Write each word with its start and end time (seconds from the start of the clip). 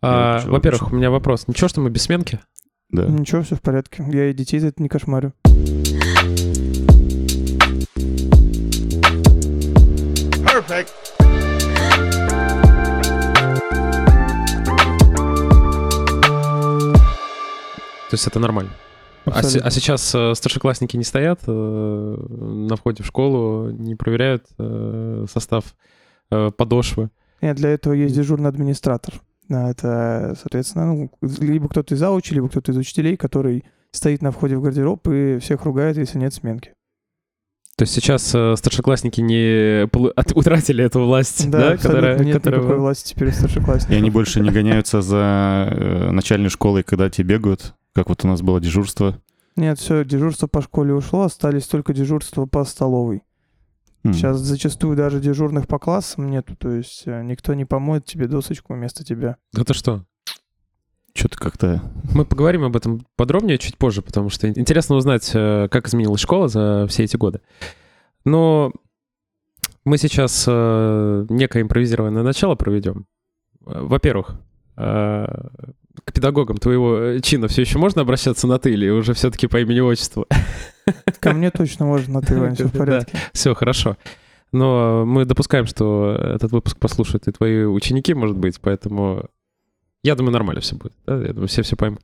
А, 0.00 0.40
во-первых, 0.46 0.92
у 0.92 0.96
меня 0.96 1.10
вопрос. 1.10 1.48
Ничего, 1.48 1.68
что 1.68 1.80
мы 1.80 1.90
без 1.90 2.02
сменки? 2.02 2.38
Да. 2.90 3.04
Ничего, 3.06 3.42
все 3.42 3.56
в 3.56 3.60
порядке. 3.60 4.04
Я 4.08 4.30
и 4.30 4.32
детей 4.32 4.58
за 4.60 4.68
это 4.68 4.82
не 4.82 4.88
кошмарю. 4.88 5.32
Perfect. 10.44 10.92
То 18.10 18.14
есть 18.14 18.26
это 18.26 18.38
нормально? 18.38 18.70
А, 19.26 19.42
се- 19.42 19.60
а 19.60 19.70
сейчас 19.70 20.14
э, 20.14 20.34
старшеклассники 20.34 20.96
не 20.96 21.04
стоят 21.04 21.40
э, 21.46 21.50
на 21.52 22.76
входе 22.76 23.02
в 23.02 23.06
школу, 23.06 23.68
не 23.70 23.94
проверяют 23.94 24.46
э, 24.58 25.26
состав 25.30 25.74
э, 26.30 26.50
подошвы? 26.56 27.10
Нет, 27.42 27.56
для 27.56 27.68
этого 27.70 27.92
есть 27.92 28.14
дежурный 28.14 28.48
администратор. 28.48 29.20
А, 29.50 29.70
Это, 29.70 30.36
соответственно, 30.40 30.86
ну, 30.94 31.10
либо 31.40 31.68
кто-то 31.68 31.94
из 31.94 31.98
заучи, 31.98 32.34
либо 32.34 32.48
кто-то 32.48 32.72
из 32.72 32.76
учителей, 32.76 33.16
который 33.16 33.64
стоит 33.90 34.22
на 34.22 34.30
входе 34.30 34.56
в 34.56 34.62
гардероб 34.62 35.06
и 35.08 35.38
всех 35.38 35.64
ругает, 35.64 35.96
если 35.96 36.18
нет 36.18 36.34
сменки. 36.34 36.72
То 37.76 37.82
есть 37.84 37.94
сейчас 37.94 38.34
э, 38.34 38.56
старшеклассники 38.56 39.20
не 39.20 39.88
утратили 40.34 40.84
эту 40.84 41.04
власть, 41.04 41.48
да, 41.48 41.72
абсолютно 41.72 41.88
которая, 41.88 42.18
нет 42.18 42.36
которая- 42.36 42.60
никакой 42.60 42.78
власти 42.80 43.14
теперь 43.14 43.28
у 43.28 43.32
старшеклассников. 43.32 43.94
И 43.94 43.96
они 43.96 44.10
больше 44.10 44.40
не 44.40 44.50
гоняются 44.50 45.00
за 45.00 45.68
э, 45.70 46.10
начальной 46.10 46.50
школой, 46.50 46.82
когда 46.82 47.08
те 47.08 47.22
бегают, 47.22 47.74
как 47.94 48.08
вот 48.08 48.24
у 48.24 48.28
нас 48.28 48.42
было 48.42 48.60
дежурство. 48.60 49.20
Нет, 49.54 49.78
все, 49.78 50.04
дежурство 50.04 50.48
по 50.48 50.60
школе 50.60 50.92
ушло, 50.92 51.22
остались 51.22 51.66
только 51.66 51.92
дежурства 51.94 52.46
по 52.46 52.64
столовой. 52.64 53.22
М. 54.08 54.14
Сейчас 54.14 54.38
зачастую 54.38 54.96
даже 54.96 55.20
дежурных 55.20 55.66
по 55.66 55.78
классам 55.78 56.30
нету, 56.30 56.56
то 56.56 56.70
есть 56.70 57.02
э, 57.06 57.22
никто 57.22 57.54
не 57.54 57.64
помоет 57.64 58.04
тебе 58.04 58.26
досочку 58.26 58.74
вместо 58.74 59.04
тебя. 59.04 59.36
Да 59.52 59.64
ты 59.64 59.74
что? 59.74 60.04
Что-то 61.14 61.38
как-то... 61.38 61.82
Мы 62.14 62.24
поговорим 62.24 62.64
об 62.64 62.76
этом 62.76 63.06
подробнее 63.16 63.58
чуть 63.58 63.76
позже, 63.76 64.02
потому 64.02 64.30
что 64.30 64.48
интересно 64.48 64.96
узнать, 64.96 65.30
э, 65.34 65.68
как 65.70 65.88
изменилась 65.88 66.20
школа 66.20 66.48
за 66.48 66.86
все 66.88 67.04
эти 67.04 67.16
годы. 67.16 67.40
Но 68.24 68.72
мы 69.84 69.98
сейчас 69.98 70.44
э, 70.46 71.26
некое 71.28 71.62
импровизированное 71.62 72.22
начало 72.22 72.54
проведем. 72.54 73.06
Во-первых, 73.60 74.40
к 74.76 76.12
педагогам 76.14 76.56
твоего 76.56 77.18
чина 77.20 77.48
все 77.48 77.62
еще 77.62 77.78
можно 77.78 78.02
обращаться 78.02 78.46
на 78.46 78.58
ты 78.58 78.72
или 78.72 78.88
уже 78.88 79.12
все-таки 79.12 79.46
по 79.46 79.60
имени-отчеству? 79.60 80.26
Ко 81.20 81.32
мне 81.32 81.50
точно 81.50 81.86
можно 81.86 82.14
на 82.14 82.22
ты, 82.22 82.38
Вань, 82.38 82.54
все 82.54 82.64
в 82.66 82.72
Да. 82.72 82.78
порядке. 82.78 83.18
Все 83.32 83.54
хорошо. 83.54 83.96
Но 84.52 85.04
мы 85.06 85.24
допускаем, 85.26 85.66
что 85.66 86.16
этот 86.18 86.52
выпуск 86.52 86.78
послушают 86.78 87.28
и 87.28 87.32
твои 87.32 87.64
ученики, 87.64 88.14
может 88.14 88.36
быть, 88.36 88.58
поэтому 88.60 89.24
я 90.02 90.14
думаю, 90.14 90.32
нормально 90.32 90.60
все 90.62 90.74
будет. 90.76 90.92
да, 91.06 91.16
Я 91.18 91.32
думаю, 91.32 91.48
все 91.48 91.62
все 91.62 91.76
поймут. 91.76 92.00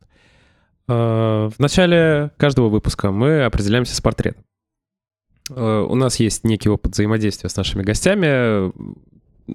А, 0.89 1.49
В 1.49 1.59
начале 1.59 2.31
каждого 2.37 2.69
выпуска 2.69 3.11
мы 3.11 3.45
определяемся 3.45 3.95
с 3.97 4.01
портретом. 4.03 4.45
А, 5.51 5.85
У 5.85 5.95
нас 5.95 6.21
есть 6.21 6.45
некий 6.45 6.69
опыт 6.69 6.93
взаимодействия 6.93 7.49
с 7.49 7.57
нашими 7.57 7.83
гостями. 7.83 8.73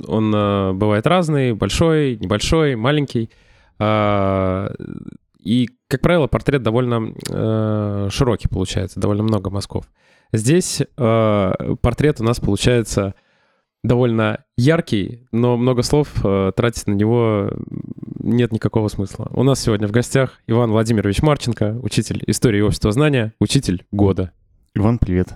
Он 0.08 0.32
а, 0.36 0.74
бывает 0.74 1.06
разный, 1.06 1.54
большой, 1.54 2.16
небольшой, 2.18 2.76
маленький. 2.76 3.30
И, 5.50 5.68
как 5.88 6.02
правило, 6.02 6.28
портрет 6.28 6.62
довольно 6.62 7.12
э, 7.28 8.10
широкий 8.12 8.48
получается, 8.48 9.00
довольно 9.00 9.24
много 9.24 9.50
мазков. 9.50 9.86
Здесь 10.32 10.80
э, 10.80 11.52
портрет 11.82 12.22
у 12.22 12.24
нас 12.24 12.40
получается 12.40 13.16
довольно 13.84 14.46
яркий, 14.58 15.26
но 15.32 15.58
много 15.58 15.82
слов 15.82 16.24
э, 16.24 16.52
тратить 16.56 16.86
на 16.86 16.94
него 16.94 17.50
нет 18.20 18.52
никакого 18.52 18.90
смысла. 18.90 19.28
У 19.34 19.42
нас 19.42 19.60
сегодня 19.60 19.88
в 19.88 19.92
гостях 19.92 20.40
Иван 20.46 20.70
Владимирович 20.70 21.24
Марченко, 21.24 21.80
учитель 21.82 22.24
истории 22.28 22.60
и 22.60 22.62
общества 22.62 22.92
знания, 22.92 23.34
учитель 23.40 23.88
года. 23.92 24.32
Иван, 24.76 25.00
привет. 25.00 25.30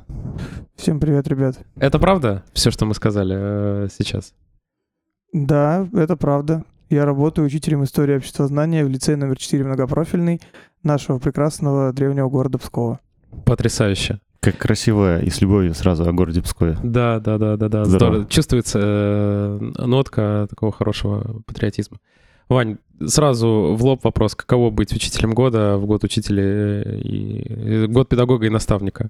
Всем 0.76 1.00
привет, 1.00 1.28
ребят. 1.28 1.58
Это 1.78 1.98
правда, 1.98 2.44
все, 2.54 2.70
что 2.70 2.86
мы 2.86 2.94
сказали 2.94 3.36
э, 3.36 3.88
сейчас? 3.92 4.36
Да, 5.34 5.90
это 5.92 6.16
правда. 6.16 6.66
Я 6.94 7.06
работаю 7.06 7.48
учителем 7.48 7.84
истории 7.84 8.18
общества 8.18 8.46
знания 8.46 8.86
в 8.86 8.88
лицее 8.88 9.18
номер 9.18 9.36
4 9.36 9.64
многопрофильный 9.64 10.40
нашего 10.84 11.18
прекрасного 11.18 11.92
древнего 11.92 12.30
города 12.30 12.60
Пскова. 12.60 13.00
Потрясающе. 13.46 14.20
Как 14.42 14.60
красиво 14.60 15.20
и 15.20 15.32
с 15.32 15.42
любовью 15.42 15.74
сразу 15.74 16.08
о 16.08 16.14
городе 16.14 16.44
Пскове. 16.44 16.78
Да, 16.84 17.20
да, 17.20 17.40
да, 17.40 17.58
да, 17.58 17.68
да. 17.68 17.86
Здорово. 17.86 17.88
Здорово. 17.88 18.30
Чувствуется 18.30 18.80
э, 18.80 19.72
нотка 19.80 20.46
такого 20.48 20.72
хорошего 20.72 21.42
патриотизма. 21.48 21.98
Вань, 22.48 22.78
сразу 23.04 23.76
в 23.76 23.84
лоб 23.84 24.04
вопрос: 24.04 24.36
каково 24.36 24.70
быть 24.70 24.94
учителем 24.94 25.34
года 25.34 25.78
в 25.78 25.88
год 25.88 26.04
учителя 26.04 26.84
и 26.84 27.86
и 27.86 27.88
год 27.88 28.08
педагога 28.08 28.46
и 28.46 28.50
наставника? 28.50 29.10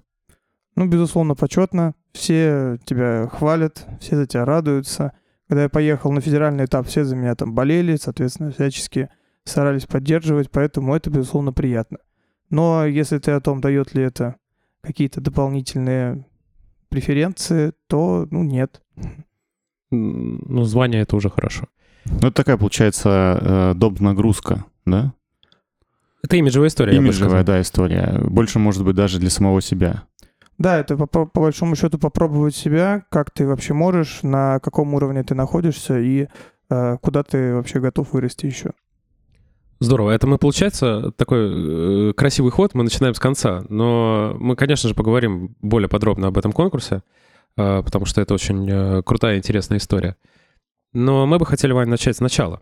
Ну, 0.77 0.87
безусловно, 0.87 1.35
почетно. 1.35 1.95
Все 2.13 2.77
тебя 2.85 3.27
хвалят, 3.27 3.85
все 3.99 4.15
за 4.15 4.25
тебя 4.25 4.45
радуются. 4.45 5.11
Когда 5.53 5.65
я 5.65 5.69
поехал 5.69 6.11
на 6.11 6.19
федеральный 6.19 6.65
этап, 6.65 6.87
все 6.87 7.03
за 7.03 7.15
меня 7.15 7.35
там 7.35 7.53
болели, 7.53 7.95
соответственно, 7.95 8.49
всячески 8.49 9.09
старались 9.43 9.85
поддерживать, 9.85 10.49
поэтому 10.49 10.95
это, 10.95 11.11
безусловно, 11.11 11.53
приятно. 11.53 11.99
Но 12.49 12.87
если 12.87 13.19
ты 13.19 13.29
о 13.33 13.39
том, 13.39 13.61
дает 13.61 13.93
ли 13.93 14.01
это 14.01 14.37
какие-то 14.81 15.21
дополнительные 15.21 16.25
преференции, 16.89 17.73
то, 17.85 18.27
ну, 18.31 18.41
нет. 18.41 18.81
Ну, 19.91 20.63
звание 20.63 21.03
это 21.03 21.15
уже 21.17 21.29
хорошо. 21.29 21.67
Ну, 22.05 22.17
это 22.17 22.31
такая, 22.31 22.57
получается, 22.57 23.37
э, 23.39 23.73
доп. 23.75 23.99
нагрузка, 23.99 24.65
да? 24.87 25.13
Это 26.23 26.35
имиджевая 26.35 26.69
история. 26.69 26.93
я 26.95 26.99
бы 26.99 27.05
Имиджевая, 27.05 27.43
да, 27.43 27.61
история. 27.61 28.19
Больше, 28.23 28.57
может 28.57 28.83
быть, 28.83 28.95
даже 28.95 29.19
для 29.19 29.29
самого 29.29 29.61
себя. 29.61 30.05
Да, 30.57 30.77
это 30.77 30.97
по, 30.97 31.25
по 31.25 31.41
большому 31.41 31.75
счету 31.75 31.97
попробовать 31.97 32.55
себя, 32.55 33.05
как 33.09 33.31
ты 33.31 33.47
вообще 33.47 33.73
можешь, 33.73 34.23
на 34.23 34.59
каком 34.59 34.93
уровне 34.93 35.23
ты 35.23 35.35
находишься 35.35 35.99
и 35.99 36.27
э, 36.69 36.97
куда 37.01 37.23
ты 37.23 37.55
вообще 37.55 37.79
готов 37.79 38.13
вырасти 38.13 38.45
еще. 38.45 38.71
Здорово. 39.79 40.11
Это 40.11 40.27
мы, 40.27 40.37
получается, 40.37 41.11
такой 41.17 42.09
э, 42.09 42.13
красивый 42.13 42.51
ход. 42.51 42.73
Мы 42.73 42.83
начинаем 42.83 43.15
с 43.15 43.19
конца. 43.19 43.65
Но 43.67 44.35
мы, 44.39 44.55
конечно 44.55 44.87
же, 44.87 44.95
поговорим 44.95 45.55
более 45.61 45.89
подробно 45.89 46.27
об 46.27 46.37
этом 46.37 46.53
конкурсе, 46.53 47.01
э, 47.57 47.81
потому 47.83 48.05
что 48.05 48.21
это 48.21 48.33
очень 48.33 48.69
э, 48.69 49.03
крутая 49.03 49.35
и 49.35 49.37
интересная 49.39 49.79
история. 49.79 50.15
Но 50.93 51.25
мы 51.25 51.37
бы 51.39 51.45
хотели, 51.45 51.73
Вань, 51.73 51.89
начать 51.89 52.15
сначала. 52.15 52.61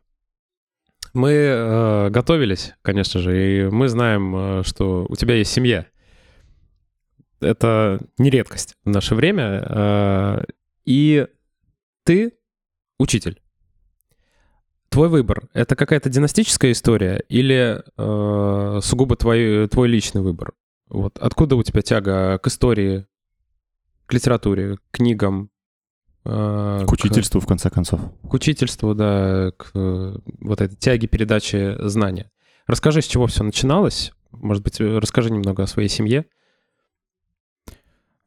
Мы 1.14 1.32
э, 1.32 2.10
готовились, 2.10 2.74
конечно 2.82 3.20
же, 3.20 3.38
и 3.38 3.70
мы 3.70 3.90
знаем, 3.90 4.36
э, 4.36 4.64
что 4.64 5.06
у 5.10 5.16
тебя 5.16 5.36
есть 5.36 5.52
семья. 5.52 5.86
Это 7.42 8.00
не 8.18 8.30
редкость 8.30 8.76
в 8.86 8.90
наше 8.90 9.16
время. 9.16 9.64
э, 9.68 10.44
И 10.86 11.28
ты 12.04 12.34
учитель. 13.00 13.42
Твой 14.90 15.08
выбор— 15.08 15.48
это 15.54 15.76
какая-то 15.76 16.10
династическая 16.10 16.72
история 16.74 17.24
или 17.30 17.82
э, 17.98 18.80
сугубо 18.82 19.16
твой, 19.16 19.68
твой 19.70 19.88
личный 19.88 20.22
выбор? 20.22 20.54
Вот 20.90 21.18
откуда 21.20 21.56
у 21.56 21.64
тебя 21.64 21.82
тяга 21.82 22.38
к 22.40 22.48
истории, 22.48 23.06
к 24.06 24.14
литературе, 24.14 24.76
к 24.76 24.82
книгам? 24.92 25.50
э, 26.26 26.86
К 26.86 26.92
учительству, 26.92 27.40
в 27.40 27.48
конце 27.48 27.70
концов. 27.70 28.02
К, 28.30 28.34
учительству, 28.34 28.94
да, 28.94 29.52
к 29.58 29.72
э, 29.74 30.18
вот 30.42 30.60
этой 30.60 30.76
тяге 30.76 31.08
передачи 31.08 31.76
знания. 31.88 32.30
Расскажи, 32.68 33.02
с 33.02 33.06
чего 33.08 33.28
все 33.28 33.44
начиналось. 33.44 34.12
Может 34.32 34.62
быть, 34.62 34.82
э, 34.82 34.98
расскажи 35.00 35.32
немного 35.32 35.64
о 35.64 35.68
своей 35.68 35.88
семье. 35.90 36.26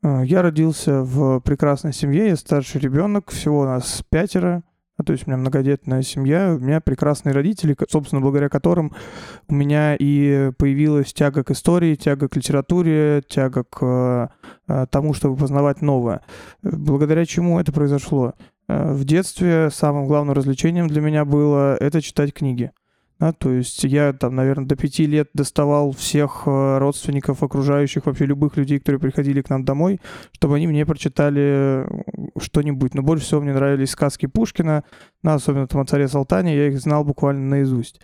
Э, 0.05 0.23
Я 0.25 0.43
родился 0.43 1.03
в 1.03 1.41
прекрасной 1.41 1.93
семье, 1.93 2.29
я 2.29 2.37
старший 2.37 2.81
ребенок, 2.81 3.31
всего 3.31 3.61
у 3.61 3.65
нас 3.65 4.05
пятеро, 4.11 4.63
а, 4.97 5.03
то 5.03 5.13
есть 5.13 5.27
у 5.27 5.31
меня 5.31 5.39
многодетная 5.39 6.03
семья, 6.03 6.55
у 6.55 6.63
меня 6.63 6.81
прекрасные 6.81 7.33
родители, 7.33 7.75
собственно, 7.89 8.21
благодаря 8.21 8.49
которым 8.49 8.93
у 9.49 9.55
меня 9.55 9.97
и 9.99 10.53
появилась 10.59 11.13
тяга 11.13 11.43
к 11.43 11.51
истории, 11.51 11.97
тяга 11.97 12.29
к 12.29 12.37
литературе, 12.37 13.23
тяга 13.27 13.65
к 13.65 14.31
э, 14.69 14.87
тому, 14.91 15.15
чтобы 15.15 15.37
познавать 15.37 15.81
новое. 15.81 16.21
Благодаря 16.63 17.25
чему 17.25 17.59
это 17.59 17.73
произошло? 17.73 18.35
В 18.69 19.05
детстве 19.05 19.69
самым 19.71 20.07
главным 20.07 20.35
развлечением 20.35 20.89
для 20.89 21.03
меня 21.03 21.27
было 21.27 21.77
это 21.77 22.01
читать 22.01 22.33
книги. 22.33 22.71
Да, 23.25 23.33
то 23.33 23.51
есть 23.51 23.83
я 23.85 24.13
там, 24.13 24.35
наверное, 24.35 24.67
до 24.67 24.77
пяти 24.77 25.07
лет 25.07 25.31
доставал 25.33 25.93
всех 25.93 26.43
э, 26.45 26.77
родственников, 26.77 27.43
окружающих, 27.43 28.05
вообще 28.05 28.27
любых 28.27 28.59
людей, 28.59 28.79
которые 28.79 29.01
приходили 29.01 29.41
к 29.41 29.49
нам 29.49 29.65
домой, 29.65 29.99
чтобы 30.33 30.57
они 30.57 30.67
мне 30.67 30.85
прочитали 30.85 31.87
э, 31.87 31.87
что-нибудь. 32.39 32.93
Но 32.93 33.01
больше 33.01 33.25
всего 33.25 33.41
мне 33.41 33.55
нравились 33.55 33.93
сказки 33.93 34.27
Пушкина, 34.27 34.85
ну, 35.23 35.31
особенно 35.31 35.67
там 35.67 35.81
о 35.81 35.87
царе 35.87 36.07
Салтане, 36.07 36.55
я 36.55 36.69
их 36.69 36.79
знал 36.79 37.03
буквально 37.03 37.49
наизусть. 37.49 37.99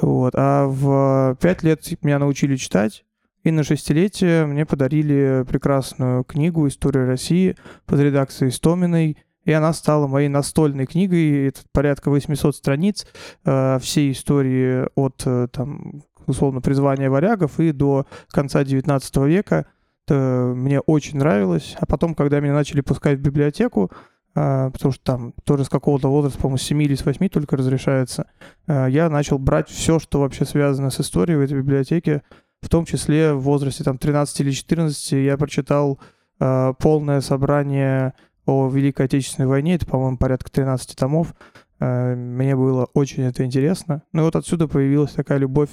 Вот. 0.00 0.34
А 0.36 0.68
в 0.68 1.36
пять 1.40 1.64
лет 1.64 1.84
меня 2.04 2.20
научили 2.20 2.54
читать, 2.54 3.04
и 3.42 3.50
на 3.50 3.64
шестилетие 3.64 4.46
мне 4.46 4.64
подарили 4.64 5.44
прекрасную 5.48 6.22
книгу 6.22 6.68
«История 6.68 7.04
России» 7.04 7.56
под 7.84 7.98
редакцией 7.98 8.52
Стоминой 8.52 9.18
и 9.44 9.52
она 9.52 9.72
стала 9.72 10.06
моей 10.06 10.28
настольной 10.28 10.86
книгой. 10.86 11.48
Это 11.48 11.60
порядка 11.72 12.10
800 12.10 12.56
страниц 12.56 13.06
э, 13.44 13.78
всей 13.80 14.12
истории 14.12 14.86
от, 14.94 15.22
э, 15.26 15.48
там, 15.52 16.02
условно, 16.26 16.60
призвания 16.60 17.10
варягов 17.10 17.58
и 17.60 17.72
до 17.72 18.06
конца 18.30 18.64
19 18.64 19.16
века. 19.18 19.66
Это 20.06 20.52
мне 20.54 20.80
очень 20.80 21.18
нравилось. 21.18 21.76
А 21.78 21.86
потом, 21.86 22.14
когда 22.14 22.40
меня 22.40 22.54
начали 22.54 22.80
пускать 22.80 23.18
в 23.18 23.22
библиотеку, 23.22 23.90
э, 24.34 24.70
потому 24.72 24.92
что 24.92 25.02
там 25.04 25.34
тоже 25.44 25.64
с 25.64 25.68
какого-то 25.68 26.08
возраста, 26.08 26.38
по-моему, 26.38 26.58
с 26.58 26.62
7 26.62 26.82
или 26.82 26.94
с 26.94 27.04
8 27.04 27.28
только 27.28 27.56
разрешается, 27.56 28.26
я 28.66 29.10
начал 29.10 29.38
брать 29.38 29.68
все, 29.68 29.98
что 29.98 30.20
вообще 30.20 30.44
связано 30.44 30.90
с 30.90 31.00
историей 31.00 31.36
в 31.36 31.40
этой 31.40 31.58
библиотеке, 31.58 32.22
в 32.62 32.68
том 32.68 32.84
числе 32.84 33.34
в 33.34 33.40
возрасте 33.40 33.84
там 33.84 33.98
13 33.98 34.40
или 34.40 34.50
14 34.52 35.12
я 35.12 35.36
прочитал 35.36 35.98
э, 36.40 36.72
полное 36.78 37.20
собрание 37.20 38.14
о 38.46 38.68
Великой 38.68 39.06
Отечественной 39.06 39.48
войне, 39.48 39.74
это, 39.74 39.86
по-моему, 39.86 40.16
порядка 40.16 40.50
13 40.50 40.96
томов. 40.96 41.34
Э, 41.80 42.14
Мне 42.14 42.56
было 42.56 42.88
очень 42.94 43.24
это 43.24 43.44
интересно. 43.44 44.02
Ну 44.12 44.22
и 44.22 44.24
вот 44.24 44.36
отсюда 44.36 44.68
появилась 44.68 45.12
такая 45.12 45.38
любовь 45.38 45.70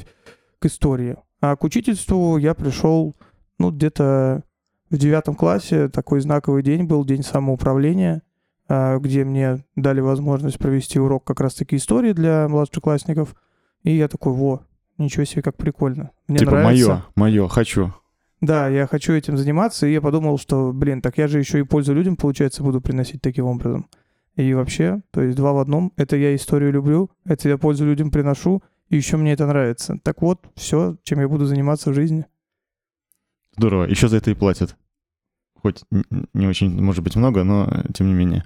к 0.60 0.66
истории. 0.66 1.18
А 1.42 1.56
к 1.56 1.64
учительству 1.64 2.38
я 2.38 2.54
пришел, 2.54 3.16
ну, 3.58 3.72
где-то 3.72 4.44
в 4.90 4.98
девятом 4.98 5.36
классе. 5.36 5.90
Такой 5.90 6.20
знаковый 6.22 6.64
день 6.64 6.84
был, 6.84 7.06
день 7.06 7.24
самоуправления, 7.24 8.22
э, 8.68 8.98
где 9.00 9.24
мне 9.24 9.64
дали 9.76 10.00
возможность 10.02 10.60
провести 10.60 11.00
урок 11.00 11.24
как 11.24 11.40
раз-таки 11.40 11.76
истории 11.76 12.14
для 12.14 12.48
младшеклассников. 12.48 13.36
И 13.84 13.96
я 13.96 14.08
такой, 14.08 14.34
во, 14.34 14.62
ничего 14.98 15.24
себе, 15.26 15.42
как 15.42 15.56
прикольно. 15.56 16.12
Мне 16.28 16.40
типа 16.40 16.52
нравится. 16.52 16.88
мое, 16.90 17.04
мое, 17.16 17.48
хочу. 17.48 17.94
Да, 18.42 18.70
я 18.70 18.88
хочу 18.88 19.14
этим 19.14 19.38
заниматься, 19.38 19.86
и 19.86 19.92
я 19.92 20.02
подумал, 20.02 20.38
что, 20.38 20.72
блин, 20.72 21.02
так 21.02 21.18
я 21.18 21.28
же 21.28 21.40
еще 21.40 21.60
и 21.60 21.64
пользу 21.64 21.94
людям, 21.94 22.16
получается, 22.16 22.64
буду 22.64 22.80
приносить 22.80 23.22
таким 23.22 23.46
образом. 23.46 23.88
И 24.36 24.54
вообще, 24.54 25.02
то 25.12 25.22
есть 25.22 25.36
два 25.36 25.52
в 25.52 25.58
одном. 25.58 25.92
Это 25.98 26.16
я 26.16 26.34
историю 26.34 26.72
люблю, 26.72 27.12
это 27.26 27.50
я 27.50 27.58
пользу 27.58 27.86
людям 27.86 28.12
приношу, 28.12 28.64
и 28.88 28.96
еще 28.96 29.18
мне 29.18 29.34
это 29.34 29.46
нравится. 29.46 30.00
Так 30.04 30.22
вот, 30.22 30.40
все, 30.56 30.96
чем 31.04 31.20
я 31.20 31.28
буду 31.28 31.46
заниматься 31.46 31.92
в 31.92 31.94
жизни. 31.94 32.26
Здорово. 33.58 33.86
Еще 33.86 34.08
за 34.08 34.18
это 34.18 34.32
и 34.32 34.36
платят. 34.36 34.78
Хоть 35.62 35.84
не 36.34 36.48
очень, 36.48 36.82
может 36.82 37.04
быть, 37.04 37.18
много, 37.18 37.44
но 37.44 37.84
тем 37.94 38.08
не 38.08 38.14
менее. 38.14 38.46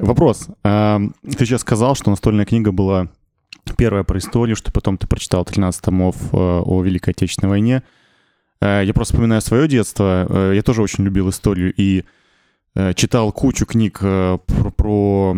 Вопрос. 0.00 0.48
Ты 0.62 1.10
сейчас 1.22 1.60
сказал, 1.60 1.94
что 1.94 2.10
настольная 2.10 2.44
книга 2.44 2.72
была 2.72 3.08
первая 3.76 4.02
про 4.02 4.18
историю, 4.18 4.56
что 4.56 4.72
потом 4.72 4.98
ты 4.98 5.06
прочитал 5.06 5.44
13 5.44 5.82
томов 5.82 6.16
э, 6.32 6.36
о 6.36 6.82
Великой 6.82 7.10
Отечественной 7.10 7.50
войне. 7.50 7.82
Э, 8.60 8.82
Я 8.84 8.92
просто 8.94 9.14
вспоминаю 9.14 9.40
свое 9.40 9.68
детство. 9.68 10.26
Э, 10.28 10.52
Я 10.54 10.62
тоже 10.62 10.82
очень 10.82 11.04
любил 11.04 11.28
историю 11.30 11.72
и 11.76 12.04
э, 12.74 12.94
читал 12.94 13.32
кучу 13.32 13.66
книг 13.66 13.98
про, 13.98 14.38
про, 14.76 15.36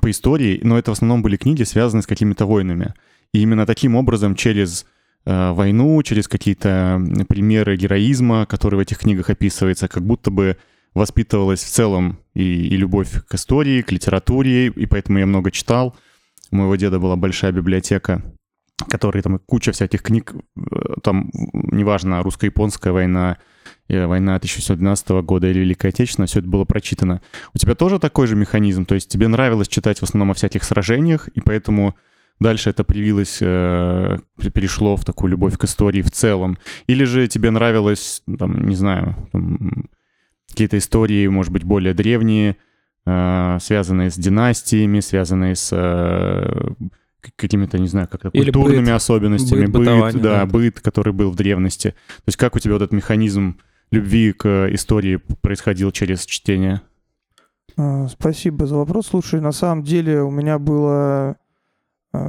по 0.00 0.10
истории, 0.10 0.60
но 0.62 0.78
это 0.78 0.90
в 0.90 0.94
основном 0.94 1.22
были 1.22 1.36
книги, 1.36 1.62
связанные 1.62 2.02
с 2.02 2.06
какими-то 2.06 2.46
войнами. 2.46 2.94
И 3.32 3.40
именно 3.40 3.66
таким 3.66 3.94
образом 3.96 4.34
через 4.34 4.86
войну, 5.24 6.02
через 6.02 6.26
какие-то 6.26 7.02
примеры 7.28 7.76
героизма, 7.76 8.46
которые 8.46 8.78
в 8.78 8.80
этих 8.80 8.98
книгах 9.00 9.28
описываются, 9.28 9.86
как 9.86 10.02
будто 10.02 10.30
бы 10.30 10.56
воспитывалась 10.94 11.62
в 11.62 11.68
целом 11.68 12.18
и, 12.34 12.42
и 12.42 12.76
любовь 12.76 13.10
к 13.28 13.34
истории, 13.34 13.82
к 13.82 13.92
литературе, 13.92 14.68
и 14.68 14.86
поэтому 14.86 15.18
я 15.18 15.26
много 15.26 15.50
читал. 15.50 15.94
У 16.50 16.56
моего 16.56 16.76
деда 16.76 16.98
была 16.98 17.16
большая 17.16 17.52
библиотека, 17.52 18.22
которой 18.86 19.22
там 19.22 19.38
куча 19.38 19.72
всяких 19.72 20.02
книг, 20.02 20.34
э, 20.56 20.60
там, 21.02 21.30
неважно, 21.52 22.22
русско-японская 22.22 22.92
война, 22.92 23.38
э, 23.88 24.06
война 24.06 24.38
1912 24.38 25.22
года 25.22 25.48
или 25.48 25.60
Великая 25.60 25.88
Отечественная, 25.88 26.28
все 26.28 26.40
это 26.40 26.48
было 26.48 26.64
прочитано. 26.64 27.20
У 27.54 27.58
тебя 27.58 27.74
тоже 27.74 27.98
такой 27.98 28.26
же 28.26 28.36
механизм? 28.36 28.84
То 28.84 28.94
есть 28.94 29.08
тебе 29.08 29.28
нравилось 29.28 29.68
читать 29.68 29.98
в 29.98 30.04
основном 30.04 30.30
о 30.30 30.34
всяких 30.34 30.62
сражениях, 30.62 31.28
и 31.28 31.40
поэтому 31.40 31.96
дальше 32.40 32.70
это 32.70 32.84
привилось, 32.84 33.38
э, 33.40 34.18
пе- 34.40 34.50
перешло 34.50 34.96
в 34.96 35.04
такую 35.04 35.30
любовь 35.30 35.58
к 35.58 35.64
истории 35.64 36.02
в 36.02 36.10
целом? 36.10 36.56
Или 36.86 37.04
же 37.04 37.26
тебе 37.26 37.50
нравилось, 37.50 38.22
там, 38.38 38.68
не 38.68 38.76
знаю, 38.76 39.16
какие-то 40.48 40.78
истории, 40.78 41.26
может 41.26 41.52
быть, 41.52 41.64
более 41.64 41.94
древние, 41.94 42.56
связанные 43.04 44.10
с 44.10 44.16
династиями, 44.16 45.00
связанные 45.00 45.54
с 45.54 45.72
какими-то, 47.20 47.78
не 47.78 47.88
знаю, 47.88 48.08
как-то 48.08 48.28
Или 48.28 48.50
культурными 48.50 48.86
быт. 48.86 48.94
особенностями, 48.94 49.66
Быт, 49.66 49.84
быт, 49.84 50.22
да, 50.22 50.38
да. 50.40 50.46
быт, 50.46 50.80
который 50.80 51.12
был 51.12 51.30
в 51.30 51.36
древности. 51.36 51.90
То 51.90 52.22
есть 52.26 52.36
как 52.36 52.54
у 52.56 52.58
тебя 52.58 52.74
вот 52.74 52.82
этот 52.82 52.92
механизм 52.92 53.58
любви 53.90 54.32
к 54.32 54.68
истории 54.72 55.16
происходил 55.40 55.90
через 55.90 56.24
чтение? 56.26 56.82
А, 57.76 58.06
Спасибо 58.08 58.66
за 58.66 58.76
вопрос. 58.76 59.08
Слушай, 59.08 59.40
на 59.40 59.52
самом 59.52 59.82
деле 59.84 60.22
у 60.22 60.30
меня 60.30 60.58
было 60.58 61.36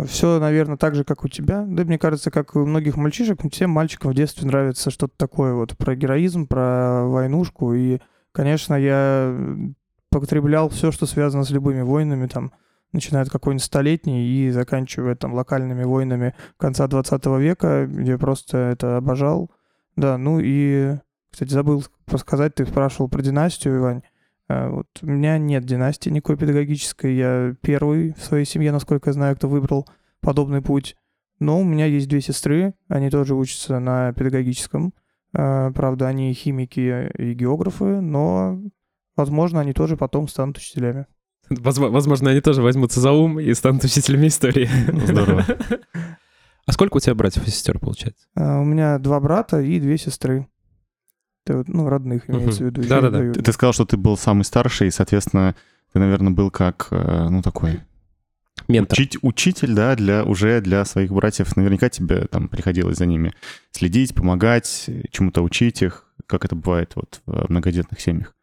все, 0.07 0.39
наверное, 0.39 0.77
так 0.77 0.93
же, 0.95 1.03
как 1.03 1.23
у 1.23 1.29
тебя. 1.29 1.63
Да, 1.67 1.83
мне 1.85 1.97
кажется, 1.97 2.31
как 2.31 2.55
и 2.55 2.59
у 2.59 2.65
многих 2.65 2.97
мальчишек, 2.97 3.39
всем 3.51 3.69
мальчикам 3.69 4.11
в 4.11 4.13
детстве 4.15 4.45
нравится 4.45 4.91
что-то 4.91 5.13
такое 5.17 5.53
вот 5.53 5.77
про 5.77 5.95
героизм, 5.95 6.47
про 6.47 7.05
войнушку. 7.05 7.73
И, 7.73 7.99
конечно, 8.33 8.73
я 8.75 9.35
потреблял 10.11 10.69
все, 10.69 10.91
что 10.91 11.05
связано 11.05 11.43
с 11.45 11.49
любыми 11.51 11.81
войнами, 11.81 12.27
там, 12.27 12.51
начиная 12.91 13.23
от 13.23 13.29
какой-нибудь 13.29 13.63
столетней 13.63 14.25
и 14.25 14.49
заканчивая 14.51 15.15
там 15.15 15.33
локальными 15.33 15.83
войнами 15.83 16.33
конца 16.57 16.87
20 16.87 17.25
века, 17.39 17.87
где 17.87 18.17
просто 18.17 18.57
это 18.57 18.97
обожал. 18.97 19.51
Да, 19.95 20.17
ну 20.17 20.39
и, 20.39 20.95
кстати, 21.31 21.51
забыл 21.51 21.83
сказать, 22.17 22.55
ты 22.55 22.65
спрашивал 22.65 23.09
про 23.09 23.21
династию, 23.21 23.77
Ивань. 23.77 24.01
А, 24.47 24.69
Вот 24.69 24.87
у 25.01 25.07
меня 25.07 25.37
нет 25.37 25.65
династии 25.65 26.09
никакой 26.09 26.37
педагогической. 26.37 27.15
Я 27.15 27.55
первый 27.61 28.13
в 28.13 28.23
своей 28.23 28.45
семье, 28.45 28.71
насколько 28.71 29.09
я 29.09 29.13
знаю, 29.13 29.35
кто 29.35 29.47
выбрал 29.47 29.87
подобный 30.21 30.61
путь. 30.61 30.95
Но 31.39 31.59
у 31.59 31.63
меня 31.63 31.85
есть 31.85 32.09
две 32.09 32.19
сестры, 32.19 32.73
они 32.89 33.09
тоже 33.09 33.33
учатся 33.33 33.79
на 33.79 34.13
педагогическом. 34.13 34.93
А, 35.33 35.71
Правда, 35.71 36.07
они 36.07 36.33
химики 36.33 37.11
и 37.17 37.33
географы, 37.33 38.01
но, 38.01 38.59
возможно, 39.15 39.59
они 39.61 39.73
тоже 39.73 39.95
потом 39.95 40.27
станут 40.27 40.57
учителями. 40.57 41.05
Возможно, 41.49 42.29
они 42.31 42.41
тоже 42.41 42.61
возьмутся 42.61 42.99
за 42.99 43.11
ум 43.11 43.39
и 43.39 43.53
станут 43.53 43.83
учителями 43.83 44.27
истории. 44.27 44.69
Здорово. 45.05 45.45
А 46.65 46.71
сколько 46.71 46.97
у 46.97 46.99
тебя 46.99 47.15
братьев 47.15 47.47
и 47.47 47.49
сестер, 47.49 47.79
получается? 47.79 48.27
А, 48.35 48.59
У 48.59 48.63
меня 48.63 48.99
два 48.99 49.19
брата 49.19 49.59
и 49.59 49.79
две 49.79 49.97
сестры. 49.97 50.47
Это 51.43 51.63
ну, 51.65 51.89
родных 51.89 52.29
имеется 52.29 52.63
в 52.63 52.67
виду. 52.67 52.83
Да-да-да. 52.87 53.33
Ты, 53.33 53.41
ты 53.41 53.51
сказал, 53.53 53.73
что 53.73 53.85
ты 53.85 53.97
был 53.97 54.15
самый 54.17 54.43
старший, 54.43 54.87
и, 54.89 54.91
соответственно, 54.91 55.55
ты, 55.93 55.97
наверное, 55.97 56.31
был 56.31 56.51
как, 56.51 56.89
э, 56.91 57.27
ну, 57.31 57.41
такой 57.41 57.79
Ментор. 58.67 58.99
учить- 58.99 59.17
учитель, 59.23 59.73
да, 59.73 59.95
для, 59.95 60.23
уже 60.23 60.61
для 60.61 60.85
своих 60.85 61.11
братьев. 61.11 61.55
Наверняка 61.57 61.89
тебе 61.89 62.25
там 62.25 62.49
приходилось 62.49 62.99
за 62.99 63.07
ними 63.07 63.33
следить, 63.71 64.13
помогать, 64.13 64.91
чему-то 65.09 65.41
учить 65.41 65.81
их, 65.81 66.05
как 66.27 66.45
это 66.45 66.55
бывает 66.55 66.91
вот 66.93 67.21
в 67.25 67.49
многодетных 67.49 67.99
семьях. 67.99 68.35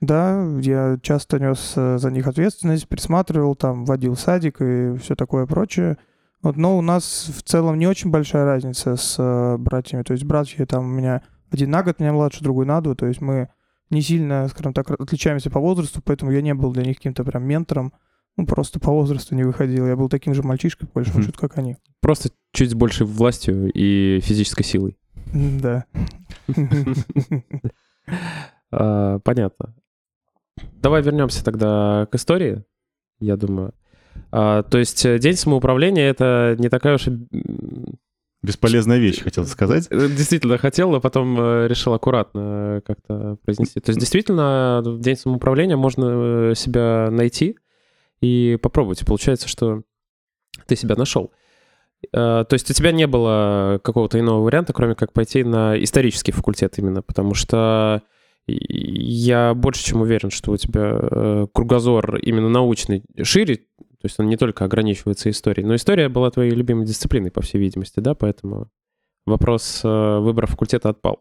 Да, 0.00 0.46
я 0.60 0.98
часто 1.00 1.38
нес 1.38 1.72
э, 1.76 1.96
за 1.98 2.10
них 2.10 2.26
ответственность, 2.26 2.86
присматривал, 2.88 3.54
там, 3.54 3.84
водил 3.86 4.14
садик 4.16 4.60
и 4.60 4.96
все 4.98 5.14
такое 5.16 5.46
прочее. 5.46 5.96
Вот, 6.42 6.56
но 6.56 6.76
у 6.76 6.82
нас 6.82 7.30
в 7.34 7.42
целом 7.42 7.78
не 7.78 7.86
очень 7.86 8.10
большая 8.10 8.44
разница 8.44 8.96
с 8.96 9.16
э, 9.18 9.56
братьями. 9.56 10.02
То 10.02 10.12
есть 10.12 10.24
братья 10.24 10.66
там 10.66 10.84
у 10.84 10.88
меня 10.88 11.22
один 11.50 11.70
на 11.70 11.82
год 11.82 11.98
меня 11.98 12.12
младше, 12.12 12.44
другой 12.44 12.66
на 12.66 12.80
два. 12.82 12.94
То 12.94 13.06
есть 13.06 13.20
мы 13.22 13.48
не 13.88 14.02
сильно, 14.02 14.46
скажем 14.48 14.74
так, 14.74 14.90
отличаемся 14.90 15.48
по 15.50 15.60
возрасту, 15.60 16.02
поэтому 16.04 16.30
я 16.30 16.42
не 16.42 16.52
был 16.54 16.72
для 16.72 16.84
них 16.84 16.96
каким-то 16.98 17.24
прям 17.24 17.44
ментором. 17.44 17.92
Ну, 18.36 18.44
просто 18.44 18.78
по 18.78 18.92
возрасту 18.92 19.34
не 19.34 19.44
выходил. 19.44 19.86
Я 19.86 19.96
был 19.96 20.10
таким 20.10 20.34
же 20.34 20.42
мальчишкой, 20.42 20.86
по 20.88 20.96
большому 20.96 21.20
Мгм. 21.20 21.26
счету, 21.28 21.38
как 21.40 21.56
они. 21.56 21.78
Просто 22.02 22.28
чуть 22.52 22.70
с 22.70 22.74
большей 22.74 23.06
властью 23.06 23.72
и 23.72 24.20
физической 24.22 24.62
силой. 24.62 24.98
Да. 25.32 25.86
А, 28.70 29.18
Понятно. 29.20 29.74
Давай 30.82 31.02
вернемся 31.02 31.44
тогда 31.44 32.06
к 32.10 32.14
истории, 32.14 32.64
я 33.20 33.36
думаю. 33.36 33.74
А, 34.30 34.62
То 34.62 34.78
есть 34.78 35.04
э, 35.04 35.18
день 35.18 35.36
самоуправления— 35.36 36.08
это 36.10 36.56
не 36.58 36.68
такая 36.68 36.94
уж 36.94 37.08
Бесполезная 38.42 38.98
вещь, 38.98 39.22
хотел 39.22 39.44
сказать. 39.46 39.88
Э, 39.90 40.08
Действительно 40.08 40.58
хотел, 40.58 40.90
но 40.90 41.00
потом 41.00 41.36
э, 41.40 41.66
решил 41.68 41.94
аккуратно 41.94 42.82
как-то 42.86 43.38
произнести. 43.44 43.80
То 43.80 43.90
есть 43.90 43.98
действительно 43.98 44.82
в 44.84 45.00
день 45.00 45.16
самоуправления 45.16 45.76
можно 45.76 46.54
себя 46.54 47.08
найти 47.10 47.56
и 48.20 48.58
попробовать. 48.62 49.02
И 49.02 49.04
получается, 49.04 49.48
что 49.48 49.82
ты 50.66 50.76
себя 50.76 50.96
нашел. 50.96 51.32
То 52.12 52.46
есть 52.52 52.70
у 52.70 52.74
тебя 52.74 52.92
не 52.92 53.06
было 53.06 53.80
какого-то 53.82 54.20
иного 54.20 54.42
варианта, 54.42 54.72
кроме 54.72 54.94
как 54.94 55.12
пойти 55.12 55.42
на 55.42 55.82
исторический 55.82 56.30
факультет 56.30 56.78
именно, 56.78 57.02
потому 57.02 57.34
что 57.34 58.02
я 58.46 59.54
больше 59.54 59.84
чем 59.84 60.02
уверен, 60.02 60.30
что 60.30 60.52
у 60.52 60.56
тебя 60.56 60.98
э, 61.00 61.46
кругозор 61.52 62.16
именно 62.16 62.48
научный 62.48 63.02
шире, 63.22 63.56
то 63.56 64.04
есть 64.04 64.20
он 64.20 64.28
не 64.28 64.36
только 64.36 64.64
ограничивается 64.64 65.30
историей, 65.30 65.66
но 65.66 65.74
история 65.74 66.08
была 66.08 66.30
твоей 66.30 66.52
любимой 66.52 66.86
дисциплиной, 66.86 67.30
по 67.30 67.42
всей 67.42 67.58
видимости, 67.58 68.00
да, 68.00 68.14
поэтому 68.14 68.68
вопрос 69.24 69.80
э, 69.82 70.18
выбора 70.18 70.46
факультета 70.46 70.90
отпал. 70.90 71.20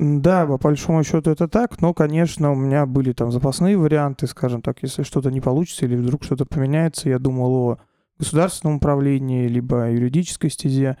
Да, 0.00 0.46
по 0.46 0.58
большому 0.58 1.04
счету 1.04 1.30
это 1.30 1.46
так, 1.46 1.80
но, 1.80 1.94
конечно, 1.94 2.50
у 2.50 2.56
меня 2.56 2.86
были 2.86 3.12
там 3.12 3.30
запасные 3.30 3.78
варианты, 3.78 4.26
скажем 4.26 4.60
так, 4.60 4.82
если 4.82 5.04
что-то 5.04 5.30
не 5.30 5.40
получится 5.40 5.86
или 5.86 5.94
вдруг 5.94 6.24
что-то 6.24 6.44
поменяется, 6.44 7.08
я 7.08 7.20
думал 7.20 7.54
о 7.54 7.78
государственном 8.18 8.76
управлении, 8.76 9.46
либо 9.46 9.90
юридической 9.90 10.50
стезе. 10.50 10.96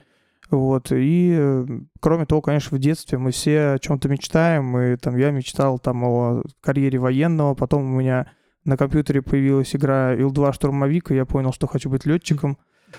Вот. 0.52 0.92
И, 0.92 1.34
э, 1.34 1.66
кроме 2.00 2.26
того, 2.26 2.42
конечно, 2.42 2.76
в 2.76 2.80
детстве 2.80 3.16
мы 3.16 3.30
все 3.30 3.72
о 3.72 3.78
чем-то 3.78 4.08
мечтаем. 4.10 4.78
И 4.78 4.96
там 4.96 5.16
я 5.16 5.30
мечтал 5.30 5.78
там 5.78 6.04
о 6.04 6.42
карьере 6.60 6.98
военного. 6.98 7.54
Потом 7.54 7.82
у 7.82 7.98
меня 7.98 8.30
на 8.64 8.76
компьютере 8.76 9.22
появилась 9.22 9.74
игра 9.74 10.14
Ил-2 10.14 10.52
штурмовик, 10.52 11.10
и 11.10 11.14
я 11.14 11.24
понял, 11.24 11.54
что 11.54 11.66
хочу 11.66 11.88
быть 11.88 12.04
летчиком. 12.04 12.58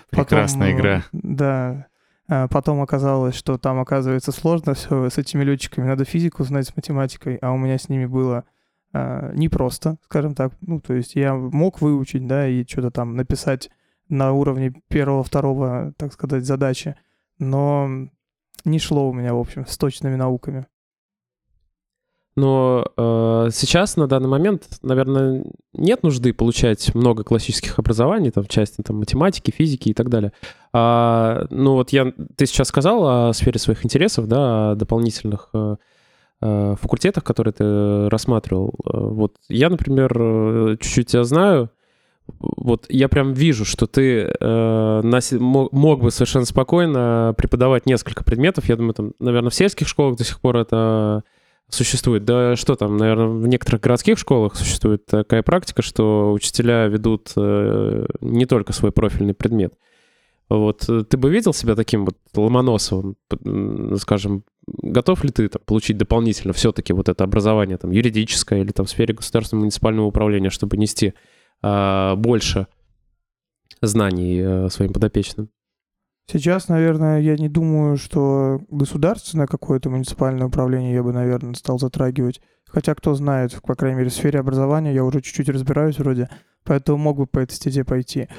Прекрасная 0.09 0.71
Потом, 0.71 0.79
э, 0.79 0.81
игра. 0.81 1.03
Да. 1.11 1.85
А 2.27 2.47
Потом 2.47 2.81
оказалось, 2.81 3.35
что 3.35 3.59
там, 3.59 3.79
оказывается, 3.79 4.31
сложно 4.31 4.73
все 4.73 5.11
с 5.11 5.19
этими 5.19 5.43
летчиками. 5.43 5.85
Надо 5.85 6.05
физику 6.05 6.43
знать 6.43 6.67
с 6.67 6.75
математикой, 6.75 7.35
а 7.35 7.51
у 7.51 7.57
меня 7.57 7.77
с 7.77 7.87
ними 7.87 8.07
было 8.07 8.45
а, 8.93 9.31
непросто, 9.33 9.97
скажем 10.05 10.33
так. 10.33 10.53
Ну, 10.61 10.79
то 10.79 10.93
есть 10.93 11.13
я 11.13 11.35
мог 11.35 11.81
выучить, 11.81 12.25
да, 12.25 12.47
и 12.47 12.65
что-то 12.65 12.89
там 12.89 13.15
написать 13.15 13.69
на 14.09 14.31
уровне 14.31 14.73
первого-второго, 14.87 15.93
так 15.97 16.13
сказать, 16.13 16.45
задачи, 16.45 16.95
но 17.39 17.89
не 18.65 18.79
шло 18.79 19.09
у 19.09 19.13
меня, 19.13 19.33
в 19.33 19.39
общем, 19.39 19.65
с 19.65 19.77
точными 19.77 20.15
науками. 20.15 20.67
Но 22.35 22.85
э, 22.97 23.49
сейчас, 23.51 23.95
на 23.95 24.07
данный 24.07 24.27
момент, 24.29 24.79
наверное, 24.81 25.45
нет 25.73 26.01
нужды 26.01 26.33
получать 26.33 26.95
много 26.95 27.23
классических 27.23 27.77
образований, 27.77 28.31
там, 28.31 28.43
в 28.43 28.49
части 28.49 28.81
там, 28.81 28.97
математики, 28.97 29.51
физики 29.51 29.89
и 29.89 29.93
так 29.93 30.09
далее. 30.09 30.33
А, 30.71 31.45
ну 31.51 31.73
вот 31.73 31.91
я, 31.91 32.11
ты 32.35 32.47
сейчас 32.47 32.69
сказал 32.69 33.29
о 33.29 33.33
сфере 33.33 33.59
своих 33.59 33.85
интересов, 33.85 34.27
да, 34.27 34.71
о 34.71 34.75
дополнительных 34.75 35.49
э, 35.53 35.75
э, 36.41 36.75
факультетах, 36.81 37.23
которые 37.23 37.53
ты 37.53 38.09
рассматривал. 38.09 38.73
Э, 38.83 38.97
Вот 38.97 39.35
я, 39.47 39.69
например, 39.69 40.11
э, 40.17 40.77
чуть-чуть 40.79 41.09
тебя 41.09 41.25
знаю, 41.25 41.69
вот 42.39 42.85
я 42.89 43.09
прям 43.09 43.33
вижу, 43.33 43.65
что 43.65 43.85
ты 43.85 44.21
э, 44.21 45.01
на 45.03 45.21
се- 45.21 45.39
мо- 45.39 45.69
мог 45.71 46.01
бы 46.01 46.11
совершенно 46.11 46.45
спокойно 46.45 47.33
преподавать 47.37 47.85
несколько 47.85 48.23
предметов. 48.23 48.69
Я 48.69 48.75
думаю, 48.75 48.93
там, 48.93 49.13
наверное, 49.19 49.49
в 49.49 49.55
сельских 49.55 49.87
школах 49.87 50.17
до 50.17 50.23
сих 50.23 50.39
пор 50.39 50.57
это 50.57 51.23
существует. 51.69 52.23
Да 52.25 52.55
что 52.55 52.75
там, 52.75 52.97
наверное, 52.97 53.27
в 53.27 53.47
некоторых 53.47 53.81
городских 53.81 54.17
школах 54.17 54.55
существует 54.55 55.05
такая 55.05 55.43
практика, 55.43 55.81
что 55.81 56.31
учителя 56.31 56.87
ведут 56.87 57.31
э, 57.35 58.05
не 58.21 58.45
только 58.45 58.73
свой 58.73 58.91
профильный 58.91 59.33
предмет. 59.33 59.73
Вот 60.49 60.87
э, 60.89 61.03
ты 61.03 61.17
бы 61.17 61.29
видел 61.29 61.53
себя 61.53 61.75
таким 61.75 62.05
вот 62.05 62.17
Ломоносовым, 62.35 63.15
скажем, 63.97 64.43
готов 64.67 65.23
ли 65.23 65.29
ты 65.29 65.47
там, 65.47 65.61
получить 65.65 65.97
дополнительно 65.97 66.53
все-таки 66.53 66.93
вот 66.93 67.09
это 67.09 67.23
образование 67.23 67.77
там 67.77 67.91
юридическое 67.91 68.61
или 68.61 68.71
там 68.71 68.85
в 68.85 68.89
сфере 68.89 69.13
государственного 69.13 69.63
муниципального 69.63 70.05
управления, 70.05 70.49
чтобы 70.49 70.77
нести 70.77 71.13
больше 71.63 72.67
знаний 73.81 74.39
э, 74.39 74.69
своим 74.69 74.93
подопечным? 74.93 75.49
Сейчас, 76.25 76.69
наверное, 76.69 77.19
я 77.19 77.35
не 77.35 77.49
думаю, 77.49 77.97
что 77.97 78.61
государственное 78.69 79.45
какое-то 79.45 79.89
муниципальное 79.89 80.47
управление 80.47 80.93
я 80.93 81.03
бы, 81.03 81.11
наверное, 81.11 81.53
стал 81.53 81.79
затрагивать. 81.79 82.41
Хотя, 82.65 82.95
кто 82.95 83.13
знает, 83.13 83.61
по 83.61 83.75
крайней 83.75 83.97
мере, 83.97 84.09
в 84.09 84.13
сфере 84.13 84.39
образования 84.39 84.93
я 84.93 85.03
уже 85.03 85.21
чуть-чуть 85.21 85.49
разбираюсь 85.49 85.99
вроде, 85.99 86.29
поэтому 86.63 86.97
мог 86.97 87.17
бы 87.17 87.27
по 87.27 87.39
этой 87.39 87.53
стезе 87.53 87.83
пойти. 87.83 88.29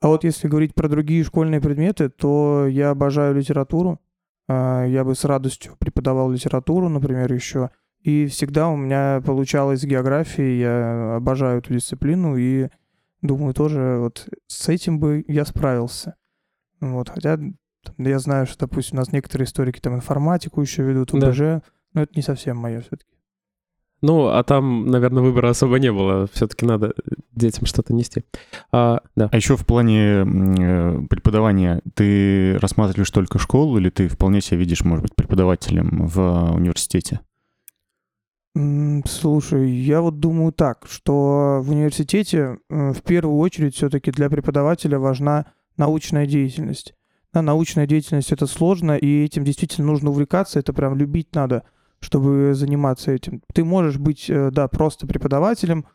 А 0.00 0.08
вот 0.08 0.24
если 0.24 0.48
говорить 0.48 0.74
про 0.74 0.88
другие 0.88 1.22
школьные 1.22 1.60
предметы, 1.60 2.08
то 2.08 2.66
я 2.66 2.90
обожаю 2.90 3.34
литературу. 3.34 4.00
А, 4.48 4.84
Я 4.84 5.04
бы 5.04 5.14
с 5.14 5.24
радостью 5.24 5.76
преподавал 5.78 6.30
литературу, 6.30 6.88
например, 6.88 7.32
еще. 7.32 7.70
И 8.04 8.26
всегда 8.26 8.68
у 8.68 8.76
меня 8.76 9.22
получалось 9.24 9.80
с 9.80 9.84
географией. 9.84 10.60
Я 10.60 11.16
обожаю 11.16 11.58
эту 11.58 11.72
дисциплину 11.72 12.36
и 12.36 12.68
думаю, 13.22 13.54
тоже 13.54 13.96
вот 13.98 14.28
с 14.46 14.68
этим 14.68 14.98
бы 15.00 15.24
я 15.26 15.46
справился. 15.46 16.14
Вот, 16.80 17.08
хотя 17.08 17.38
я 17.96 18.18
знаю, 18.18 18.46
что, 18.46 18.66
допустим, 18.66 18.98
у 18.98 19.00
нас 19.00 19.10
некоторые 19.10 19.46
историки 19.46 19.80
там 19.80 19.94
информатику 19.94 20.60
еще 20.60 20.82
ведут, 20.82 21.12
Да. 21.12 21.28
УБЖ, 21.28 21.40
но 21.94 22.02
это 22.02 22.12
не 22.14 22.22
совсем 22.22 22.58
мое 22.58 22.82
все-таки. 22.82 23.10
Ну, 24.02 24.26
а 24.26 24.42
там, 24.42 24.86
наверное, 24.88 25.22
выбора 25.22 25.48
особо 25.48 25.78
не 25.78 25.90
было. 25.90 26.26
Все-таки 26.30 26.66
надо 26.66 26.92
детям 27.32 27.64
что-то 27.64 27.94
нести. 27.94 28.22
А, 28.70 29.00
да. 29.16 29.30
А 29.32 29.36
еще 29.36 29.56
в 29.56 29.64
плане 29.64 30.26
э, 30.26 31.06
преподавания 31.08 31.80
ты 31.94 32.58
рассматриваешь 32.58 33.10
только 33.10 33.38
школу 33.38 33.78
или 33.78 33.88
ты 33.88 34.08
вполне 34.08 34.42
себя 34.42 34.58
видишь, 34.58 34.84
может 34.84 35.02
быть, 35.04 35.16
преподавателем 35.16 36.06
в 36.06 36.20
э, 36.20 36.54
университете? 36.54 37.20
Слушай, 38.56 39.68
я 39.68 40.00
вот 40.00 40.20
думаю 40.20 40.52
так, 40.52 40.86
что 40.88 41.60
в 41.60 41.70
университете 41.70 42.58
э, 42.70 42.92
в 42.92 43.02
первую 43.02 43.38
очередь 43.38 43.74
все-таки 43.74 44.12
для 44.12 44.30
преподавателя 44.30 45.00
важна 45.00 45.46
научная 45.76 46.26
деятельность. 46.26 46.94
Да, 47.32 47.42
научная 47.42 47.88
деятельность 47.88 48.30
это 48.30 48.46
сложно, 48.46 48.96
и 48.96 49.24
этим 49.24 49.42
действительно 49.42 49.88
нужно 49.88 50.10
увлекаться, 50.10 50.60
это 50.60 50.72
прям 50.72 50.96
любить 50.96 51.34
надо, 51.34 51.64
чтобы 51.98 52.54
заниматься 52.54 53.10
этим. 53.10 53.42
Ты 53.52 53.64
можешь 53.64 53.98
быть, 53.98 54.30
э, 54.30 54.52
да, 54.52 54.68
просто 54.68 55.08
преподавателем, 55.08 55.86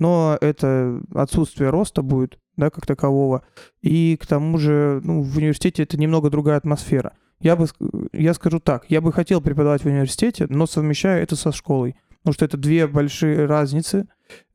но 0.00 0.36
это 0.40 1.00
отсутствие 1.14 1.70
роста 1.70 2.02
будет, 2.02 2.40
да, 2.56 2.70
как 2.70 2.86
такового. 2.86 3.44
И 3.82 4.18
к 4.20 4.26
тому 4.26 4.58
же, 4.58 5.00
ну, 5.04 5.22
в 5.22 5.36
университете 5.36 5.84
это 5.84 5.96
немного 5.96 6.28
другая 6.28 6.56
атмосфера. 6.56 7.12
Я 7.40 7.56
бы, 7.56 7.66
я 8.12 8.34
скажу 8.34 8.60
так, 8.60 8.84
я 8.88 9.00
бы 9.00 9.12
хотел 9.12 9.40
преподавать 9.40 9.82
в 9.82 9.86
университете, 9.86 10.46
но 10.48 10.66
совмещаю 10.66 11.22
это 11.22 11.36
со 11.36 11.52
школой. 11.52 11.96
Потому 12.18 12.34
что 12.34 12.44
это 12.44 12.58
две 12.58 12.86
большие 12.86 13.46
разницы. 13.46 14.06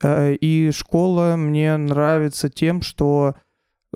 Э, 0.01 0.35
И 0.35 0.69
школа 0.71 1.35
мне 1.35 1.75
нравится 1.77 2.49
тем, 2.49 2.83
что, 2.83 3.35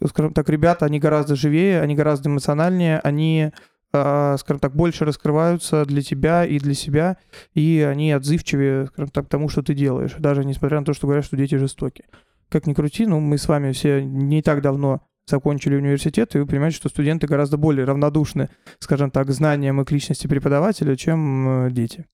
скажем 0.04 0.34
так, 0.34 0.50
ребята, 0.50 0.86
они 0.86 1.00
гораздо 1.00 1.36
живее, 1.36 1.82
они 1.82 1.94
гораздо 1.94 2.30
эмоциональнее, 2.30 3.00
они, 3.00 3.52
э, 3.94 4.36
скажем 4.40 4.60
так, 4.60 4.76
больше 4.76 5.06
раскрываются 5.06 5.86
для 5.86 6.02
тебя 6.02 6.46
и 6.46 6.58
для 6.58 6.74
себя, 6.74 7.18
и 7.54 7.86
они 7.88 8.12
отзывчивее, 8.12 8.88
скажем 8.88 9.12
так, 9.12 9.28
тому, 9.28 9.50
что 9.50 9.62
ты 9.62 9.76
делаешь, 9.76 10.16
даже 10.18 10.46
несмотря 10.46 10.80
на 10.80 10.86
то, 10.86 10.94
что 10.94 11.06
говорят, 11.06 11.26
что 11.26 11.38
дети 11.38 11.54
жестоки. 11.54 12.06
Как 12.50 12.66
ни 12.66 12.74
крути, 12.74 13.06
ну, 13.06 13.20
мы 13.20 13.38
с 13.38 13.48
вами 13.48 13.72
все 13.72 14.04
не 14.04 14.42
так 14.42 14.64
давно 14.64 15.04
закончили 15.30 15.76
университет, 15.76 16.36
и 16.36 16.40
вы 16.40 16.46
понимаете, 16.46 16.78
что 16.78 16.90
студенты 16.90 17.28
гораздо 17.28 17.58
более 17.58 17.86
равнодушны, 17.86 18.50
скажем 18.80 19.12
так, 19.12 19.28
к 19.28 19.32
знаниям 19.32 19.82
и 19.82 19.86
к 19.86 19.92
личности 19.92 20.28
преподавателя, 20.28 20.96
чем 20.96 21.68
э, 21.68 21.72
дети. 21.72 22.06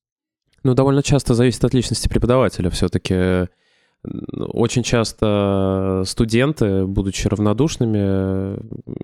Ну, 0.64 0.74
довольно 0.74 1.04
часто 1.04 1.34
зависит 1.34 1.64
от 1.64 1.74
личности 1.74 2.08
преподавателя. 2.08 2.70
Все-таки 2.70 3.48
очень 4.38 4.84
часто 4.84 6.04
студенты, 6.06 6.86
будучи 6.86 7.28
равнодушными, 7.28 8.60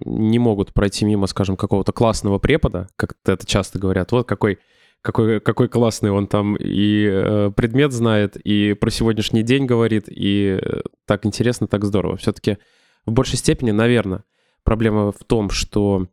не 0.06 0.40
могут 0.40 0.74
пройти 0.74 1.06
мимо, 1.06 1.28
скажем, 1.28 1.58
какого-то 1.58 1.92
классного 1.92 2.40
препода, 2.40 2.88
как 2.96 3.16
это 3.26 3.46
часто 3.46 3.80
говорят. 3.80 4.12
Вот 4.12 4.28
какой, 4.28 4.60
какой, 5.02 5.40
какой 5.40 5.68
классный 5.70 6.12
он 6.12 6.28
там 6.28 6.56
и 6.56 7.08
э, 7.10 7.52
предмет 7.56 7.92
знает, 7.92 8.38
и 8.38 8.74
про 8.74 8.90
сегодняшний 8.90 9.44
день 9.44 9.66
говорит, 9.66 10.06
и 10.08 10.60
э, 10.62 10.82
так 11.06 11.26
интересно, 11.26 11.68
так 11.68 11.84
здорово. 11.86 12.18
Все-таки 12.18 12.58
в 13.06 13.12
большей 13.12 13.38
степени, 13.38 13.72
наверное, 13.72 14.24
проблема 14.64 15.12
в 15.12 15.24
том, 15.24 15.50
что 15.50 16.08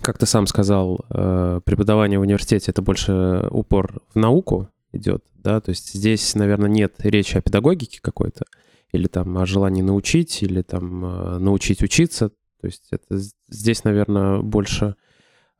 как 0.00 0.18
ты 0.18 0.26
сам 0.26 0.46
сказал, 0.46 1.04
э, 1.10 1.60
преподавание 1.64 2.18
в 2.18 2.22
университете 2.22 2.70
это 2.70 2.82
больше 2.82 3.46
упор 3.50 4.00
в 4.14 4.18
науку 4.18 4.68
идет, 4.92 5.24
да, 5.34 5.60
то 5.60 5.70
есть 5.70 5.92
здесь, 5.92 6.34
наверное, 6.34 6.70
нет 6.70 6.94
речи 6.98 7.36
о 7.36 7.42
педагогике 7.42 8.00
какой-то, 8.00 8.44
или 8.92 9.06
там 9.06 9.36
о 9.38 9.46
желании 9.46 9.82
научить, 9.82 10.42
или 10.42 10.62
там 10.62 11.04
э, 11.04 11.38
научить 11.38 11.82
учиться, 11.82 12.30
то 12.60 12.66
есть 12.66 12.88
это 12.90 13.20
здесь, 13.48 13.84
наверное, 13.84 14.40
больше 14.40 14.96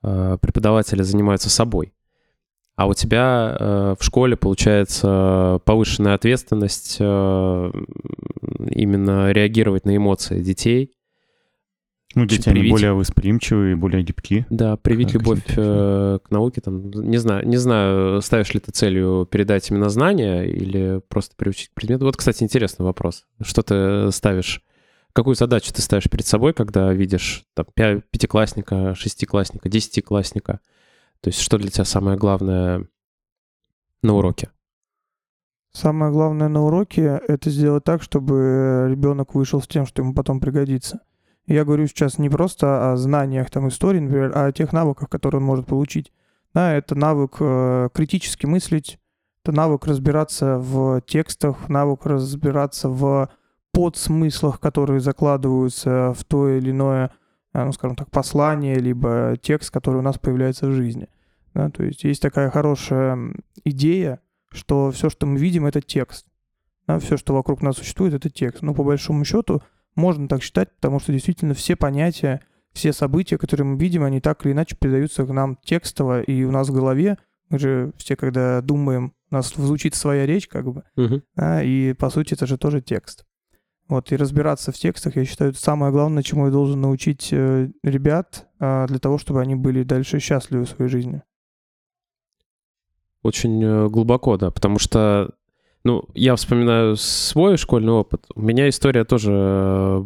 э, 0.02 0.38
преподаватели 0.40 1.02
занимаются 1.02 1.50
собой. 1.50 1.92
А 2.80 2.86
у 2.86 2.94
тебя 2.94 3.58
э, 3.60 3.94
в 4.00 4.02
школе 4.02 4.36
получается 4.36 5.60
повышенная 5.66 6.14
ответственность 6.14 6.96
э, 6.98 7.72
именно 8.70 9.30
реагировать 9.32 9.84
на 9.84 9.94
эмоции 9.94 10.40
детей, 10.42 10.90
Ну, 12.14 12.24
дети, 12.24 12.48
они 12.48 12.60
привить. 12.60 12.72
более 12.72 12.94
восприимчивые, 12.94 13.76
более 13.76 14.02
гибкие. 14.02 14.46
Да, 14.48 14.78
привить 14.78 15.12
Как 15.12 15.20
любовь 15.20 15.42
э, 15.58 16.20
к 16.24 16.30
науке, 16.30 16.62
там, 16.62 16.90
не 16.90 17.18
знаю, 17.18 17.46
не 17.46 17.58
знаю, 17.58 18.22
ставишь 18.22 18.54
ли 18.54 18.60
ты 18.60 18.72
целью 18.72 19.28
передать 19.30 19.70
именно 19.70 19.90
знания 19.90 20.44
или 20.44 21.02
просто 21.06 21.34
приучить 21.36 21.68
к 21.68 21.74
предмету. 21.74 22.06
Вот, 22.06 22.16
кстати, 22.16 22.42
интересный 22.44 22.84
вопрос. 22.86 23.26
Что 23.42 23.62
ты 23.62 24.10
ставишь, 24.10 24.62
какую 25.12 25.34
задачу 25.34 25.70
ты 25.74 25.82
ставишь 25.82 26.08
перед 26.08 26.26
собой, 26.26 26.54
когда 26.54 26.90
видишь 26.94 27.44
там 27.52 27.66
пя- 27.78 28.02
пятиклассника, 28.10 28.94
шестиклассника, 28.94 29.68
десятиклассника? 29.68 30.60
То 31.22 31.28
есть 31.28 31.40
что 31.40 31.58
для 31.58 31.70
тебя 31.70 31.84
самое 31.84 32.16
главное 32.16 32.86
на 34.02 34.14
уроке? 34.14 34.50
Самое 35.72 36.10
главное 36.10 36.48
на 36.48 36.64
уроке— 36.64 37.20
это 37.28 37.50
сделать 37.50 37.84
так, 37.84 38.02
чтобы 38.02 38.86
ребенок 38.90 39.34
вышел 39.34 39.62
с 39.62 39.68
тем, 39.68 39.86
что 39.86 40.02
ему 40.02 40.14
потом 40.14 40.40
пригодится. 40.40 41.00
Я 41.46 41.64
говорю 41.64 41.86
сейчас 41.86 42.18
не 42.18 42.28
просто 42.28 42.92
о 42.92 42.96
знаниях 42.96 43.50
там 43.50 43.68
истории, 43.68 44.00
например, 44.00 44.32
а 44.34 44.46
о 44.46 44.52
тех 44.52 44.72
навыках, 44.72 45.08
которые 45.08 45.40
он 45.40 45.46
может 45.46 45.66
получить. 45.66 46.12
Да, 46.54 46.72
это 46.72 46.96
навык 46.96 47.36
э, 47.38 47.88
критически 47.94 48.46
мыслить, 48.46 48.98
это 49.44 49.52
навык 49.52 49.86
разбираться 49.86 50.58
в 50.58 51.00
текстах, 51.02 51.68
навык 51.68 52.06
разбираться 52.06 52.88
в 52.88 53.30
подсмыслах, 53.72 54.58
которые 54.58 55.00
закладываются 55.00 56.12
в 56.16 56.24
то 56.24 56.48
или 56.48 56.72
иное, 56.72 57.12
ну, 57.52 57.72
скажем 57.72 57.96
так, 57.96 58.10
послание, 58.10 58.76
либо 58.76 59.36
текст, 59.40 59.70
который 59.70 59.96
у 59.96 60.02
нас 60.02 60.18
появляется 60.18 60.66
в 60.68 60.72
жизни. 60.72 61.08
Да, 61.54 61.68
то 61.70 61.82
есть 61.82 62.04
есть 62.04 62.22
такая 62.22 62.50
хорошая 62.50 63.18
идея, 63.64 64.20
что 64.50 64.90
все, 64.92 65.10
что 65.10 65.26
мы 65.26 65.38
видим, 65.38 65.66
это 65.66 65.80
текст. 65.80 66.26
Да, 66.86 66.98
все, 66.98 67.16
что 67.16 67.34
вокруг 67.34 67.62
нас 67.62 67.76
существует, 67.76 68.14
это 68.14 68.30
текст. 68.30 68.62
Но 68.62 68.74
по 68.74 68.84
большому 68.84 69.24
счету 69.24 69.62
можно 69.96 70.28
так 70.28 70.42
считать, 70.42 70.74
потому 70.76 71.00
что 71.00 71.12
действительно 71.12 71.54
все 71.54 71.74
понятия, 71.76 72.40
все 72.72 72.92
события, 72.92 73.36
которые 73.36 73.66
мы 73.66 73.78
видим, 73.78 74.04
они 74.04 74.20
так 74.20 74.44
или 74.46 74.52
иначе 74.52 74.76
передаются 74.76 75.24
к 75.26 75.32
нам 75.32 75.56
текстово, 75.64 76.22
и 76.22 76.44
у 76.44 76.52
нас 76.52 76.68
в 76.68 76.72
голове, 76.72 77.18
мы 77.48 77.58
же 77.58 77.92
все, 77.96 78.14
когда 78.14 78.60
думаем, 78.60 79.12
у 79.30 79.34
нас 79.34 79.52
звучит 79.54 79.94
своя 79.96 80.26
речь, 80.26 80.46
как 80.46 80.64
бы, 80.72 80.84
Мгм. 80.96 81.22
да, 81.34 81.62
и 81.64 81.92
по 81.94 82.10
сути 82.10 82.34
это 82.34 82.46
же 82.46 82.58
тоже 82.58 82.80
текст. 82.80 83.24
Вот, 83.90 84.12
и 84.12 84.16
разбираться 84.16 84.70
в 84.70 84.76
текстах, 84.76 85.16
я 85.16 85.24
считаю, 85.24 85.50
это 85.50 85.58
самое 85.58 85.90
главное, 85.90 86.22
чему 86.22 86.46
я 86.46 86.52
должен 86.52 86.80
научить 86.80 87.30
э, 87.32 87.70
ребят 87.82 88.46
э, 88.60 88.86
для 88.86 89.00
того, 89.00 89.18
чтобы 89.18 89.40
они 89.40 89.56
были 89.56 89.82
дальше 89.82 90.20
счастливы 90.20 90.64
в 90.64 90.68
своей 90.68 90.88
жизни. 90.88 91.22
Очень 93.24 93.60
э, 93.64 93.88
глубоко, 93.88 94.36
да, 94.36 94.52
потому 94.52 94.78
что, 94.78 95.34
ну, 95.82 96.04
я 96.14 96.36
вспоминаю 96.36 96.94
свой 96.94 97.56
школьный 97.56 97.90
опыт. 97.90 98.26
У 98.36 98.40
меня 98.40 98.68
история 98.68 99.02
тоже, 99.02 99.32
э, 99.32 100.04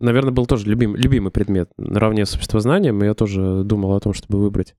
наверное, 0.00 0.32
был 0.32 0.46
тоже 0.46 0.66
любим, 0.66 0.96
любимый 0.96 1.30
предмет. 1.30 1.70
Наравне 1.76 2.24
с 2.24 2.34
обществознанием 2.34 3.02
я 3.02 3.12
тоже 3.12 3.62
думал 3.62 3.92
о 3.92 4.00
том, 4.00 4.14
чтобы 4.14 4.40
выбрать 4.40 4.74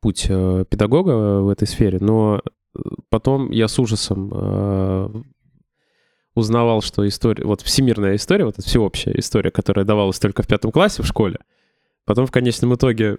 путь 0.00 0.24
педагога 0.24 1.40
в 1.40 1.48
этой 1.48 1.66
сфере, 1.66 1.98
но 1.98 2.42
потом 3.08 3.50
я 3.50 3.68
с 3.68 3.78
ужасом 3.78 5.24
узнавал, 6.34 6.82
что 6.82 7.06
история, 7.06 7.44
вот 7.44 7.62
всемирная 7.62 8.16
история, 8.16 8.44
вот 8.44 8.58
эта 8.58 8.66
всеобщая 8.66 9.18
история, 9.18 9.50
которая 9.50 9.84
давалась 9.84 10.18
только 10.18 10.42
в 10.42 10.46
пятом 10.46 10.72
классе 10.72 11.02
в 11.02 11.06
школе, 11.06 11.38
потом 12.04 12.26
в 12.26 12.30
конечном 12.30 12.74
итоге 12.74 13.18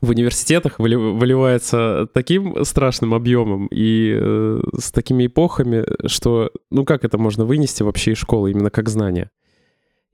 в 0.00 0.10
университетах 0.10 0.78
выли- 0.78 0.96
выливается 0.96 2.06
таким 2.12 2.64
страшным 2.64 3.14
объемом 3.14 3.66
и 3.70 4.16
э, 4.18 4.60
с 4.78 4.92
такими 4.92 5.26
эпохами, 5.26 5.86
что 6.06 6.50
ну 6.70 6.84
как 6.84 7.04
это 7.04 7.16
можно 7.16 7.44
вынести 7.44 7.82
вообще 7.82 8.12
из 8.12 8.18
школы 8.18 8.50
именно 8.50 8.70
как 8.70 8.88
знание? 8.88 9.30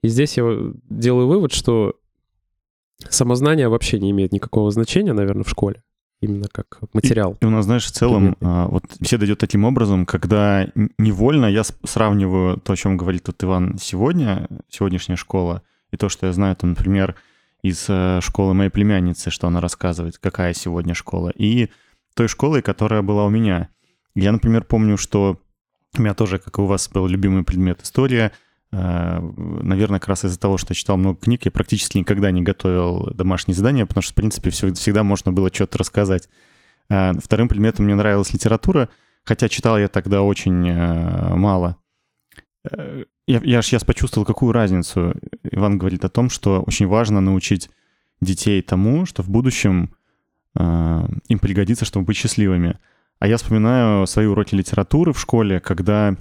И 0.01 0.07
здесь 0.07 0.37
я 0.37 0.43
делаю 0.89 1.27
вывод, 1.27 1.53
что 1.53 1.95
самознание 3.09 3.67
вообще 3.67 3.99
не 3.99 4.11
имеет 4.11 4.31
никакого 4.31 4.71
значения, 4.71 5.13
наверное, 5.13 5.43
в 5.43 5.49
школе, 5.49 5.83
именно 6.23 6.47
как 6.51 6.79
материал. 6.93 7.37
И 7.41 7.45
у 7.45 7.49
нас, 7.49 7.65
знаешь, 7.65 7.85
в 7.85 7.91
целом 7.91 8.35
а, 8.41 8.67
вот 8.67 8.83
беседа 8.99 9.25
идет 9.25 9.39
таким 9.39 9.65
образом, 9.65 10.05
когда 10.05 10.67
невольно 10.97 11.45
я 11.45 11.63
сравниваю 11.63 12.57
то, 12.57 12.73
о 12.73 12.75
чем 12.75 12.97
говорит 12.97 13.23
тут 13.23 13.43
Иван 13.43 13.77
сегодня, 13.79 14.47
сегодняшняя 14.69 15.15
школа, 15.15 15.61
и 15.91 15.97
то, 15.97 16.09
что 16.09 16.27
я 16.27 16.33
знаю, 16.33 16.55
там, 16.55 16.71
например, 16.71 17.15
из 17.61 17.85
э, 17.87 18.19
школы 18.21 18.53
моей 18.53 18.69
племянницы, 18.69 19.29
что 19.29 19.47
она 19.47 19.61
рассказывает, 19.61 20.17
какая 20.17 20.53
сегодня 20.53 20.93
школа, 20.93 21.29
и 21.29 21.69
той 22.15 22.27
школой, 22.27 22.61
которая 22.61 23.01
была 23.01 23.25
у 23.25 23.29
меня. 23.29 23.69
Я, 24.15 24.31
например, 24.31 24.63
помню, 24.63 24.97
что 24.97 25.39
у 25.97 26.01
меня 26.01 26.13
тоже, 26.13 26.39
как 26.39 26.57
и 26.57 26.61
у 26.61 26.65
вас, 26.65 26.89
был 26.89 27.07
любимый 27.07 27.43
предмет 27.43 27.81
история. 27.81 28.31
Э, 28.73 29.19
Наверное, 29.21 29.99
как 29.99 30.09
раз 30.09 30.25
из-за 30.25 30.39
того, 30.39 30.57
что 30.57 30.71
я 30.71 30.75
читал 30.75 30.97
много 30.97 31.19
книг, 31.19 31.45
я 31.45 31.51
практически 31.51 31.97
никогда 31.99 32.31
не 32.31 32.41
готовил 32.41 33.11
домашние 33.13 33.55
задания, 33.55 33.85
потому 33.85 34.01
что, 34.01 34.13
в 34.13 34.15
принципе, 34.15 34.49
всегда 34.49 35.03
можно 35.03 35.31
было 35.31 35.53
что-то 35.53 35.77
рассказать. 35.77 36.27
Э, 36.89 37.13
Вторым 37.23 37.47
предметом 37.47 37.85
мне 37.85 37.95
нравилась 37.95 38.33
литература, 38.33 38.89
хотя 39.23 39.47
читал 39.47 39.77
я 39.77 39.87
тогда 39.87 40.23
очень 40.23 40.67
э, 40.67 41.35
мало. 41.35 41.77
Я, 43.27 43.41
я 43.43 43.61
ж 43.61 43.65
сейчас 43.65 43.83
почувствовал, 43.83 44.25
какую 44.25 44.53
разницу. 44.53 45.13
Иван 45.43 45.77
говорит 45.77 46.05
о 46.05 46.09
том, 46.09 46.29
что 46.29 46.61
очень 46.61 46.87
важно 46.87 47.19
научить 47.19 47.69
детей 48.21 48.61
тому, 48.61 49.05
что 49.05 49.21
в 49.21 49.29
будущем 49.29 49.93
им 50.55 51.39
пригодится, 51.41 51.83
чтобы 51.83 52.05
быть 52.05 52.15
счастливыми. 52.15 52.79
А 53.19 53.27
я 53.27 53.35
вспоминаю 53.35 54.07
свои 54.07 54.27
уроки 54.27 54.55
литературы 54.55 55.11
в 55.11 55.19
школе, 55.19 55.59
когда 55.59 56.15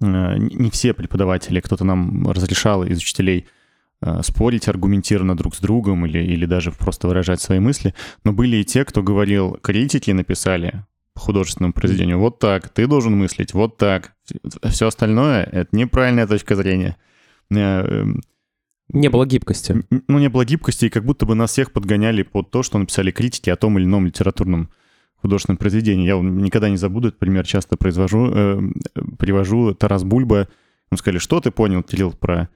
не 0.00 0.54
не 0.54 0.70
все 0.70 0.94
преподаватели, 0.94 1.60
кто-то 1.60 1.84
нам 1.84 2.30
разрешал 2.30 2.84
из 2.84 2.98
учителей 2.98 3.46
э, 4.00 4.22
спорить 4.22 4.68
аргументированно 4.68 5.36
друг 5.36 5.54
с 5.54 5.60
другом 5.60 6.06
или, 6.06 6.18
или 6.18 6.46
даже 6.46 6.72
просто 6.72 7.08
выражать 7.08 7.40
свои 7.40 7.60
мысли, 7.60 7.94
но 8.24 8.32
были 8.32 8.56
и 8.56 8.64
те, 8.64 8.84
кто 8.84 9.02
говорил, 9.02 9.58
критики 9.62 10.10
написали 10.10 10.84
по 11.14 11.20
художественному 11.20 11.72
произведению 11.72 12.18
вот 12.18 12.38
так, 12.40 12.68
ты 12.68 12.86
должен 12.86 13.16
мыслить 13.16 13.54
вот 13.54 13.76
так. 13.78 14.14
Все 14.64 14.88
остальное— 14.88 15.44
это 15.52 15.74
неправильная 15.76 16.26
точка 16.26 16.56
зрения. 16.56 16.96
Э, 17.50 17.56
эм, 17.56 18.20
Не 18.88 19.08
было 19.08 19.24
гибкости. 19.24 19.84
Ну, 20.08 20.18
не 20.18 20.28
было 20.28 20.44
гибкости, 20.44 20.86
и 20.86 20.90
как 20.90 21.04
будто 21.04 21.24
бы 21.24 21.34
нас 21.34 21.52
всех 21.52 21.72
подгоняли 21.72 22.22
под 22.22 22.50
то, 22.50 22.62
что 22.62 22.78
написали 22.78 23.12
критики 23.12 23.48
о 23.50 23.56
том 23.56 23.78
или 23.78 23.84
ином 23.84 24.06
литературном 24.06 24.70
художественном 25.24 25.56
произведении. 25.56 26.06
Я 26.06 26.18
никогда 26.18 26.68
не 26.68 26.76
забуду 26.76 27.08
этот 27.08 27.18
пример, 27.18 27.46
часто 27.46 27.78
произвожу, 27.78 28.30
э, 28.30 28.60
привожу 29.18 29.72
Тарас 29.72 30.04
Бульба. 30.04 30.48
Ему 30.90 30.98
сказали, 30.98 31.18
что 31.18 31.40
ты 31.40 31.50
понял, 31.50 31.82
Кирилл, 31.82 32.12
про 32.12 32.50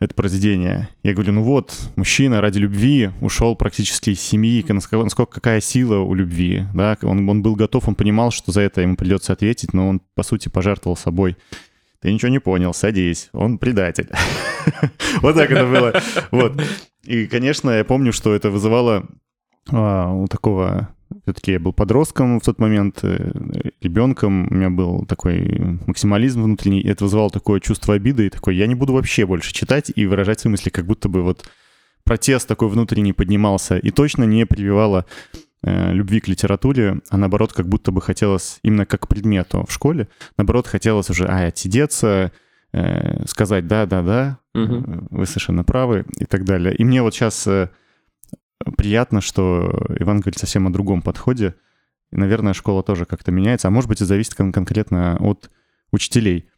это 0.00 0.14
произведение? 0.14 0.88
Я 1.02 1.12
говорю, 1.12 1.34
ну 1.34 1.42
вот, 1.42 1.78
мужчина 1.96 2.40
ради 2.40 2.58
любви 2.58 3.10
ушел 3.20 3.56
практически 3.56 4.08
из 4.10 4.22
семьи, 4.22 4.64
насколько, 4.66 5.04
насколько 5.04 5.32
какая 5.32 5.60
сила 5.60 5.98
у 5.98 6.14
любви, 6.14 6.64
да? 6.74 6.96
Он, 7.02 7.28
он 7.28 7.42
был 7.42 7.56
готов, 7.56 7.86
он 7.88 7.94
понимал, 7.94 8.30
что 8.30 8.52
за 8.52 8.62
это 8.62 8.80
ему 8.80 8.96
придется 8.96 9.34
ответить, 9.34 9.74
но 9.74 9.86
он, 9.86 10.00
по 10.14 10.22
сути, 10.22 10.48
пожертвовал 10.48 10.96
собой. 10.96 11.36
Ты 12.00 12.10
ничего 12.10 12.30
не 12.30 12.40
понял, 12.40 12.72
садись, 12.72 13.28
он 13.32 13.58
предатель. 13.58 14.08
Вот 15.20 15.34
так 15.34 15.50
это 15.50 15.66
было. 15.66 15.92
Вот. 16.30 16.58
И, 17.04 17.26
конечно, 17.26 17.68
я 17.68 17.84
помню, 17.84 18.12
что 18.12 18.34
это 18.34 18.48
вызывало 18.48 19.06
а, 19.70 20.10
у 20.10 20.26
такого... 20.26 20.88
Все-таки 21.22 21.52
я 21.52 21.60
был 21.60 21.72
подростком 21.72 22.40
в 22.40 22.44
тот 22.44 22.58
момент, 22.58 23.00
э, 23.02 23.32
ребенком, 23.80 24.48
у 24.50 24.54
меня 24.54 24.70
был 24.70 25.04
такой 25.06 25.78
максимализм 25.86 26.42
внутренний, 26.42 26.80
и 26.80 26.88
это 26.88 27.04
вызывало 27.04 27.30
такое 27.30 27.60
чувство 27.60 27.94
обиды, 27.94 28.26
и 28.26 28.30
такой, 28.30 28.56
я 28.56 28.66
не 28.66 28.74
буду 28.74 28.92
вообще 28.92 29.26
больше 29.26 29.52
читать 29.52 29.92
и 29.94 30.06
выражать 30.06 30.40
свои 30.40 30.50
мысли, 30.52 30.70
как 30.70 30.86
будто 30.86 31.08
бы 31.08 31.22
вот 31.22 31.44
протест 32.04 32.48
такой 32.48 32.68
внутренний 32.68 33.12
поднимался, 33.12 33.78
и 33.78 33.90
точно 33.90 34.24
не 34.24 34.46
прививало 34.46 35.06
э, 35.62 35.92
любви 35.92 36.20
к 36.20 36.28
литературе, 36.28 37.00
а 37.10 37.16
наоборот, 37.16 37.52
как 37.52 37.68
будто 37.68 37.92
бы 37.92 38.00
хотелось 38.00 38.58
именно 38.62 38.86
как 38.86 39.08
предмету 39.08 39.64
в 39.68 39.72
школе, 39.72 40.08
наоборот, 40.36 40.66
хотелось 40.66 41.10
уже, 41.10 41.28
ай, 41.28 41.48
отсидеться, 41.48 42.32
э, 42.72 43.26
сказать 43.26 43.66
да-да-да, 43.66 44.38
э, 44.54 44.58
вы 45.10 45.26
совершенно 45.26 45.64
правы 45.64 46.04
и 46.18 46.24
так 46.24 46.44
далее. 46.44 46.74
И 46.74 46.84
мне 46.84 47.02
вот 47.02 47.14
сейчас 47.14 47.48
приятно, 48.76 49.20
что 49.20 49.86
Иван 49.98 50.20
говорит 50.20 50.38
совсем 50.38 50.66
о 50.66 50.70
другом 50.70 51.02
подходе. 51.02 51.54
И, 52.10 52.16
наверное, 52.16 52.52
школа 52.52 52.82
тоже 52.82 53.06
как-то 53.06 53.32
меняется, 53.32 53.68
а 53.68 53.70
может 53.70 53.88
быть, 53.88 54.00
и 54.00 54.04
зависит 54.04 54.34
кон- 54.34 54.52
конкретно 54.52 55.16
от 55.18 55.50
учителей. 55.90 56.50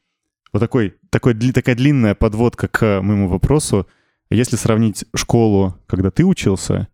Вот 0.53 0.61
такой, 0.61 0.97
такой, 1.11 1.35
такая 1.53 1.75
длинная 1.75 2.15
подводка 2.15 2.69
к 2.69 3.01
моему 3.03 3.29
вопросу. 3.29 3.89
Если 4.31 4.57
сравнить 4.57 5.05
школу, 5.15 5.81
когда 5.87 6.11
ты 6.11 6.25
учился, 6.25 6.89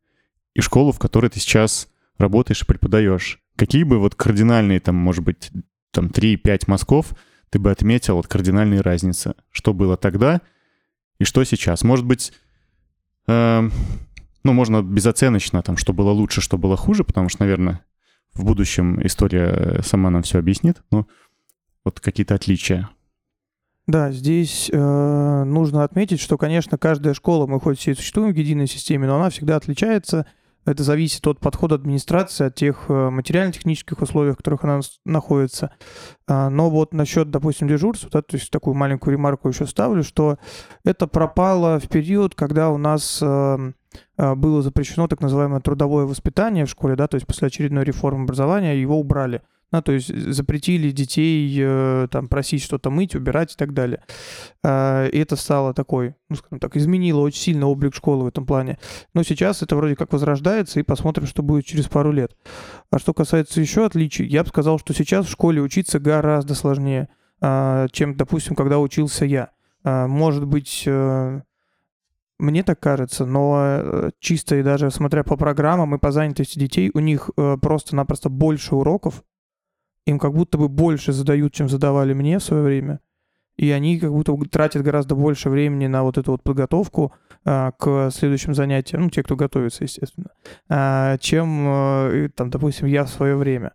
и 0.55 0.61
школу, 0.61 0.93
в 0.93 0.99
которой 0.99 1.31
ты 1.31 1.41
сейчас 1.41 1.89
работаешь 2.19 2.63
и 2.63 2.67
преподаешь, 2.67 3.41
какие 3.57 3.83
бы 3.85 3.99
вот 3.99 4.15
кардинальные, 4.15 4.81
там, 4.81 4.97
может 4.97 5.25
быть, 5.25 5.51
там 5.91 6.07
3-5 6.09 6.65
мазков 6.67 7.15
ты 7.51 7.59
бы 7.59 7.71
отметил 7.71 8.17
вот 8.17 8.29
кардинальные 8.29 8.81
разницы? 8.81 9.35
Что 9.51 9.75
было 9.75 9.97
тогда 9.97 10.41
и 11.19 11.25
что 11.25 11.45
сейчас? 11.45 11.83
Может 11.83 12.07
быть, 12.07 12.33
эм, 13.27 13.73
ну, 14.43 14.53
можно 14.53 14.83
безоценочно, 14.83 15.63
там, 15.63 15.77
что 15.77 15.93
было 15.93 16.11
лучше, 16.11 16.41
что 16.41 16.59
было 16.59 16.77
хуже, 16.77 17.05
потому 17.05 17.29
что, 17.29 17.43
наверное, 17.43 17.85
в 18.33 18.45
будущем 18.45 19.05
история 19.05 19.47
э, 19.49 19.83
сама 19.83 20.11
нам 20.11 20.23
все 20.23 20.39
объяснит, 20.39 20.83
но 20.91 21.07
вот 21.85 22.01
какие-то 22.01 22.35
отличия. 22.35 22.89
Да, 23.87 24.13
здесь 24.13 24.71
э, 24.73 25.45
нужно 25.45 25.85
отметить, 25.85 26.21
что, 26.21 26.39
конечно, 26.39 26.79
каждая 26.79 27.13
школа, 27.13 27.47
мы 27.47 27.61
хоть 27.61 27.79
все 27.79 27.93
и 27.93 27.95
существуем 27.95 28.33
в 28.33 28.37
единой 28.37 28.67
системе, 28.67 29.07
но 29.07 29.17
она 29.17 29.31
всегда 29.31 29.57
отличается. 29.57 30.27
Это 30.67 30.83
зависит 30.83 31.27
от 31.27 31.41
подхода 31.41 31.77
администрации, 31.77 32.47
от 32.47 32.55
тех 32.55 32.85
э, 32.89 33.11
материально-технических 33.11 34.01
условий, 34.03 34.33
в 34.33 34.37
которых 34.37 34.65
она 34.65 34.81
находится. 35.07 35.73
А, 36.27 36.51
но 36.51 36.69
вот 36.69 36.93
насчет, 36.93 37.31
допустим, 37.31 37.67
дежурства, 37.67 38.11
да, 38.13 38.23
то 38.23 38.37
есть 38.37 38.51
такую 38.51 38.75
маленькую 38.75 39.13
ремарку 39.13 39.49
еще 39.49 39.67
ставлю, 39.67 40.05
что 40.05 40.39
это 40.85 41.07
пропало 41.07 41.81
в 41.81 41.89
период, 41.89 42.35
когда 42.35 42.69
у 42.71 42.77
нас 42.77 43.21
э, 43.23 43.73
э, 44.19 44.35
было 44.35 44.61
запрещено 44.61 45.09
так 45.09 45.21
называемое 45.23 45.61
трудовое 45.61 46.05
воспитание 46.05 46.67
в 46.67 46.71
школе, 46.71 46.95
да, 46.95 47.09
то 47.09 47.15
есть 47.15 47.27
после 47.27 47.49
очередной 47.49 47.85
реформы 47.85 48.25
образования 48.25 48.81
его 48.81 49.01
убрали. 49.01 49.43
Ну, 49.73 49.83
то 49.83 49.93
есть 49.93 50.09
запретили 50.33 50.91
детей 50.91 51.57
э, 51.61 52.09
там 52.11 52.29
просить 52.29 52.63
что-то 52.63 52.91
мыть, 52.91 53.15
убирать 53.15 53.55
и 53.55 53.57
так 53.57 53.73
далее. 53.73 54.03
А, 54.65 55.07
И 55.07 55.19
это 55.19 55.37
стало 55.37 55.75
такой, 55.75 56.17
ну, 56.29 56.37
скажем 56.37 56.59
так, 56.59 56.77
изменило 56.77 57.21
очень 57.21 57.41
сильно 57.41 57.67
облик 57.67 57.95
школы 57.95 58.25
в 58.25 58.29
этом 58.29 58.47
плане. 58.47 58.79
Но 59.15 59.23
сейчас 59.23 59.63
это 59.63 59.77
вроде 59.77 59.95
как 59.95 60.13
возрождается, 60.13 60.81
и 60.81 60.85
посмотрим, 60.85 61.27
что 61.27 61.43
будет 61.43 61.67
через 61.67 61.87
пару 61.87 62.11
лет. 62.11 62.37
А 62.91 62.99
что 62.99 63.15
касается 63.15 63.61
еще 63.61 63.87
отличий, 63.87 64.27
я 64.27 64.43
бы 64.43 64.49
сказал, 64.49 64.79
что 64.79 64.93
сейчас 64.93 65.27
в 65.27 65.31
школе 65.31 65.63
учиться 65.63 66.01
гораздо 66.01 66.55
сложнее, 66.55 67.09
а, 67.41 67.87
чем, 67.93 68.17
допустим, 68.17 68.57
когда 68.57 68.81
учился 68.81 69.25
я. 69.25 69.51
А, 69.85 70.09
Может 70.09 70.47
быть, 70.47 70.83
э, 70.87 71.41
мне 72.41 72.63
так 72.63 72.81
кажется, 72.81 73.27
но 73.27 73.57
э, 73.61 74.11
чисто 74.19 74.57
и 74.57 74.63
даже 74.63 74.91
смотря 74.91 75.23
по 75.25 75.37
программам 75.37 75.95
и 75.95 75.99
по 75.99 76.11
занятости 76.11 76.59
детей, 76.59 76.91
у 76.95 76.99
них 76.99 77.31
э, 77.37 77.57
просто-напросто 77.61 78.31
больше 78.31 78.75
уроков, 78.75 79.23
им 80.07 80.19
как 80.19 80.33
будто 80.33 80.59
бы 80.59 80.69
больше 80.69 81.13
задают, 81.13 81.53
чем 81.53 81.69
задавали 81.69 82.13
мне 82.13 82.39
в 82.39 82.43
свое 82.43 82.63
время, 82.63 83.01
и 83.57 83.71
они 83.71 83.99
как 83.99 84.11
будто 84.11 84.37
тратят 84.51 84.83
гораздо 84.83 85.15
больше 85.15 85.51
времени 85.51 85.87
на 85.87 86.03
вот 86.03 86.19
эту 86.19 86.33
вот 86.33 86.43
подготовку 86.43 87.13
а, 87.45 87.73
к 87.73 88.11
следующим 88.11 88.55
занятиям, 88.55 89.03
ну, 89.03 89.11
те, 89.11 89.23
кто 89.23 89.37
готовится, 89.37 89.85
естественно, 89.85 90.31
а, 90.69 91.19
чем, 91.19 91.69
и, 92.13 92.29
там, 92.29 92.51
допустим, 92.51 92.87
я 92.87 93.05
в 93.05 93.11
свое 93.11 93.37
время. 93.37 93.73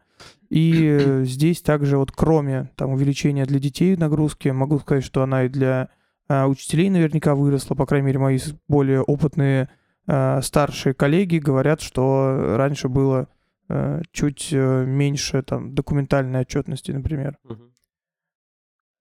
И 0.50 1.22
здесь 1.24 1.62
также 1.62 1.98
вот 1.98 2.12
кроме 2.12 2.72
там 2.76 2.92
увеличения 2.92 3.46
для 3.46 3.60
детей 3.60 3.96
нагрузки, 3.96 4.50
могу 4.50 4.80
сказать, 4.80 5.04
что 5.04 5.22
она 5.24 5.44
и 5.44 5.50
для 5.50 5.90
а, 6.28 6.48
учителей 6.48 6.90
наверняка 6.90 7.36
выросла, 7.36 7.76
по 7.76 7.86
крайней 7.86 8.08
мере, 8.08 8.20
мои 8.20 8.40
более 8.68 9.02
опытные 9.02 9.70
а, 10.08 10.42
старшие 10.42 10.94
коллеги 10.94 11.38
говорят, 11.38 11.82
что 11.82 12.56
раньше 12.58 12.90
было 12.90 13.22
а, 13.22 13.28
чуть 14.12 14.49
э, 14.51 14.86
меньше 14.86 15.41
там 15.41 15.73
документальной 15.73 16.41
отчетности, 16.41 16.91
например. 16.91 17.38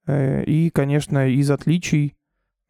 Э, 0.07 0.42
И, 0.44 0.70
конечно, 0.70 1.29
из 1.29 1.50
отличий 1.50 2.16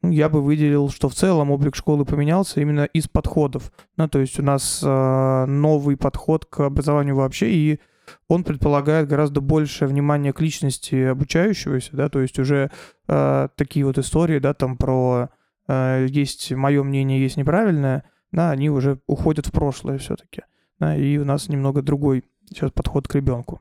ну, 0.02 0.10
я 0.10 0.28
бы 0.28 0.42
выделил, 0.42 0.90
что 0.90 1.08
в 1.08 1.14
целом 1.14 1.50
облик 1.50 1.76
школы 1.76 2.04
поменялся 2.04 2.60
именно 2.60 2.84
из 2.84 3.08
подходов. 3.08 3.72
Ну, 3.96 4.08
то 4.08 4.18
есть 4.18 4.38
у 4.38 4.42
нас 4.42 4.82
новый 4.82 5.96
подход 5.96 6.44
к 6.44 6.60
образованию 6.60 7.16
вообще, 7.16 7.50
и 7.50 7.80
он 8.28 8.44
предполагает 8.44 9.08
гораздо 9.08 9.40
большее 9.40 9.88
внимание 9.88 10.34
к 10.34 10.42
личности 10.42 10.94
обучающегося, 10.94 11.96
да, 11.96 12.10
то 12.10 12.20
есть 12.20 12.38
уже 12.38 12.70
такие 13.06 13.86
вот 13.86 13.96
истории, 13.96 14.40
да, 14.40 14.52
там 14.52 14.76
про 14.76 15.30
есть 15.68 16.52
мое 16.52 16.82
мнение, 16.82 17.22
есть 17.22 17.38
неправильное, 17.38 18.04
да, 18.30 18.50
они 18.50 18.68
уже 18.68 19.00
уходят 19.06 19.46
в 19.46 19.52
прошлое 19.52 19.96
все-таки. 19.96 20.42
И 20.92 21.18
у 21.18 21.24
нас 21.24 21.48
немного 21.48 21.82
другой 21.82 22.24
сейчас 22.48 22.70
подход 22.70 23.08
к 23.08 23.14
ребенку. 23.14 23.60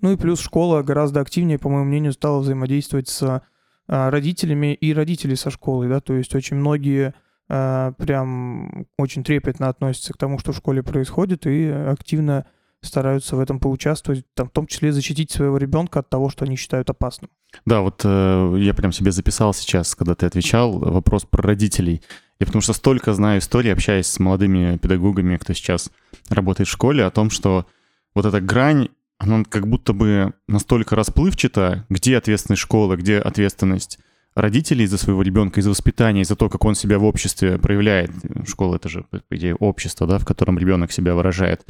Ну 0.00 0.12
и 0.12 0.16
плюс 0.16 0.40
школа 0.40 0.82
гораздо 0.82 1.20
активнее, 1.20 1.58
по 1.58 1.68
моему 1.68 1.86
мнению, 1.86 2.12
стала 2.12 2.40
взаимодействовать 2.40 3.08
с 3.08 3.42
а, 3.88 4.10
родителями 4.10 4.74
и 4.74 4.92
родители 4.92 5.34
со 5.34 5.50
школой, 5.50 5.88
да, 5.88 6.00
то 6.00 6.14
есть 6.14 6.34
очень 6.34 6.56
многие 6.56 7.14
а, 7.48 7.92
прям 7.92 8.86
очень 8.98 9.24
трепетно 9.24 9.68
относятся 9.68 10.12
к 10.12 10.18
тому, 10.18 10.38
что 10.38 10.52
в 10.52 10.56
школе 10.56 10.82
происходит, 10.82 11.46
и 11.46 11.68
активно 11.68 12.46
стараются 12.82 13.36
в 13.36 13.40
этом 13.40 13.58
поучаствовать, 13.58 14.24
там, 14.34 14.48
в 14.48 14.50
том 14.50 14.66
числе 14.66 14.92
защитить 14.92 15.30
своего 15.30 15.56
ребенка 15.56 16.00
от 16.00 16.08
того, 16.08 16.28
что 16.30 16.44
они 16.44 16.56
считают 16.56 16.90
опасным. 16.90 17.30
Да, 17.64 17.80
вот 17.80 18.02
э, 18.04 18.56
я 18.58 18.74
прям 18.74 18.92
себе 18.92 19.12
записал 19.12 19.54
сейчас, 19.54 19.94
когда 19.94 20.14
ты 20.14 20.26
отвечал, 20.26 20.78
вопрос 20.78 21.24
про 21.24 21.42
родителей. 21.42 22.02
Я 22.38 22.46
потому 22.46 22.60
что 22.60 22.74
столько 22.74 23.14
знаю 23.14 23.40
историй, 23.40 23.72
общаясь 23.72 24.06
с 24.06 24.18
молодыми 24.18 24.76
педагогами, 24.76 25.36
кто 25.36 25.54
сейчас 25.54 25.90
работает 26.28 26.68
в 26.68 26.72
школе, 26.72 27.04
о 27.04 27.10
том, 27.10 27.30
что 27.30 27.66
вот 28.14 28.26
эта 28.26 28.40
грань, 28.40 28.88
она 29.18 29.44
как 29.44 29.66
будто 29.66 29.94
бы 29.94 30.34
настолько 30.46 30.96
расплывчата, 30.96 31.86
где 31.88 32.16
ответственность 32.16 32.62
школы, 32.62 32.96
где 32.96 33.18
ответственность 33.18 33.98
родителей 34.34 34.86
за 34.86 34.98
своего 34.98 35.22
ребенка, 35.22 35.60
из-за 35.60 35.70
воспитания, 35.70 36.20
из-за 36.20 36.36
того, 36.36 36.50
как 36.50 36.64
он 36.66 36.74
себя 36.74 36.98
в 36.98 37.04
обществе 37.04 37.58
проявляет. 37.58 38.10
Школа— 38.46 38.76
это 38.76 38.90
же, 38.90 39.04
по 39.10 39.36
идее, 39.36 39.54
общество, 39.54 40.06
да, 40.06 40.18
в 40.18 40.26
котором 40.26 40.58
ребенок 40.58 40.92
себя 40.92 41.14
выражает. 41.14 41.66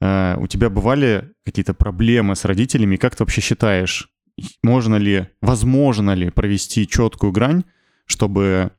Э, 0.00 0.36
У 0.38 0.46
тебя 0.46 0.70
бывали 0.70 1.32
какие-то 1.44 1.74
проблемы 1.74 2.36
с 2.36 2.44
родителями? 2.44 2.96
Как 2.96 3.16
ты 3.16 3.24
вообще 3.24 3.40
считаешь, 3.40 4.10
можно 4.62 4.94
ли, 4.94 5.26
возможно 5.40 6.14
ли 6.14 6.30
провести 6.30 6.86
четкую 6.86 7.32
грань, 7.32 7.64
чтобы 8.06 8.44
а, 8.44 8.70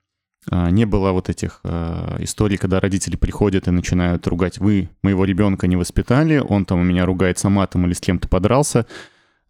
не 0.51 0.85
было 0.85 1.11
вот 1.11 1.29
этих 1.29 1.61
а, 1.63 2.17
историй, 2.19 2.57
когда 2.57 2.79
родители 2.79 3.15
приходят 3.15 3.67
и 3.67 3.71
начинают 3.71 4.27
ругать, 4.27 4.57
вы 4.57 4.89
моего 5.01 5.25
ребенка 5.25 5.67
не 5.67 5.75
воспитали, 5.75 6.37
он 6.37 6.65
там 6.65 6.79
у 6.79 6.83
меня 6.83 7.05
ругается 7.05 7.49
матом 7.49 7.85
или 7.85 7.93
с 7.93 8.01
кем-то 8.01 8.27
подрался, 8.27 8.85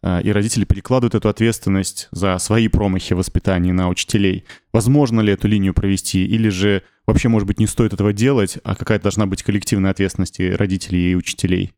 а, 0.03 0.19
и 0.19 0.31
родители 0.31 0.65
перекладывают 0.65 1.15
эту 1.15 1.29
ответственность 1.29 2.09
за 2.11 2.37
свои 2.37 2.67
промахи 2.67 3.13
в 3.13 3.17
воспитании 3.17 3.71
на 3.71 3.89
учителей. 3.89 4.45
Возможно 4.71 5.21
ли 5.21 5.33
эту 5.33 5.47
линию 5.47 5.73
провести, 5.73 6.25
или 6.25 6.49
же 6.49 6.83
вообще, 7.07 7.29
может 7.29 7.47
быть, 7.47 7.59
не 7.59 7.67
стоит 7.67 7.93
этого 7.93 8.13
делать, 8.13 8.57
а 8.63 8.75
какая-то 8.75 9.03
должна 9.03 9.25
быть 9.25 9.43
коллективная 9.43 9.91
ответственность 9.91 10.39
и 10.39 10.51
родителей 10.51 11.11
и 11.11 11.15
учителей? 11.15 11.73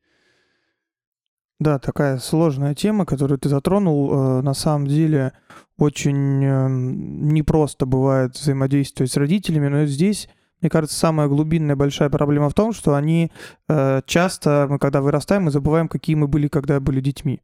Да, 1.60 1.80
такая 1.80 2.18
сложная 2.18 2.76
тема, 2.76 3.06
которую 3.06 3.39
ты 3.39 3.48
затронул. 3.48 4.12
Э, 4.12 4.41
На 4.41 4.54
самом 4.54 4.88
деле 4.88 5.32
очень 5.78 6.44
э, 6.44 6.68
непросто 6.70 7.86
бывает 7.86 8.36
взаимодействовать 8.36 9.12
с 9.12 9.18
родителями, 9.18 9.70
но 9.70 9.86
здесь, 9.86 10.28
мне 10.62 10.70
кажется, 10.70 10.98
самая 10.98 11.28
глубинная 11.30 11.78
большая 11.78 12.10
проблема 12.10 12.50
в 12.50 12.54
том, 12.54 12.74
что 12.74 12.96
они 12.96 13.32
э, 13.70 14.02
часто, 14.06 14.68
мы 14.70 14.80
когда 14.80 15.02
вырастаем, 15.02 15.44
мы 15.44 15.52
забываем, 15.52 15.88
какие 15.88 16.18
мы 16.18 16.28
были, 16.28 16.50
когда 16.50 16.80
были 16.82 17.00
детьми. 17.00 17.41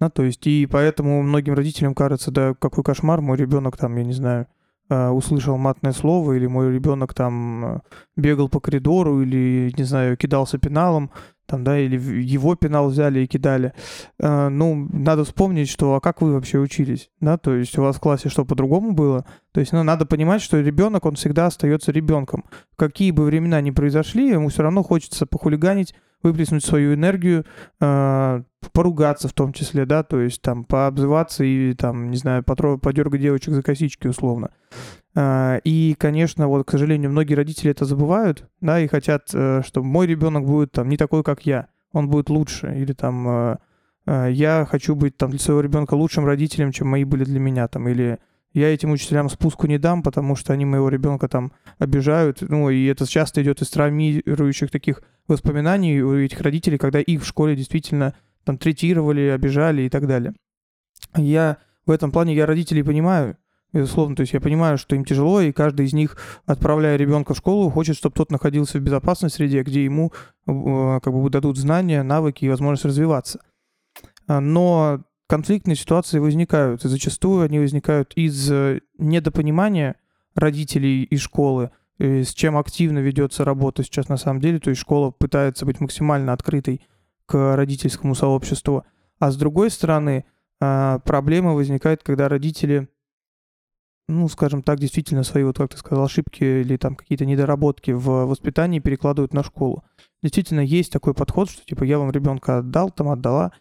Ну, 0.00 0.10
то 0.10 0.24
есть, 0.24 0.44
и 0.48 0.66
поэтому 0.66 1.22
многим 1.22 1.54
родителям 1.54 1.94
кажется, 1.94 2.32
да, 2.32 2.54
какой 2.54 2.82
кошмар, 2.82 3.20
мой 3.20 3.36
ребенок 3.36 3.76
там, 3.76 3.96
я 3.96 4.02
не 4.02 4.12
знаю, 4.12 4.48
э, 4.90 5.08
услышал 5.08 5.56
матное 5.56 5.92
слово, 5.92 6.32
или 6.32 6.48
мой 6.48 6.72
ребенок 6.72 7.14
там 7.14 7.82
бегал 8.16 8.48
по 8.48 8.58
коридору, 8.58 9.22
или, 9.22 9.72
не 9.76 9.84
знаю, 9.84 10.16
кидался 10.16 10.58
пеналом, 10.58 11.12
там, 11.52 11.64
да, 11.64 11.78
или 11.78 11.96
его 11.98 12.54
пенал 12.54 12.88
взяли 12.88 13.20
и 13.20 13.26
кидали. 13.26 13.74
Э, 14.18 14.48
ну, 14.48 14.88
надо 14.90 15.24
вспомнить, 15.24 15.68
что, 15.68 15.94
а 15.94 16.00
как 16.00 16.22
вы 16.22 16.32
вообще 16.32 16.58
учились, 16.58 17.10
да, 17.20 17.36
то 17.36 17.54
есть 17.54 17.76
у 17.76 17.82
вас 17.82 17.96
в 17.96 18.00
классе 18.00 18.30
что, 18.30 18.46
по-другому 18.46 18.92
было? 18.92 19.26
То 19.52 19.60
есть, 19.60 19.72
ну, 19.72 19.82
надо 19.82 20.06
понимать, 20.06 20.40
что 20.40 20.58
ребенок, 20.58 21.04
он 21.04 21.14
всегда 21.16 21.44
остается 21.44 21.92
ребенком. 21.92 22.46
Какие 22.76 23.10
бы 23.10 23.24
времена 23.24 23.60
ни 23.60 23.70
произошли, 23.70 24.30
ему 24.30 24.48
все 24.48 24.62
равно 24.62 24.82
хочется 24.82 25.26
похулиганить, 25.26 25.94
выплеснуть 26.22 26.64
свою 26.64 26.94
энергию, 26.94 27.44
э, 27.80 28.42
поругаться 28.72 29.28
в 29.28 29.32
том 29.32 29.52
числе, 29.52 29.86
да, 29.86 30.02
то 30.02 30.20
есть 30.20 30.40
там 30.40 30.64
пообзываться 30.64 31.44
и 31.44 31.74
там, 31.74 32.10
не 32.10 32.16
знаю, 32.16 32.42
потро- 32.42 32.78
подергать 32.78 33.20
девочек 33.20 33.54
за 33.54 33.62
косички 33.62 34.06
условно. 34.06 34.50
А, 35.14 35.58
И, 35.64 35.94
конечно, 35.98 36.48
вот, 36.48 36.66
к 36.66 36.70
сожалению, 36.70 37.10
многие 37.10 37.34
родители 37.34 37.70
это 37.70 37.84
забывают, 37.84 38.48
да, 38.60 38.80
и 38.80 38.86
хотят, 38.86 39.28
э, 39.34 39.62
чтобы 39.64 39.86
мой 39.86 40.06
ребенок 40.06 40.46
будет 40.46 40.72
там 40.72 40.88
не 40.88 40.96
такой, 40.96 41.22
как 41.22 41.44
я, 41.44 41.66
он 41.92 42.08
будет 42.08 42.30
лучше, 42.30 42.74
или 42.76 42.92
там 42.92 43.28
э, 43.28 43.56
э, 44.06 44.28
я 44.32 44.66
хочу 44.70 44.94
быть 44.94 45.16
там 45.16 45.30
для 45.30 45.38
своего 45.38 45.60
ребенка 45.60 45.94
лучшим 45.94 46.24
родителем, 46.24 46.72
чем 46.72 46.88
мои 46.88 47.04
были 47.04 47.24
для 47.24 47.40
меня, 47.40 47.68
там, 47.68 47.88
или 47.88 48.18
я 48.54 48.72
этим 48.72 48.90
учителям 48.90 49.28
спуску 49.28 49.66
не 49.66 49.78
дам, 49.78 50.02
потому 50.02 50.36
что 50.36 50.52
они 50.52 50.64
моего 50.64 50.88
ребенка 50.88 51.28
там 51.28 51.52
обижают, 51.78 52.42
ну, 52.42 52.70
и 52.70 52.84
это 52.86 53.06
часто 53.06 53.42
идет 53.42 53.62
из 53.62 53.70
травмирующих 53.70 54.70
таких 54.70 55.02
воспоминаний 55.26 56.02
у 56.02 56.14
этих 56.14 56.40
родителей, 56.40 56.78
когда 56.78 57.00
их 57.00 57.22
в 57.22 57.26
школе 57.26 57.56
действительно 57.56 58.14
там 58.44 58.58
третировали, 58.58 59.28
обижали 59.28 59.82
и 59.82 59.88
так 59.88 60.06
далее. 60.06 60.34
Я 61.16 61.58
в 61.86 61.90
этом 61.90 62.12
плане, 62.12 62.34
я 62.34 62.46
родителей 62.46 62.82
понимаю, 62.82 63.36
безусловно, 63.72 64.16
то 64.16 64.20
есть 64.22 64.32
я 64.32 64.40
понимаю, 64.40 64.78
что 64.78 64.96
им 64.96 65.04
тяжело, 65.04 65.40
и 65.40 65.52
каждый 65.52 65.86
из 65.86 65.92
них, 65.92 66.16
отправляя 66.44 66.96
ребенка 66.96 67.34
в 67.34 67.38
школу, 67.38 67.70
хочет, 67.70 67.96
чтобы 67.96 68.14
тот 68.14 68.30
находился 68.30 68.78
в 68.78 68.82
безопасной 68.82 69.30
среде, 69.30 69.62
где 69.62 69.84
ему 69.84 70.12
э, 70.46 71.00
как 71.02 71.12
бы 71.12 71.30
дадут 71.30 71.56
знания, 71.56 72.02
навыки 72.02 72.44
и 72.44 72.48
возможность 72.48 72.84
развиваться. 72.84 73.40
А, 74.26 74.40
Но 74.40 75.02
конфликтные 75.32 75.76
ситуации 75.76 76.18
возникают, 76.18 76.84
и 76.84 76.88
зачастую 76.88 77.42
они 77.42 77.58
возникают 77.58 78.12
из 78.16 78.52
э, 78.52 78.80
недопонимания 78.98 79.96
родителей 80.34 81.04
и 81.04 81.16
школы, 81.16 81.70
э, 81.98 82.22
с 82.22 82.34
чем 82.34 82.58
активно 82.58 82.98
ведется 82.98 83.42
работа 83.42 83.82
сейчас 83.82 84.10
на 84.10 84.18
самом 84.18 84.42
деле, 84.42 84.58
то 84.58 84.68
есть 84.68 84.82
школа 84.82 85.10
пытается 85.10 85.64
быть 85.64 85.80
максимально 85.80 86.34
открытой 86.34 86.82
к 87.24 87.56
родительскому 87.56 88.14
сообществу, 88.14 88.84
а 89.20 89.30
с 89.30 89.38
другой 89.38 89.70
стороны, 89.70 90.26
а, 90.60 90.98
проблема 90.98 91.54
возникает, 91.54 92.02
когда 92.02 92.28
родители, 92.28 92.90
ну, 94.08 94.28
скажем 94.28 94.62
так, 94.62 94.80
действительно 94.80 95.22
свои, 95.22 95.44
вот 95.44 95.56
как 95.56 95.70
ты 95.70 95.78
сказал, 95.78 96.04
ошибки 96.04 96.44
или 96.44 96.76
там 96.76 96.94
какие-то 96.94 97.24
недоработки 97.24 97.92
в 97.92 98.26
воспитании 98.26 98.80
перекладывают 98.80 99.32
на 99.32 99.42
школу. 99.42 99.82
Действительно, 100.22 100.60
есть 100.60 100.92
такой 100.92 101.14
подход, 101.14 101.48
что 101.48 101.64
типа 101.64 101.84
я 101.84 101.98
вам 101.98 102.10
ребенка 102.10 102.58
отдал, 102.58 102.90
там 102.90 103.08
отдала, 103.08 103.52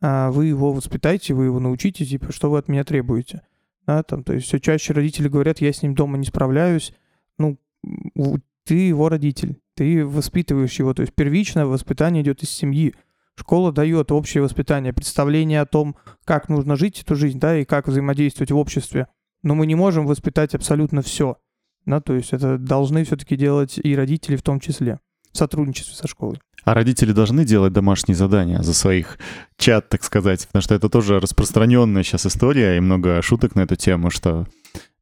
вы 0.00 0.46
его 0.46 0.72
воспитайте, 0.72 1.34
вы 1.34 1.46
его 1.46 1.60
научите, 1.60 2.04
типа, 2.04 2.32
что 2.32 2.50
вы 2.50 2.58
от 2.58 2.68
меня 2.68 2.84
требуете. 2.84 3.42
Да, 3.86 4.02
там, 4.02 4.22
то 4.22 4.34
есть 4.34 4.46
все 4.46 4.60
чаще 4.60 4.92
родители 4.92 5.28
говорят, 5.28 5.60
я 5.60 5.72
с 5.72 5.82
ним 5.82 5.94
дома 5.94 6.18
не 6.18 6.26
справляюсь. 6.26 6.92
Ну, 7.38 7.58
ты 8.64 8.74
его 8.74 9.08
родитель, 9.08 9.60
ты 9.74 10.04
воспитываешь 10.04 10.78
его. 10.78 10.92
То 10.92 11.02
есть 11.02 11.14
первичное 11.14 11.64
воспитание 11.64 12.22
идет 12.22 12.42
из 12.42 12.50
семьи. 12.50 12.94
Школа 13.34 13.72
дает 13.72 14.12
общее 14.12 14.42
воспитание, 14.42 14.92
представление 14.92 15.60
о 15.60 15.66
том, 15.66 15.96
как 16.24 16.48
нужно 16.48 16.76
жить 16.76 17.00
эту 17.00 17.14
жизнь, 17.14 17.38
да, 17.38 17.56
и 17.56 17.64
как 17.64 17.88
взаимодействовать 17.88 18.50
в 18.50 18.56
обществе. 18.56 19.06
Но 19.42 19.54
мы 19.54 19.66
не 19.66 19.74
можем 19.74 20.06
воспитать 20.06 20.54
абсолютно 20.54 21.00
все. 21.00 21.38
Да, 21.86 22.00
то 22.00 22.14
есть 22.14 22.34
это 22.34 22.58
должны 22.58 23.04
все-таки 23.04 23.36
делать 23.36 23.80
и 23.82 23.96
родители 23.96 24.36
в 24.36 24.42
том 24.42 24.60
числе, 24.60 25.00
в 25.32 25.38
сотрудничестве 25.38 25.94
со 25.94 26.06
школой. 26.06 26.40
А 26.68 26.74
родители 26.74 27.12
должны 27.12 27.46
делать 27.46 27.72
домашние 27.72 28.14
задания 28.14 28.60
за 28.60 28.74
своих 28.74 29.18
чат, 29.56 29.88
так 29.88 30.04
сказать, 30.04 30.46
потому 30.48 30.60
что 30.60 30.74
это 30.74 30.90
тоже 30.90 31.18
распространенная 31.18 32.02
сейчас 32.02 32.26
история 32.26 32.76
и 32.76 32.80
много 32.80 33.22
шуток 33.22 33.54
на 33.54 33.60
эту 33.60 33.74
тему, 33.74 34.10
что 34.10 34.46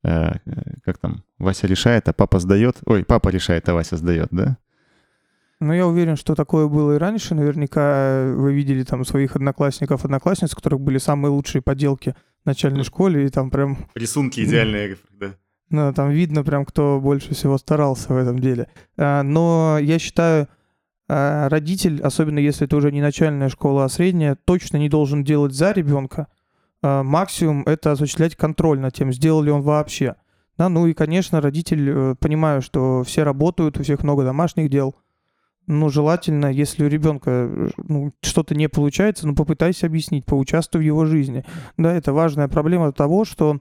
э, 0.04 0.34
как 0.84 0.98
там, 0.98 1.24
Вася 1.38 1.66
решает, 1.66 2.08
а 2.08 2.12
папа 2.12 2.38
сдает. 2.38 2.76
Ой, 2.86 3.04
папа 3.04 3.30
решает, 3.30 3.68
а 3.68 3.74
Вася 3.74 3.96
сдает, 3.96 4.28
да? 4.30 4.58
Ну, 5.58 5.72
я 5.72 5.88
уверен, 5.88 6.14
что 6.14 6.36
такое 6.36 6.68
было 6.68 6.94
и 6.94 6.98
раньше. 6.98 7.34
Наверняка 7.34 8.32
вы 8.36 8.54
видели 8.54 8.84
там 8.84 9.04
своих 9.04 9.34
одноклассников, 9.34 10.04
одноклассниц, 10.04 10.52
у 10.52 10.56
которых 10.56 10.80
были 10.80 10.98
самые 10.98 11.32
лучшие 11.32 11.62
поделки 11.62 12.14
в 12.44 12.46
начальной 12.46 12.84
школе, 12.84 13.26
и 13.26 13.28
там 13.28 13.50
прям... 13.50 13.88
Рисунки 13.96 14.38
идеальные, 14.44 14.98
да. 15.10 15.34
Ну, 15.70 15.92
там 15.92 16.10
видно 16.10 16.44
прям, 16.44 16.64
кто 16.64 17.00
больше 17.00 17.34
всего 17.34 17.58
старался 17.58 18.14
в 18.14 18.16
этом 18.16 18.38
деле. 18.38 18.68
А, 18.96 19.24
но 19.24 19.78
я 19.80 19.98
считаю, 19.98 20.46
а, 21.08 21.48
родитель, 21.48 22.00
особенно 22.02 22.38
если 22.38 22.66
это 22.66 22.76
уже 22.76 22.90
не 22.90 23.00
начальная 23.00 23.48
школа, 23.48 23.84
а 23.84 23.88
средняя, 23.88 24.36
точно 24.44 24.76
не 24.76 24.88
должен 24.88 25.24
делать 25.24 25.52
за 25.52 25.72
ребенка. 25.72 26.28
А, 26.82 27.02
максимум 27.02 27.62
это 27.64 27.92
осуществлять 27.92 28.36
контроль 28.36 28.80
над 28.80 28.94
тем, 28.94 29.12
сделал 29.12 29.42
ли 29.42 29.50
он 29.50 29.62
вообще. 29.62 30.16
Да, 30.58 30.68
ну 30.68 30.86
и, 30.86 30.94
конечно, 30.94 31.40
родитель, 31.40 31.90
э, 31.90 32.14
понимаю, 32.18 32.62
что 32.62 33.02
все 33.04 33.24
работают, 33.24 33.78
у 33.78 33.82
всех 33.82 34.02
много 34.02 34.24
домашних 34.24 34.70
дел. 34.70 34.94
Ну, 35.66 35.90
желательно, 35.90 36.46
если 36.46 36.84
у 36.84 36.88
ребенка 36.88 37.30
э, 37.30 37.68
ну, 37.76 38.12
что-то 38.22 38.54
не 38.54 38.68
получается, 38.68 39.26
ну, 39.26 39.34
попытайся 39.34 39.86
объяснить, 39.86 40.24
поучаствуй 40.24 40.80
в 40.80 40.84
его 40.86 41.04
жизни. 41.04 41.44
Да, 41.76 41.92
это 41.92 42.14
важная 42.14 42.48
проблема 42.48 42.92
того, 42.92 43.26
что 43.26 43.60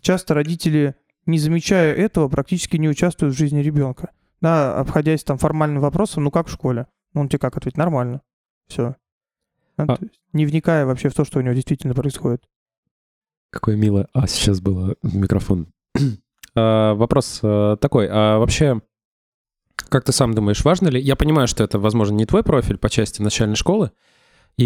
часто 0.00 0.34
родители 0.34 0.94
не 1.26 1.38
замечая 1.38 1.92
этого, 1.94 2.28
практически 2.28 2.76
не 2.76 2.88
участвуют 2.88 3.34
в 3.34 3.38
жизни 3.38 3.60
ребенка. 3.60 4.10
Да, 4.40 4.78
обходясь 4.78 5.24
там 5.24 5.38
формальным 5.38 5.80
вопросом, 5.82 6.24
ну 6.24 6.30
как 6.30 6.46
в 6.48 6.52
школе? 6.52 6.86
Ну, 7.14 7.22
он 7.22 7.28
тебе 7.28 7.38
как 7.38 7.56
ответить? 7.56 7.76
Нормально. 7.76 8.22
Все. 8.68 8.96
Да, 9.76 9.84
А- 9.94 9.98
не 10.32 10.46
вникая 10.46 10.86
вообще 10.86 11.08
в 11.08 11.14
то, 11.14 11.24
что 11.24 11.38
у 11.38 11.42
него 11.42 11.54
действительно 11.54 11.94
происходит. 11.94 12.42
Какое 13.50 13.76
милое 13.76 14.08
«а» 14.12 14.26
сейчас 14.26 14.60
было 14.60 14.94
микрофон. 15.02 15.68
А, 16.54 16.94
Вопрос 16.94 17.40
а, 17.42 17.76
такой, 17.76 18.08
а 18.10 18.38
вообще, 18.38 18.80
как 19.76 20.02
ты 20.04 20.12
сам 20.12 20.34
думаешь, 20.34 20.64
важно 20.64 20.88
ли... 20.88 21.00
Я 21.00 21.14
понимаю, 21.14 21.46
что 21.46 21.62
это, 21.62 21.78
возможно, 21.78 22.14
не 22.14 22.26
твой 22.26 22.42
профиль 22.42 22.78
по 22.78 22.88
части 22.88 23.22
начальной 23.22 23.54
школы 23.54 23.92
и, 24.56 24.64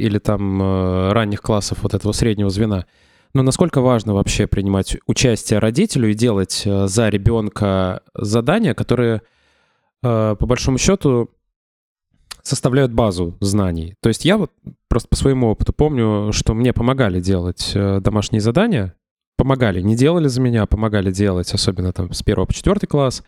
или 0.00 0.18
там 0.18 0.62
э, 0.62 1.12
ранних 1.12 1.42
классов 1.42 1.82
вот 1.82 1.94
этого 1.94 2.12
среднего 2.12 2.48
звена, 2.50 2.86
но 3.34 3.42
насколько 3.42 3.80
важно 3.80 4.14
вообще 4.14 4.46
принимать 4.46 4.96
участие 5.06 5.58
родителю 5.58 6.10
и 6.10 6.14
делать 6.14 6.62
э, 6.64 6.86
за 6.86 7.08
ребенка 7.08 8.02
задания, 8.14 8.74
которые, 8.74 9.22
э, 10.02 10.36
по 10.38 10.46
большому 10.46 10.78
счету, 10.78 11.30
составляют 12.42 12.92
базу 12.92 13.36
знаний. 13.40 13.94
То 14.02 14.08
есть 14.08 14.24
я 14.24 14.36
вот 14.36 14.50
просто 14.88 15.08
по 15.08 15.16
своему 15.16 15.48
опыту 15.48 15.72
помню, 15.72 16.32
что 16.32 16.54
мне 16.54 16.72
помогали 16.72 17.20
делать 17.20 17.72
э, 17.74 18.00
домашние 18.00 18.40
задания, 18.40 18.94
помогали, 19.36 19.80
не 19.80 19.96
делали 19.96 20.28
за 20.28 20.40
меня, 20.40 20.62
а 20.62 20.66
помогали 20.66 21.10
делать, 21.10 21.52
особенно 21.54 21.92
там 21.92 22.12
с 22.12 22.22
первого 22.22 22.46
по 22.46 22.54
четвертый 22.54 22.86
класс. 22.86 23.22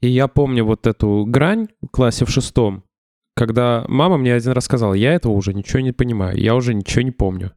И 0.00 0.08
я 0.08 0.28
помню 0.28 0.64
вот 0.64 0.86
эту 0.86 1.24
грань 1.26 1.68
в 1.82 1.88
классе 1.88 2.24
в 2.24 2.30
шестом, 2.30 2.84
когда 3.34 3.84
мама 3.88 4.16
мне 4.16 4.34
один 4.34 4.52
раз 4.52 4.64
сказала, 4.64 4.94
я 4.94 5.12
этого 5.12 5.32
уже 5.32 5.52
ничего 5.52 5.80
не 5.80 5.92
понимаю, 5.92 6.38
я 6.38 6.54
уже 6.54 6.74
ничего 6.74 7.02
не 7.02 7.10
помню. 7.10 7.52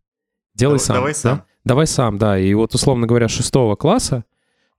Делай 0.56 0.80
Давай- 0.80 0.80
сам. 0.80 0.96
давай 0.96 1.14
да? 1.24 1.46
Давай 1.68 1.86
сам, 1.86 2.18
да. 2.18 2.40
И 2.40 2.54
вот, 2.54 2.74
условно 2.76 3.08
говоря, 3.08 3.28
шестого 3.28 3.76
класса, 3.76 4.24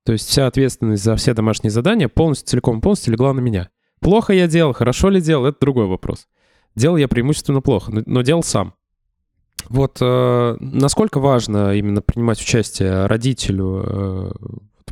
то 0.05 0.13
есть 0.13 0.27
вся 0.27 0.47
ответственность 0.47 1.05
за 1.05 1.17
все 1.17 1.35
домашние 1.35 1.71
задания 1.71 2.09
полностью, 2.09 2.49
целиком 2.49 2.81
полностью 2.81 3.13
легла 3.13 3.35
на 3.35 3.41
меня. 3.41 3.69
Плохо 4.01 4.33
я 4.33 4.47
делал, 4.47 4.73
хорошо 4.73 5.11
ли 5.11 5.21
делал, 5.21 5.45
это 5.45 5.59
другой 5.61 5.87
вопрос. 5.87 6.27
Делал 6.75 6.97
я 6.97 7.07
преимущественно 7.07 7.61
плохо, 7.61 7.93
но, 7.93 8.03
но 8.07 8.23
делал 8.23 8.43
сам. 8.43 8.73
Вот 9.69 9.99
э, 10.01 10.57
насколько 10.61 11.21
важно 11.21 11.75
именно 11.75 12.01
принимать 12.01 12.41
участие 12.41 13.05
родителю 13.05 13.83
э, 13.85 14.33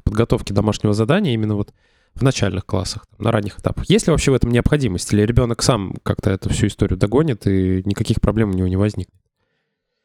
подготовке 0.07 0.53
домашнего 0.53 0.93
задания 0.93 1.33
именно 1.33 1.55
вот 1.55 1.73
в 2.15 2.23
начальных 2.23 2.67
классах, 2.67 3.07
на 3.19 3.33
ранних 3.33 3.59
этапах? 3.59 3.89
Есть 3.89 4.07
ли 4.07 4.11
вообще 4.11 4.33
в 4.33 4.35
этом 4.35 4.51
необходимость? 4.51 5.13
Или 5.15 5.23
ребенок 5.23 5.63
сам 5.63 5.95
как-то 6.03 6.31
эту 6.31 6.51
всю 6.51 6.67
историю 6.67 6.99
догонит 6.99 7.47
и 7.47 7.83
никаких 7.87 8.21
проблем 8.21 8.51
у 8.51 8.55
него 8.55 8.69
не 8.69 8.77
возникнет? 8.77 9.15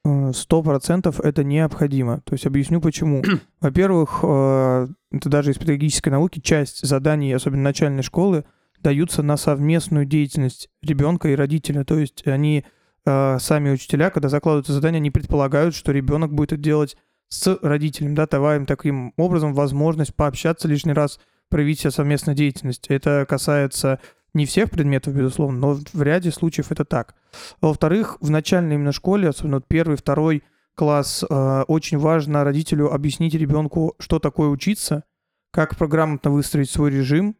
Э, 0.03 0.31
Сто 0.33 0.63
процентов 0.63 1.19
это 1.19 1.43
необходимо. 1.43 2.21
То 2.21 2.33
есть 2.33 2.45
объясню 2.45 2.81
почему. 2.81 3.23
Во-первых, 3.61 4.19
э, 4.23 4.87
это 5.11 5.29
даже 5.29 5.51
из 5.51 5.57
педагогической 5.57 6.11
науки 6.11 6.39
часть 6.39 6.85
заданий, 6.85 7.33
особенно 7.33 7.63
начальной 7.63 8.03
школы, 8.03 8.45
даются 8.79 9.21
на 9.21 9.37
совместную 9.37 10.05
деятельность 10.05 10.69
ребенка 10.81 11.29
и 11.29 11.35
родителя. 11.35 11.83
То 11.83 11.99
есть 11.99 12.25
они 12.27 12.65
э, 13.05 13.37
сами 13.39 13.71
учителя, 13.71 14.09
когда 14.09 14.29
закладывают 14.29 14.65
это 14.65 14.73
задание, 14.73 14.99
они 14.99 15.11
предполагают, 15.11 15.75
что 15.75 15.91
ребенок 15.91 16.33
будет 16.33 16.53
это 16.53 16.61
делать 16.61 16.97
с 17.27 17.57
родителем, 17.61 18.13
да, 18.15 18.27
давая 18.27 18.57
им 18.57 18.65
таким 18.65 19.13
образом 19.15 19.53
возможность 19.53 20.13
пообщаться 20.15 20.67
лишний 20.67 20.93
раз, 20.93 21.19
проявить 21.49 21.79
себя 21.79 21.91
совместной 21.91 22.33
деятельность. 22.33 22.87
Это 22.87 23.25
касается 23.27 23.99
не 24.33 24.45
всех 24.45 24.69
предметов, 24.71 25.13
безусловно, 25.13 25.59
но 25.59 25.79
в 25.93 26.01
ряде 26.01 26.31
случаев 26.31 26.71
это 26.71 26.85
так. 26.85 27.15
Во-вторых, 27.59 28.17
в 28.21 28.29
начальной 28.29 28.75
именно 28.75 28.91
школе, 28.91 29.29
особенно 29.29 29.61
первый, 29.61 29.97
второй 29.97 30.43
класс, 30.75 31.23
э, 31.29 31.63
очень 31.67 31.97
важно 31.97 32.43
родителю 32.43 32.91
объяснить 32.93 33.33
ребенку, 33.33 33.95
что 33.99 34.19
такое 34.19 34.49
учиться, 34.49 35.03
как 35.51 35.75
грамотно 35.77 36.31
выстроить 36.31 36.69
свой 36.69 36.91
режим, 36.91 37.35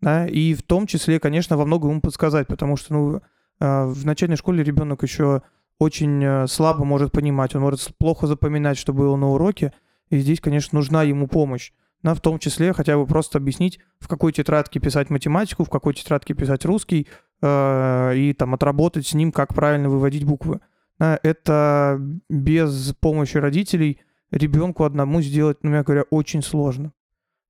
да, 0.00 0.26
и 0.26 0.54
в 0.54 0.62
том 0.62 0.86
числе, 0.86 1.20
конечно, 1.20 1.56
во 1.56 1.66
многом 1.66 1.90
ему 1.90 2.00
подсказать, 2.00 2.46
потому 2.46 2.76
что 2.76 2.94
ну, 2.94 3.20
э, 3.60 3.84
в 3.84 4.06
начальной 4.06 4.36
школе 4.36 4.64
ребенок 4.64 5.02
еще 5.02 5.42
очень 5.78 6.24
э, 6.24 6.46
слабо 6.46 6.84
может 6.84 7.12
понимать, 7.12 7.54
он 7.54 7.62
может 7.62 7.96
плохо 7.98 8.26
запоминать, 8.26 8.78
что 8.78 8.92
было 8.92 9.16
на 9.16 9.30
уроке, 9.30 9.72
и 10.08 10.18
здесь, 10.18 10.40
конечно, 10.40 10.78
нужна 10.78 11.02
ему 11.02 11.26
помощь. 11.26 11.72
Да, 12.04 12.14
в 12.14 12.20
том 12.20 12.38
числе 12.38 12.74
хотя 12.74 12.98
бы 12.98 13.06
просто 13.06 13.38
объяснить, 13.38 13.80
в 13.98 14.08
какой 14.08 14.30
тетрадке 14.30 14.78
писать 14.78 15.08
математику, 15.08 15.64
в 15.64 15.70
какой 15.70 15.94
тетрадке 15.94 16.34
писать 16.34 16.66
русский, 16.66 17.08
э, 17.40 18.12
и 18.14 18.34
там 18.34 18.52
отработать 18.52 19.06
с 19.06 19.14
ним, 19.14 19.32
как 19.32 19.54
правильно 19.54 19.88
выводить 19.88 20.24
буквы. 20.24 20.60
Это 20.98 21.98
без 22.28 22.94
помощи 23.00 23.38
родителей 23.38 24.00
ребенку 24.30 24.84
одному 24.84 25.22
сделать, 25.22 25.58
ну, 25.62 25.70
мягко 25.70 25.92
говоря, 25.92 26.04
очень 26.10 26.42
сложно. 26.42 26.92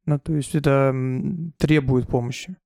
Ну, 0.06 0.18
то 0.18 0.34
есть 0.34 0.54
это 0.54 0.94
требует 1.58 2.06
помощи. 2.06 2.56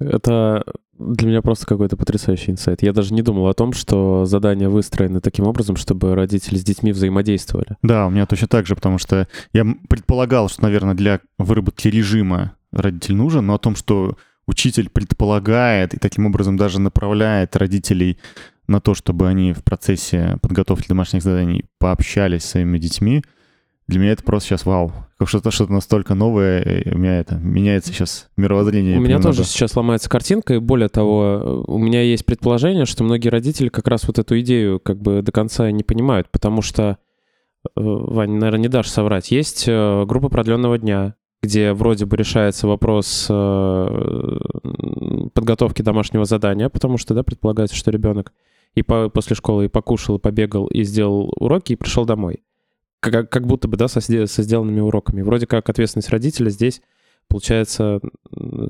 Это 0.00 0.64
для 0.98 1.28
меня 1.28 1.42
просто 1.42 1.66
какой-то 1.66 1.96
потрясающий 1.96 2.50
инсайт. 2.50 2.82
Я 2.82 2.92
даже 2.92 3.14
не 3.14 3.22
думал 3.22 3.48
о 3.48 3.54
том, 3.54 3.72
что 3.72 4.24
задания 4.26 4.68
выстроены 4.68 5.20
таким 5.20 5.46
образом, 5.46 5.76
чтобы 5.76 6.14
родители 6.14 6.56
с 6.56 6.64
детьми 6.64 6.92
взаимодействовали. 6.92 7.76
Да, 7.82 8.06
у 8.06 8.10
меня 8.10 8.26
точно 8.26 8.48
так 8.48 8.66
же, 8.66 8.74
потому 8.74 8.98
что 8.98 9.28
я 9.52 9.64
предполагал, 9.88 10.48
что, 10.48 10.62
наверное, 10.62 10.94
для 10.94 11.20
выработки 11.38 11.88
режима 11.88 12.54
родитель 12.72 13.14
нужен, 13.14 13.46
но 13.46 13.54
о 13.54 13.58
том, 13.58 13.76
что 13.76 14.16
учитель 14.46 14.90
предполагает 14.90 15.94
и 15.94 15.98
таким 15.98 16.26
образом 16.26 16.56
даже 16.56 16.80
направляет 16.80 17.56
родителей 17.56 18.18
на 18.66 18.80
то, 18.80 18.94
чтобы 18.94 19.26
они 19.26 19.52
в 19.52 19.64
процессе 19.64 20.38
подготовки 20.42 20.88
домашних 20.88 21.22
заданий 21.22 21.64
пообщались 21.78 22.44
с 22.44 22.50
своими 22.50 22.78
детьми, 22.78 23.22
для 23.90 24.00
меня 24.00 24.12
это 24.12 24.22
просто 24.22 24.48
сейчас 24.50 24.64
вау. 24.64 24.92
Как 25.18 25.28
что-то 25.28 25.50
что 25.50 25.66
настолько 25.70 26.14
новое, 26.14 26.62
и 26.62 26.94
у 26.94 26.98
меня 26.98 27.18
это 27.18 27.34
меняется 27.34 27.92
сейчас 27.92 28.30
мировоззрение. 28.36 28.96
У 28.96 29.00
меня 29.00 29.16
понемногу. 29.16 29.36
тоже 29.36 29.48
сейчас 29.48 29.76
ломается 29.76 30.08
картинка, 30.08 30.54
и 30.54 30.58
более 30.58 30.88
того, 30.88 31.64
у 31.66 31.76
меня 31.78 32.02
есть 32.02 32.24
предположение, 32.24 32.86
что 32.86 33.04
многие 33.04 33.28
родители 33.28 33.68
как 33.68 33.88
раз 33.88 34.06
вот 34.06 34.18
эту 34.18 34.40
идею 34.40 34.80
как 34.80 35.02
бы 35.02 35.20
до 35.22 35.32
конца 35.32 35.70
не 35.70 35.82
понимают, 35.82 36.30
потому 36.30 36.62
что, 36.62 36.98
э, 37.64 37.68
Вань, 37.74 38.30
наверное, 38.30 38.60
не 38.60 38.68
дашь 38.68 38.88
соврать, 38.88 39.30
есть 39.30 39.64
э, 39.66 40.04
группа 40.06 40.28
продленного 40.30 40.78
дня, 40.78 41.16
где 41.42 41.72
вроде 41.72 42.06
бы 42.06 42.16
решается 42.16 42.66
вопрос 42.66 43.26
э, 43.28 44.38
подготовки 45.34 45.82
домашнего 45.82 46.24
задания, 46.24 46.68
потому 46.68 46.96
что, 46.96 47.14
да, 47.14 47.22
предполагается, 47.22 47.76
что 47.76 47.90
ребенок 47.90 48.32
и 48.74 48.82
по- 48.82 49.08
после 49.08 49.36
школы 49.36 49.64
и 49.66 49.68
покушал, 49.68 50.16
и 50.16 50.20
побегал, 50.20 50.66
и 50.66 50.82
сделал 50.84 51.32
уроки, 51.36 51.72
и 51.72 51.76
пришел 51.76 52.04
домой. 52.04 52.42
Как, 53.00 53.30
как 53.30 53.46
будто 53.46 53.66
бы, 53.66 53.76
да, 53.76 53.88
со, 53.88 54.00
со 54.00 54.42
сделанными 54.42 54.80
уроками. 54.80 55.22
Вроде 55.22 55.46
как 55.46 55.68
ответственность 55.68 56.10
родителя 56.10 56.50
здесь, 56.50 56.82
получается, 57.28 58.00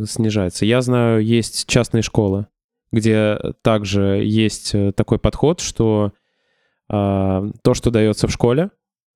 снижается. 0.07 0.64
Я 0.66 0.83
знаю, 0.83 1.25
есть 1.25 1.66
частные 1.66 2.03
школы, 2.03 2.47
где 2.93 3.38
также 3.62 4.23
есть 4.25 4.75
э, 4.75 4.93
такой 4.93 5.19
подход, 5.19 5.61
что 5.61 6.12
а, 6.88 7.49
то, 7.62 7.75
что 7.75 7.90
дается 7.90 8.27
в 8.27 8.33
школе, 8.33 8.71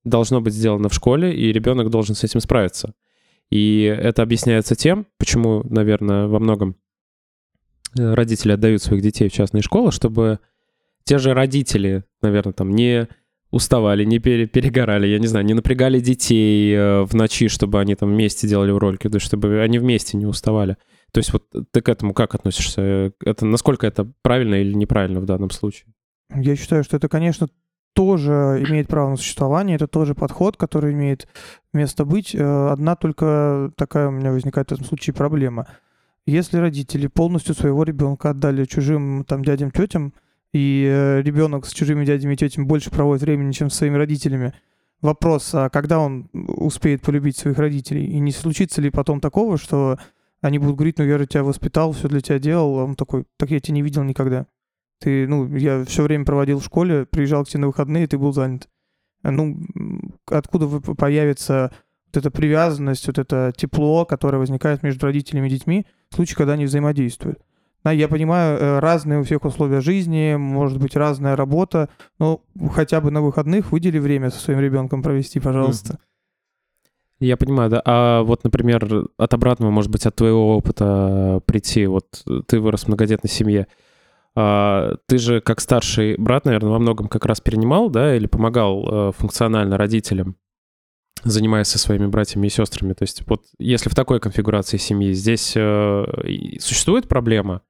должно 0.04 0.40
быть 0.40 0.54
сделано 0.54 0.88
в 0.88 0.94
школе, 0.94 1.34
и 1.34 1.52
ребенок 1.52 1.90
должен 1.90 2.14
с 2.14 2.22
этим 2.22 2.40
справиться. 2.40 2.94
И 3.50 3.82
это 3.82 4.22
объясняется 4.22 4.76
тем, 4.76 5.06
почему, 5.18 5.62
наверное, 5.68 6.28
во 6.28 6.38
многом 6.38 6.76
э, 7.98 8.14
родители 8.14 8.52
отдают 8.52 8.82
своих 8.82 9.02
детей 9.02 9.28
в 9.28 9.32
частные 9.32 9.62
школы, 9.62 9.90
чтобы 9.90 10.38
те 11.02 11.18
же 11.18 11.34
родители, 11.34 12.04
наверное, 12.22 12.52
там 12.52 12.70
не 12.70 13.08
уставали, 13.50 14.04
не 14.04 14.18
пере- 14.18 14.46
перегорали, 14.46 15.06
я 15.06 15.18
не 15.18 15.26
знаю, 15.26 15.44
не 15.44 15.54
напрягали 15.54 16.00
детей 16.00 16.74
э, 16.74 17.02
в 17.04 17.14
ночи, 17.14 17.48
чтобы 17.48 17.80
они 17.80 17.94
там 17.94 18.10
вместе 18.10 18.48
делали 18.48 18.70
уроки, 18.70 19.08
да, 19.08 19.18
чтобы 19.20 19.60
они 19.60 19.78
вместе 19.78 20.16
не 20.16 20.26
уставали. 20.26 20.76
То 21.12 21.18
есть 21.18 21.32
вот 21.32 21.44
ты 21.70 21.80
к 21.80 21.88
этому 21.88 22.12
как 22.12 22.34
относишься? 22.34 23.12
Это 23.24 23.46
насколько 23.46 23.86
это 23.86 24.10
правильно 24.22 24.56
или 24.56 24.74
неправильно 24.74 25.20
в 25.20 25.24
данном 25.24 25.50
случае? 25.50 25.94
Я 26.34 26.56
считаю, 26.56 26.82
что 26.82 26.96
это, 26.96 27.08
конечно, 27.08 27.48
тоже 27.94 28.32
имеет 28.68 28.88
право 28.88 29.10
на 29.10 29.16
существование, 29.16 29.76
это 29.76 29.86
тоже 29.86 30.14
подход, 30.16 30.56
который 30.56 30.92
имеет 30.92 31.28
место 31.72 32.04
быть. 32.04 32.34
Э, 32.34 32.68
Одна 32.72 32.96
только 32.96 33.70
такая 33.76 34.08
у 34.08 34.10
меня 34.10 34.32
возникает 34.32 34.70
в 34.70 34.72
этом 34.72 34.84
случае 34.84 35.14
проблема. 35.14 35.68
Если 36.26 36.56
родители 36.56 37.06
полностью 37.06 37.54
своего 37.54 37.84
ребенка 37.84 38.30
отдали 38.30 38.64
чужим 38.64 39.24
там 39.24 39.44
дядям, 39.44 39.70
тетям, 39.70 40.14
и 40.54 40.88
э, 40.88 41.20
ребенок 41.20 41.66
с 41.66 41.72
чужими 41.72 42.04
дядями 42.04 42.34
и 42.34 42.36
тетями 42.36 42.64
больше 42.64 42.90
проводит 42.90 43.22
времени, 43.22 43.50
чем 43.50 43.70
с 43.70 43.74
своими 43.74 43.96
родителями, 43.96 44.54
вопрос, 45.00 45.52
а 45.52 45.68
когда 45.68 45.98
он 45.98 46.30
успеет 46.32 47.02
полюбить 47.02 47.36
своих 47.36 47.58
родителей? 47.58 48.06
И 48.06 48.20
не 48.20 48.30
случится 48.30 48.80
ли 48.80 48.90
потом 48.90 49.20
такого, 49.20 49.58
что 49.58 49.98
они 50.40 50.60
будут 50.60 50.76
говорить, 50.76 50.98
ну 50.98 51.04
я 51.04 51.18
же 51.18 51.26
тебя 51.26 51.42
воспитал, 51.42 51.90
все 51.90 52.06
для 52.06 52.20
тебя 52.20 52.38
делал, 52.38 52.78
а 52.78 52.84
он 52.84 52.94
такой, 52.94 53.24
так 53.36 53.50
я 53.50 53.58
тебя 53.58 53.74
не 53.74 53.82
видел 53.82 54.04
никогда. 54.04 54.46
Ты, 55.00 55.26
ну, 55.26 55.52
я 55.56 55.84
все 55.86 56.04
время 56.04 56.24
проводил 56.24 56.60
в 56.60 56.64
школе, 56.64 57.04
приезжал 57.04 57.44
к 57.44 57.48
тебе 57.48 57.62
на 57.62 57.66
выходные, 57.66 58.06
ты 58.06 58.16
был 58.16 58.32
занят. 58.32 58.68
А, 59.24 59.32
Ну, 59.32 59.58
откуда 60.26 60.68
появится 60.94 61.72
вот 62.06 62.16
эта 62.16 62.30
привязанность, 62.30 63.08
вот 63.08 63.18
это 63.18 63.52
тепло, 63.56 64.04
которое 64.04 64.38
возникает 64.38 64.84
между 64.84 65.06
родителями 65.06 65.48
и 65.48 65.50
детьми 65.50 65.84
в 66.10 66.14
случае, 66.14 66.36
когда 66.36 66.52
они 66.52 66.66
взаимодействуют? 66.66 67.40
Я 67.92 68.08
понимаю, 68.08 68.58
э, 68.58 68.78
разные 68.78 69.20
у 69.20 69.24
всех 69.24 69.44
условия 69.44 69.80
жизни, 69.80 70.36
может 70.36 70.78
быть, 70.78 70.96
разная 70.96 71.36
работа, 71.36 71.90
но 72.18 72.42
хотя 72.72 73.00
бы 73.00 73.10
на 73.10 73.20
выходных 73.20 73.72
выдели 73.72 73.98
время 73.98 74.30
со 74.30 74.40
своим 74.40 74.60
ребенком 74.60 75.02
провести, 75.02 75.38
пожалуйста. 75.38 75.98
Я 77.20 77.36
понимаю, 77.36 77.70
да. 77.70 77.82
А 77.84 78.22
вот, 78.22 78.44
например, 78.44 79.08
от 79.16 79.34
обратного, 79.34 79.70
может 79.70 79.90
быть, 79.90 80.06
от 80.06 80.16
твоего 80.16 80.56
опыта 80.56 81.40
прийти. 81.46 81.86
Вот 81.86 82.24
ты 82.46 82.58
вырос 82.58 82.84
в 82.84 82.88
многодетной 82.88 83.30
семье. 83.30 83.66
А, 84.36 84.96
ты 85.06 85.18
же 85.18 85.40
как 85.40 85.60
старший 85.60 86.16
брат, 86.16 86.44
наверное, 86.44 86.70
во 86.70 86.78
многом 86.78 87.08
как 87.08 87.24
раз 87.24 87.40
перенимал, 87.40 87.88
да, 87.88 88.16
или 88.16 88.26
помогал 88.26 88.88
э, 89.10 89.12
функционально 89.12 89.78
родителям, 89.78 90.36
занимаясь 91.22 91.68
со 91.68 91.78
своими 91.78 92.06
братьями 92.06 92.48
и 92.48 92.50
сестрами. 92.50 92.94
То 92.94 93.04
есть 93.04 93.22
вот 93.28 93.42
если 93.58 93.88
в 93.88 93.94
такой 93.94 94.18
конфигурации 94.18 94.76
семьи 94.76 95.12
здесь 95.12 95.52
э, 95.54 96.04
существует 96.58 97.06
проблема, 97.06 97.62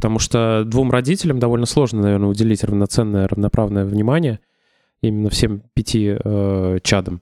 потому 0.00 0.18
что 0.18 0.64
двум 0.64 0.90
родителям 0.90 1.38
довольно 1.38 1.66
сложно, 1.66 2.00
наверное, 2.00 2.30
уделить 2.30 2.64
равноценное, 2.64 3.28
равноправное 3.28 3.84
внимание 3.84 4.40
именно 5.02 5.28
всем 5.28 5.62
пяти 5.74 6.16
э, 6.18 6.78
чадам. 6.82 7.20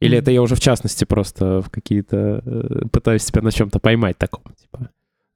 Или 0.00 0.16
это 0.16 0.30
я 0.30 0.40
уже 0.40 0.54
в 0.54 0.60
частности 0.60 1.04
просто 1.04 1.62
в 1.62 1.70
какие-то 1.70 2.42
э, 2.46 2.82
пытаюсь 2.92 3.24
тебя 3.24 3.42
на 3.42 3.50
чем-то 3.50 3.80
поймать 3.80 4.18
таком, 4.18 4.44
типа. 4.54 4.90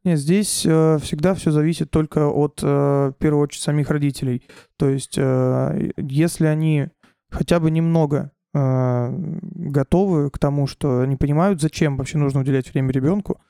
Нет, 0.04 0.20
здесь 0.20 0.64
э, 0.64 0.98
всегда 1.02 1.34
все 1.34 1.50
зависит 1.50 1.90
только 1.90 2.28
от, 2.28 2.60
э, 2.62 2.66
в 2.66 3.14
первую 3.18 3.42
очередь, 3.42 3.64
самих 3.64 3.90
родителей. 3.90 4.46
То 4.76 4.88
есть, 4.88 5.14
э, 5.16 5.90
если 5.96 6.46
они 6.46 6.86
хотя 7.30 7.58
бы 7.58 7.72
немного 7.72 8.30
э, 8.54 9.08
готовы 9.10 10.30
к 10.30 10.38
тому, 10.38 10.68
что 10.68 11.00
они 11.00 11.16
понимают, 11.16 11.60
зачем 11.60 11.96
вообще 11.96 12.18
нужно 12.18 12.42
уделять 12.42 12.72
время 12.72 12.92
ребенку, 12.92 13.40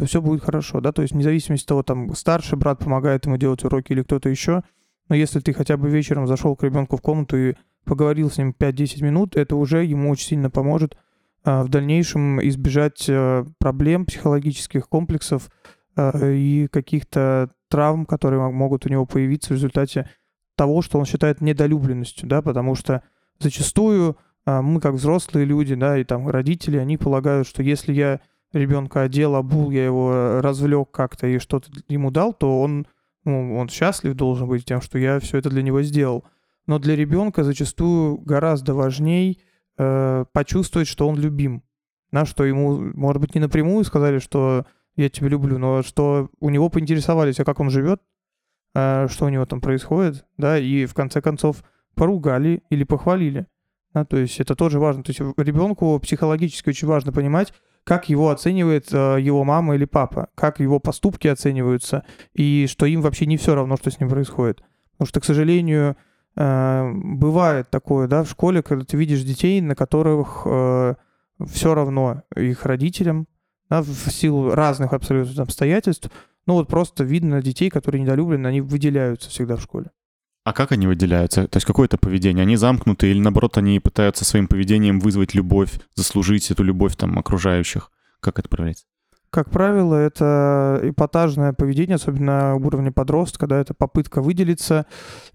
то 0.00 0.06
все 0.06 0.22
будет 0.22 0.42
хорошо, 0.42 0.80
да, 0.80 0.92
то 0.92 1.02
есть 1.02 1.14
независимости 1.14 1.64
от 1.64 1.68
того, 1.68 1.82
там, 1.82 2.14
старший 2.14 2.56
брат 2.56 2.78
помогает 2.78 3.26
ему 3.26 3.36
делать 3.36 3.62
уроки 3.64 3.92
или 3.92 4.02
кто-то 4.02 4.30
еще, 4.30 4.62
но 5.10 5.14
если 5.14 5.40
ты 5.40 5.52
хотя 5.52 5.76
бы 5.76 5.90
вечером 5.90 6.26
зашел 6.26 6.56
к 6.56 6.62
ребенку 6.62 6.96
в 6.96 7.02
комнату 7.02 7.36
и 7.36 7.54
поговорил 7.84 8.30
с 8.30 8.38
ним 8.38 8.54
5-10 8.58 9.04
минут, 9.04 9.36
это 9.36 9.56
уже 9.56 9.84
ему 9.84 10.08
очень 10.08 10.28
сильно 10.28 10.48
поможет 10.48 10.96
а, 11.44 11.64
в 11.64 11.68
дальнейшем 11.68 12.40
избежать 12.48 13.10
э, 13.10 13.44
проблем, 13.58 14.06
психологических 14.06 14.88
комплексов, 14.88 15.50
э, 15.96 16.32
и 16.32 16.66
каких-то 16.68 17.50
травм, 17.68 18.06
которые 18.06 18.40
мо- 18.40 18.50
могут 18.50 18.86
у 18.86 18.88
него 18.88 19.04
появиться 19.04 19.50
в 19.50 19.56
результате 19.56 20.08
того, 20.56 20.80
что 20.80 20.98
он 20.98 21.04
считает 21.04 21.42
недолюбленностью, 21.42 22.26
да, 22.26 22.40
потому 22.40 22.74
что 22.74 23.02
зачастую 23.38 24.16
а, 24.46 24.62
мы, 24.62 24.80
как 24.80 24.94
взрослые 24.94 25.44
люди, 25.44 25.74
да, 25.74 25.98
и 25.98 26.04
там 26.04 26.26
родители, 26.26 26.78
они 26.78 26.96
полагают, 26.96 27.46
что 27.46 27.62
если 27.62 27.92
я 27.92 28.20
ребенка 28.52 29.02
одел, 29.02 29.36
обул, 29.36 29.70
я 29.70 29.84
его 29.84 30.40
развлек 30.40 30.90
как-то 30.90 31.26
и 31.26 31.38
что-то 31.38 31.70
ему 31.88 32.10
дал, 32.10 32.32
то 32.32 32.60
он, 32.60 32.86
ну, 33.24 33.56
он 33.56 33.68
счастлив 33.68 34.14
должен 34.14 34.48
быть 34.48 34.64
тем, 34.64 34.80
что 34.80 34.98
я 34.98 35.20
все 35.20 35.38
это 35.38 35.50
для 35.50 35.62
него 35.62 35.82
сделал. 35.82 36.24
Но 36.66 36.78
для 36.78 36.96
ребенка 36.96 37.44
зачастую 37.44 38.18
гораздо 38.18 38.74
важней 38.74 39.42
э, 39.78 40.24
почувствовать, 40.32 40.88
что 40.88 41.08
он 41.08 41.18
любим. 41.18 41.62
Да, 42.12 42.24
что 42.24 42.44
ему, 42.44 42.76
может 42.94 43.20
быть, 43.20 43.34
не 43.34 43.40
напрямую 43.40 43.84
сказали, 43.84 44.18
что 44.18 44.66
я 44.96 45.08
тебя 45.08 45.28
люблю, 45.28 45.58
но 45.58 45.82
что 45.82 46.28
у 46.40 46.50
него 46.50 46.68
поинтересовались, 46.68 47.38
а 47.38 47.44
как 47.44 47.60
он 47.60 47.70
живет, 47.70 48.02
а, 48.74 49.08
что 49.08 49.26
у 49.26 49.28
него 49.28 49.46
там 49.46 49.60
происходит, 49.60 50.24
да, 50.36 50.58
и 50.58 50.86
в 50.86 50.94
конце 50.94 51.20
концов 51.20 51.62
поругали 51.94 52.62
или 52.70 52.84
похвалили. 52.84 53.46
Да, 53.94 54.04
то 54.04 54.16
есть 54.16 54.38
это 54.40 54.54
тоже 54.54 54.78
важно. 54.78 55.02
То 55.02 55.10
есть 55.10 55.20
ребенку 55.36 55.98
психологически 56.00 56.68
очень 56.68 56.86
важно 56.86 57.12
понимать, 57.12 57.52
как 57.84 58.08
его 58.08 58.30
оценивает 58.30 58.92
э, 58.92 59.18
его 59.20 59.44
мама 59.44 59.74
или 59.74 59.84
папа, 59.84 60.28
как 60.34 60.60
его 60.60 60.78
поступки 60.78 61.28
оцениваются, 61.28 62.04
и 62.34 62.66
что 62.68 62.86
им 62.86 63.00
вообще 63.02 63.26
не 63.26 63.36
все 63.36 63.54
равно, 63.54 63.76
что 63.76 63.90
с 63.90 63.98
ним 64.00 64.08
происходит. 64.08 64.62
Потому 64.92 65.08
что, 65.08 65.20
к 65.20 65.24
сожалению, 65.24 65.96
э, 66.36 66.90
бывает 66.92 67.70
такое, 67.70 68.06
да, 68.06 68.24
в 68.24 68.30
школе, 68.30 68.62
когда 68.62 68.84
ты 68.84 68.96
видишь 68.96 69.22
детей, 69.22 69.60
на 69.60 69.74
которых 69.74 70.46
все 71.46 71.74
равно 71.74 72.22
их 72.36 72.66
родителям, 72.66 73.26
да, 73.70 73.82
в 73.82 74.10
силу 74.10 74.54
разных 74.54 74.92
абсолютно 74.92 75.42
обстоятельств, 75.42 76.10
ну 76.46 76.54
вот 76.54 76.68
просто 76.68 77.04
видно 77.04 77.42
детей, 77.42 77.70
которые 77.70 78.02
недолюблены, 78.02 78.46
они 78.46 78.60
выделяются 78.60 79.30
всегда 79.30 79.56
в 79.56 79.62
школе. 79.62 79.90
А 80.50 80.52
как 80.52 80.72
они 80.72 80.88
выделяются? 80.88 81.46
То 81.46 81.58
есть 81.58 81.64
какое 81.64 81.86
это 81.86 81.96
поведение? 81.96 82.42
Они 82.42 82.56
замкнуты 82.56 83.08
или 83.08 83.20
наоборот 83.20 83.56
они 83.56 83.78
пытаются 83.78 84.24
своим 84.24 84.48
поведением 84.48 84.98
вызвать 84.98 85.32
любовь, 85.32 85.78
заслужить 85.94 86.50
эту 86.50 86.64
любовь 86.64 86.96
там 86.96 87.16
окружающих? 87.20 87.92
Как 88.18 88.40
это 88.40 88.48
проявляется? 88.48 88.84
Как 89.30 89.48
правило, 89.48 89.94
это 89.94 90.80
эпатажное 90.82 91.52
поведение, 91.52 91.94
особенно 91.94 92.26
на 92.26 92.54
уровне 92.56 92.90
подростка, 92.90 93.46
да, 93.46 93.60
это 93.60 93.74
попытка 93.74 94.22
выделиться, 94.22 94.86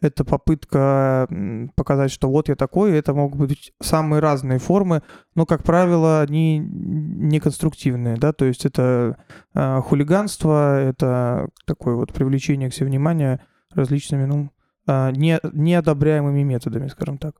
это 0.01 0.25
попытка 0.25 1.29
показать, 1.75 2.11
что 2.11 2.29
вот 2.29 2.49
я 2.49 2.57
такой, 2.57 2.91
это 2.91 3.13
могут 3.13 3.39
быть 3.39 3.71
самые 3.81 4.19
разные 4.19 4.59
формы, 4.59 5.01
но, 5.33 5.45
как 5.45 5.63
правило, 5.63 6.19
они 6.19 6.59
неконструктивные, 6.59 8.17
да, 8.17 8.33
то 8.33 8.43
есть 8.43 8.65
это 8.65 9.15
э, 9.53 9.81
хулиганство, 9.81 10.77
это 10.77 11.47
такое 11.65 11.95
вот 11.95 12.11
привлечение 12.11 12.69
к 12.69 12.73
себе 12.73 12.87
внимания 12.87 13.39
различными, 13.73 14.25
ну, 14.25 14.49
не, 14.87 15.39
неодобряемыми 15.53 16.43
методами, 16.43 16.87
скажем 16.87 17.17
так. 17.17 17.35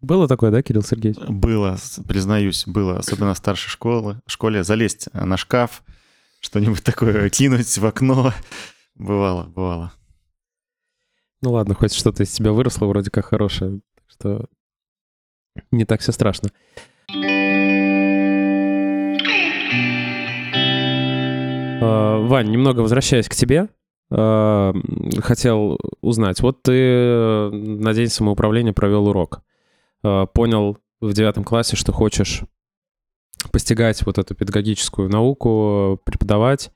Было 0.00 0.26
такое, 0.26 0.50
да, 0.50 0.62
Кирилл 0.62 0.82
Сергеевич? 0.82 1.20
Было, 1.28 1.78
признаюсь, 2.08 2.64
было, 2.66 2.98
особенно 2.98 3.34
в 3.34 3.38
старшей 3.38 3.68
школе, 3.68 4.20
школе, 4.26 4.64
залезть 4.64 5.08
на 5.12 5.36
шкаф, 5.36 5.84
что-нибудь 6.40 6.82
такое 6.82 7.30
кинуть 7.30 7.78
в 7.78 7.86
окно. 7.86 8.32
Бывало, 8.96 9.44
бывало. 9.44 9.92
Ну 11.40 11.52
ладно, 11.52 11.74
хоть 11.74 11.94
что-то 11.94 12.24
из 12.24 12.32
тебя 12.32 12.52
выросло 12.52 12.86
вроде 12.86 13.10
как 13.10 13.26
хорошее, 13.26 13.80
так 13.94 14.04
что 14.08 14.48
не 15.70 15.84
так 15.84 16.00
все 16.00 16.12
страшно. 16.12 16.50
А, 21.80 22.18
Вань, 22.26 22.50
немного 22.50 22.80
возвращаясь 22.80 23.28
к 23.28 23.34
тебе, 23.34 23.68
а, 24.14 24.74
хотел 25.20 25.78
узнать. 26.02 26.40
Вот 26.40 26.62
ты 26.62 26.72
э, 26.72 27.50
на 27.50 27.94
день 27.94 28.08
самоуправления 28.08 28.74
провел 28.74 29.08
урок. 29.08 29.40
А, 30.02 30.26
Понял 30.26 30.76
в 31.00 31.12
девятом 31.14 31.44
классе, 31.44 31.76
что 31.76 31.92
хочешь 31.92 32.42
постигать 33.50 34.04
вот 34.04 34.18
эту 34.18 34.34
педагогическую 34.34 35.08
науку, 35.08 35.98
преподавать. 36.04 36.70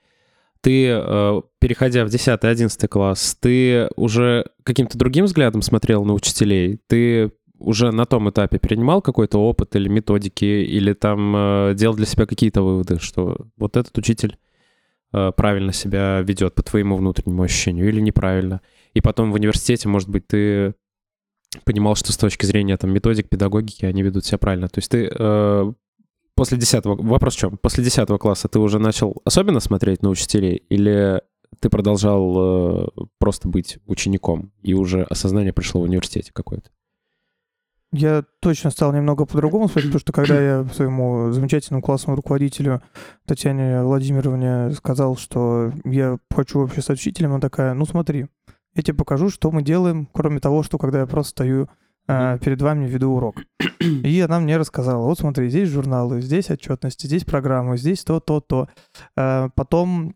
Ты, 0.62 0.88
э, 0.88 1.42
переходя 1.60 2.06
в 2.06 2.08
10-11 2.08 2.88
класс, 2.88 3.36
ты 3.38 3.88
уже 3.96 4.46
каким-то 4.64 4.96
другим 4.96 5.26
взглядом 5.26 5.60
смотрел 5.60 6.04
на 6.04 6.14
учителей? 6.14 6.80
Ты 6.86 7.32
уже 7.58 7.92
на 7.92 8.06
том 8.06 8.30
этапе 8.30 8.58
перенимал 8.58 9.02
какой-то 9.02 9.38
опыт 9.38 9.76
или 9.76 9.88
методики, 9.88 10.44
или 10.44 10.94
там 10.94 11.34
э, 11.36 11.74
делал 11.76 11.94
для 11.94 12.06
себя 12.06 12.24
какие-то 12.24 12.62
выводы, 12.62 12.98
что 12.98 13.46
вот 13.58 13.76
этот 13.76 13.96
учитель 13.98 14.32
э, 14.32 14.45
правильно 15.10 15.72
себя 15.72 16.20
ведет 16.20 16.54
по 16.54 16.62
твоему 16.62 16.96
внутреннему 16.96 17.42
ощущению 17.42 17.88
или 17.88 18.00
неправильно. 18.00 18.60
И 18.92 19.00
потом 19.00 19.32
в 19.32 19.34
университете, 19.34 19.88
может 19.88 20.08
быть, 20.08 20.26
ты 20.26 20.74
понимал, 21.64 21.94
что 21.94 22.12
с 22.12 22.16
точки 22.16 22.46
зрения 22.46 22.76
там 22.76 22.90
методик, 22.90 23.28
педагогики 23.28 23.84
они 23.84 24.02
ведут 24.02 24.24
себя 24.24 24.38
правильно. 24.38 24.68
То 24.68 24.78
есть 24.78 24.90
ты 24.90 25.10
э, 25.10 25.72
после 26.34 26.58
10 26.58 26.84
вопрос 26.84 27.34
в 27.34 27.38
чем? 27.38 27.56
После 27.58 27.84
10 27.84 28.08
класса 28.18 28.48
ты 28.48 28.58
уже 28.58 28.78
начал 28.78 29.20
особенно 29.24 29.60
смотреть 29.60 30.02
на 30.02 30.10
учителей 30.10 30.56
или 30.68 31.22
ты 31.60 31.70
продолжал 31.70 32.34
э, 32.36 32.88
просто 33.18 33.48
быть 33.48 33.78
учеником, 33.86 34.52
и 34.62 34.74
уже 34.74 35.04
осознание 35.04 35.52
пришло 35.52 35.80
в 35.80 35.84
университете 35.84 36.32
какое-то? 36.32 36.70
Я 37.96 38.24
точно 38.40 38.70
стал 38.70 38.92
немного 38.92 39.24
по-другому 39.24 39.68
смотреть, 39.68 39.86
потому 39.90 40.00
что 40.00 40.12
когда 40.12 40.40
я 40.40 40.64
своему 40.66 41.32
замечательному 41.32 41.82
классному 41.82 42.16
руководителю 42.16 42.82
Татьяне 43.24 43.82
Владимировне 43.82 44.70
сказал, 44.72 45.16
что 45.16 45.72
я 45.84 46.18
хочу 46.34 46.60
вообще 46.60 46.82
стать 46.82 46.98
учителем, 46.98 47.30
она 47.30 47.40
такая, 47.40 47.72
ну 47.72 47.86
смотри, 47.86 48.26
я 48.74 48.82
тебе 48.82 48.94
покажу, 48.94 49.30
что 49.30 49.50
мы 49.50 49.62
делаем, 49.62 50.08
кроме 50.12 50.40
того, 50.40 50.62
что 50.62 50.76
когда 50.76 51.00
я 51.00 51.06
просто 51.06 51.30
стою 51.30 51.68
а, 52.06 52.36
перед 52.38 52.60
вами 52.60 52.86
веду 52.86 53.12
урок. 53.12 53.36
И 53.80 54.20
она 54.20 54.40
мне 54.40 54.58
рассказала, 54.58 55.02
вот 55.02 55.18
смотри, 55.18 55.48
здесь 55.48 55.70
журналы, 55.70 56.20
здесь 56.20 56.50
отчетности, 56.50 57.06
здесь 57.06 57.24
программы, 57.24 57.78
здесь 57.78 58.04
то, 58.04 58.20
то, 58.20 58.40
то. 58.40 58.68
А, 59.16 59.48
потом 59.54 60.14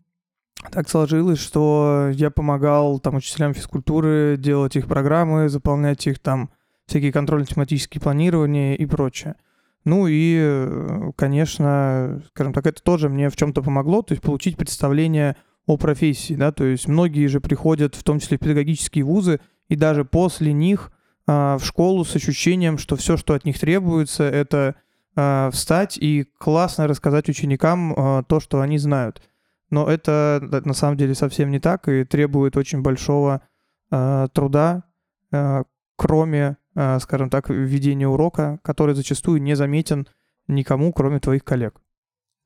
так 0.71 0.87
сложилось, 0.87 1.39
что 1.39 2.09
я 2.13 2.29
помогал 2.29 2.99
там 2.99 3.15
учителям 3.15 3.55
физкультуры 3.55 4.37
делать 4.37 4.75
их 4.75 4.85
программы, 4.85 5.49
заполнять 5.49 6.05
их 6.05 6.19
там 6.19 6.51
всякие 6.91 7.11
контрольно-тематические 7.11 8.01
планирования 8.01 8.75
и 8.75 8.85
прочее. 8.85 9.35
Ну 9.83 10.07
и, 10.07 10.37
э, 10.39 11.11
конечно, 11.15 12.21
скажем 12.29 12.53
так, 12.53 12.67
это 12.67 12.83
тоже 12.83 13.09
мне 13.09 13.29
в 13.29 13.35
чем-то 13.35 13.63
помогло, 13.63 14.03
то 14.03 14.13
есть 14.13 14.21
получить 14.21 14.57
представление 14.57 15.35
о 15.65 15.77
профессии, 15.77 16.33
да, 16.33 16.51
то 16.51 16.63
есть 16.63 16.87
многие 16.87 17.27
же 17.27 17.39
приходят, 17.39 17.95
в 17.95 18.03
том 18.03 18.19
числе 18.19 18.37
в 18.37 18.41
педагогические 18.41 19.03
вузы, 19.03 19.39
и 19.69 19.75
даже 19.75 20.05
после 20.05 20.53
них 20.53 20.91
а, 21.27 21.57
в 21.57 21.65
школу 21.65 22.03
с 22.03 22.15
ощущением, 22.15 22.77
что 22.77 22.95
все, 22.95 23.17
что 23.17 23.33
от 23.33 23.45
них 23.45 23.59
требуется, 23.59 24.23
это 24.23 24.75
а, 25.15 25.49
встать 25.51 25.97
и 25.97 26.25
классно 26.37 26.87
рассказать 26.87 27.29
ученикам 27.29 27.93
а, 27.95 28.23
то, 28.23 28.39
что 28.39 28.61
они 28.61 28.77
знают. 28.77 29.21
Но 29.69 29.87
это 29.87 30.61
на 30.65 30.73
самом 30.73 30.97
деле 30.97 31.15
совсем 31.15 31.49
не 31.49 31.59
так 31.59 31.87
и 31.87 32.03
требует 32.03 32.57
очень 32.57 32.81
большого 32.81 33.41
а, 33.89 34.27
труда, 34.29 34.83
а, 35.31 35.63
кроме 35.95 36.57
скажем 36.73 37.29
так, 37.29 37.49
ведения 37.49 38.07
урока, 38.07 38.59
который 38.63 38.95
зачастую 38.95 39.41
не 39.41 39.55
заметен 39.55 40.07
никому, 40.47 40.93
кроме 40.93 41.19
твоих 41.19 41.43
коллег. 41.43 41.81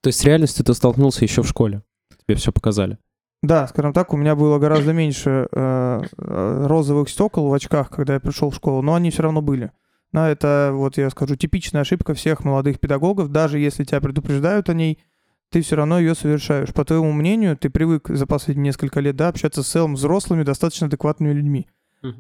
То 0.01 0.09
есть 0.09 0.19
с 0.19 0.23
реальностью 0.23 0.63
ты 0.65 0.73
столкнулся 0.73 1.25
еще 1.25 1.41
в 1.41 1.47
школе? 1.47 1.83
Тебе 2.25 2.35
все 2.35 2.51
показали? 2.51 2.97
Да, 3.41 3.67
скажем 3.67 3.93
так, 3.93 4.13
у 4.13 4.17
меня 4.17 4.35
было 4.35 4.57
гораздо 4.57 4.93
меньше 4.93 5.47
э, 5.51 6.01
э, 6.17 6.65
розовых 6.67 7.09
стекол 7.09 7.49
в 7.49 7.53
очках, 7.53 7.89
когда 7.89 8.15
я 8.15 8.19
пришел 8.19 8.49
в 8.49 8.55
школу, 8.55 8.81
но 8.81 8.95
они 8.95 9.11
все 9.11 9.23
равно 9.23 9.41
были. 9.41 9.71
Но 10.11 10.27
это, 10.27 10.71
вот 10.73 10.97
я 10.97 11.09
скажу, 11.09 11.35
типичная 11.35 11.81
ошибка 11.81 12.13
всех 12.13 12.43
молодых 12.43 12.79
педагогов. 12.79 13.29
Даже 13.29 13.59
если 13.59 13.83
тебя 13.83 14.01
предупреждают 14.01 14.69
о 14.69 14.73
ней, 14.73 15.03
ты 15.51 15.61
все 15.61 15.75
равно 15.75 15.99
ее 15.99 16.15
совершаешь. 16.15 16.73
По 16.73 16.85
твоему 16.85 17.11
мнению, 17.11 17.57
ты 17.57 17.69
привык 17.69 18.07
за 18.07 18.25
последние 18.25 18.65
несколько 18.65 18.99
лет 18.99 19.15
да, 19.15 19.27
общаться 19.27 19.61
с 19.61 19.67
целым 19.67 19.95
взрослыми, 19.95 20.43
достаточно 20.43 20.87
адекватными 20.87 21.33
людьми. 21.33 21.67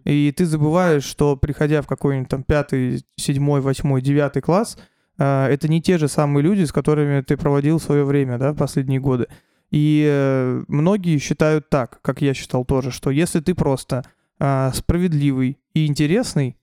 И 0.03 0.33
ты 0.35 0.45
забываешь, 0.45 1.03
что 1.03 1.35
приходя 1.35 1.81
в 1.81 1.87
какой-нибудь 1.87 2.29
там 2.29 2.43
пятый, 2.43 3.03
седьмой, 3.17 3.61
восьмой, 3.61 4.01
девятый 4.01 4.41
класс, 4.41 4.77
э, 5.17 5.47
это 5.47 5.67
не 5.67 5.81
те 5.81 5.97
же 5.97 6.07
самые 6.07 6.43
люди, 6.43 6.63
с 6.63 6.71
которыми 6.71 7.21
ты 7.21 7.37
проводил 7.37 7.79
свое 7.79 8.03
время, 8.03 8.37
да, 8.37 8.53
последние 8.53 8.99
годы. 8.99 9.27
И 9.71 10.05
э, 10.07 10.63
многие 10.67 11.17
считают 11.17 11.69
так, 11.69 12.01
как 12.01 12.21
я 12.21 12.33
считал 12.33 12.65
тоже, 12.65 12.91
что 12.91 13.09
если 13.09 13.39
ты 13.39 13.55
просто 13.55 14.03
э, 14.39 14.71
справедливый 14.73 15.59
и 15.73 15.85
интересный, 15.85 16.55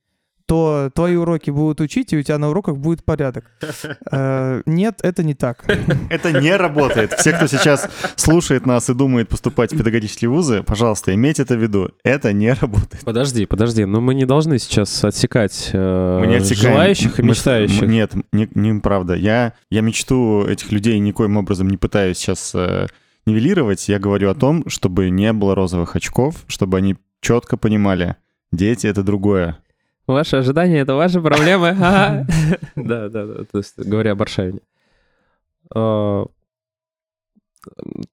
то 0.53 0.91
твои 0.93 1.15
уроки 1.15 1.49
будут 1.49 1.81
учить, 1.81 2.13
и 2.13 2.17
у 2.17 2.21
тебя 2.21 2.37
на 2.37 2.49
уроках 2.49 2.77
будет 2.77 3.03
порядок. 3.03 3.45
Э, 4.11 4.61
нет, 4.65 4.99
это 5.01 5.23
не 5.23 5.33
так. 5.33 5.65
Это 6.09 6.31
не 6.31 6.55
работает. 6.55 7.13
Все, 7.13 7.31
кто 7.31 7.47
сейчас 7.47 7.89
слушает 8.15 8.65
нас 8.65 8.89
и 8.89 8.93
думает 8.93 9.29
поступать 9.29 9.73
в 9.73 9.77
педагогические 9.77 10.29
вузы, 10.29 10.61
пожалуйста, 10.61 11.13
имейте 11.15 11.41
это 11.41 11.55
в 11.55 11.61
виду. 11.61 11.89
Это 12.03 12.31
не 12.31 12.53
работает. 12.53 13.03
Подожди, 13.03 13.45
подожди, 13.45 13.85
но 13.85 14.01
мы 14.01 14.13
не 14.13 14.25
должны 14.25 14.59
сейчас 14.59 15.03
отсекать 15.03 15.71
э, 15.73 16.39
желающих 16.53 17.19
и 17.19 17.23
мечтающих. 17.23 17.81
Нет, 17.81 18.11
не, 18.31 18.47
неправда. 18.53 19.15
Я, 19.15 19.53
я 19.71 19.81
мечту 19.81 20.45
этих 20.45 20.71
людей 20.71 20.99
никоим 20.99 21.37
образом 21.37 21.67
не 21.69 21.77
пытаюсь 21.77 22.17
сейчас 22.17 22.51
э, 22.53 22.87
нивелировать. 23.25 23.89
Я 23.89 23.97
говорю 23.97 24.29
о 24.29 24.35
том, 24.35 24.69
чтобы 24.69 25.09
не 25.09 25.33
было 25.33 25.55
розовых 25.55 25.95
очков, 25.95 26.43
чтобы 26.47 26.77
они 26.77 26.97
четко 27.21 27.57
понимали, 27.57 28.17
дети— 28.51 28.85
это 28.87 29.01
другое. 29.01 29.57
Ваши 30.07 30.37
ожидания— 30.37 30.79
это 30.81 30.95
ваши 30.95 31.21
проблемы. 31.21 31.75
Да, 32.75 33.09
да, 33.09 33.25
да. 33.25 33.43
То 33.45 33.57
есть, 33.57 33.77
говоря 33.77 34.11
об 34.11 34.21
Аршавине. 34.21 34.59
А, 35.73 36.25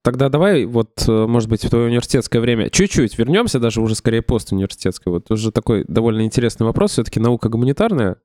Тогда 0.02 0.28
давай, 0.28 0.64
вот, 0.64 1.04
э, 1.08 1.26
может 1.26 1.48
быть, 1.48 1.64
в 1.64 1.70
твое 1.70 1.86
университетское 1.86 2.40
время 2.40 2.70
чуть-чуть 2.70 3.18
вернемся, 3.18 3.58
даже 3.58 3.80
уже 3.80 3.94
скорее 3.94 4.22
постуниверситетское. 4.22 5.12
Вот 5.12 5.30
уже 5.30 5.50
такой 5.50 5.84
довольно 5.88 6.22
интересный 6.24 6.66
вопрос. 6.66 6.92
Все-таки 6.92 7.18
наука 7.18 7.48
гуманитарная, 7.48 8.16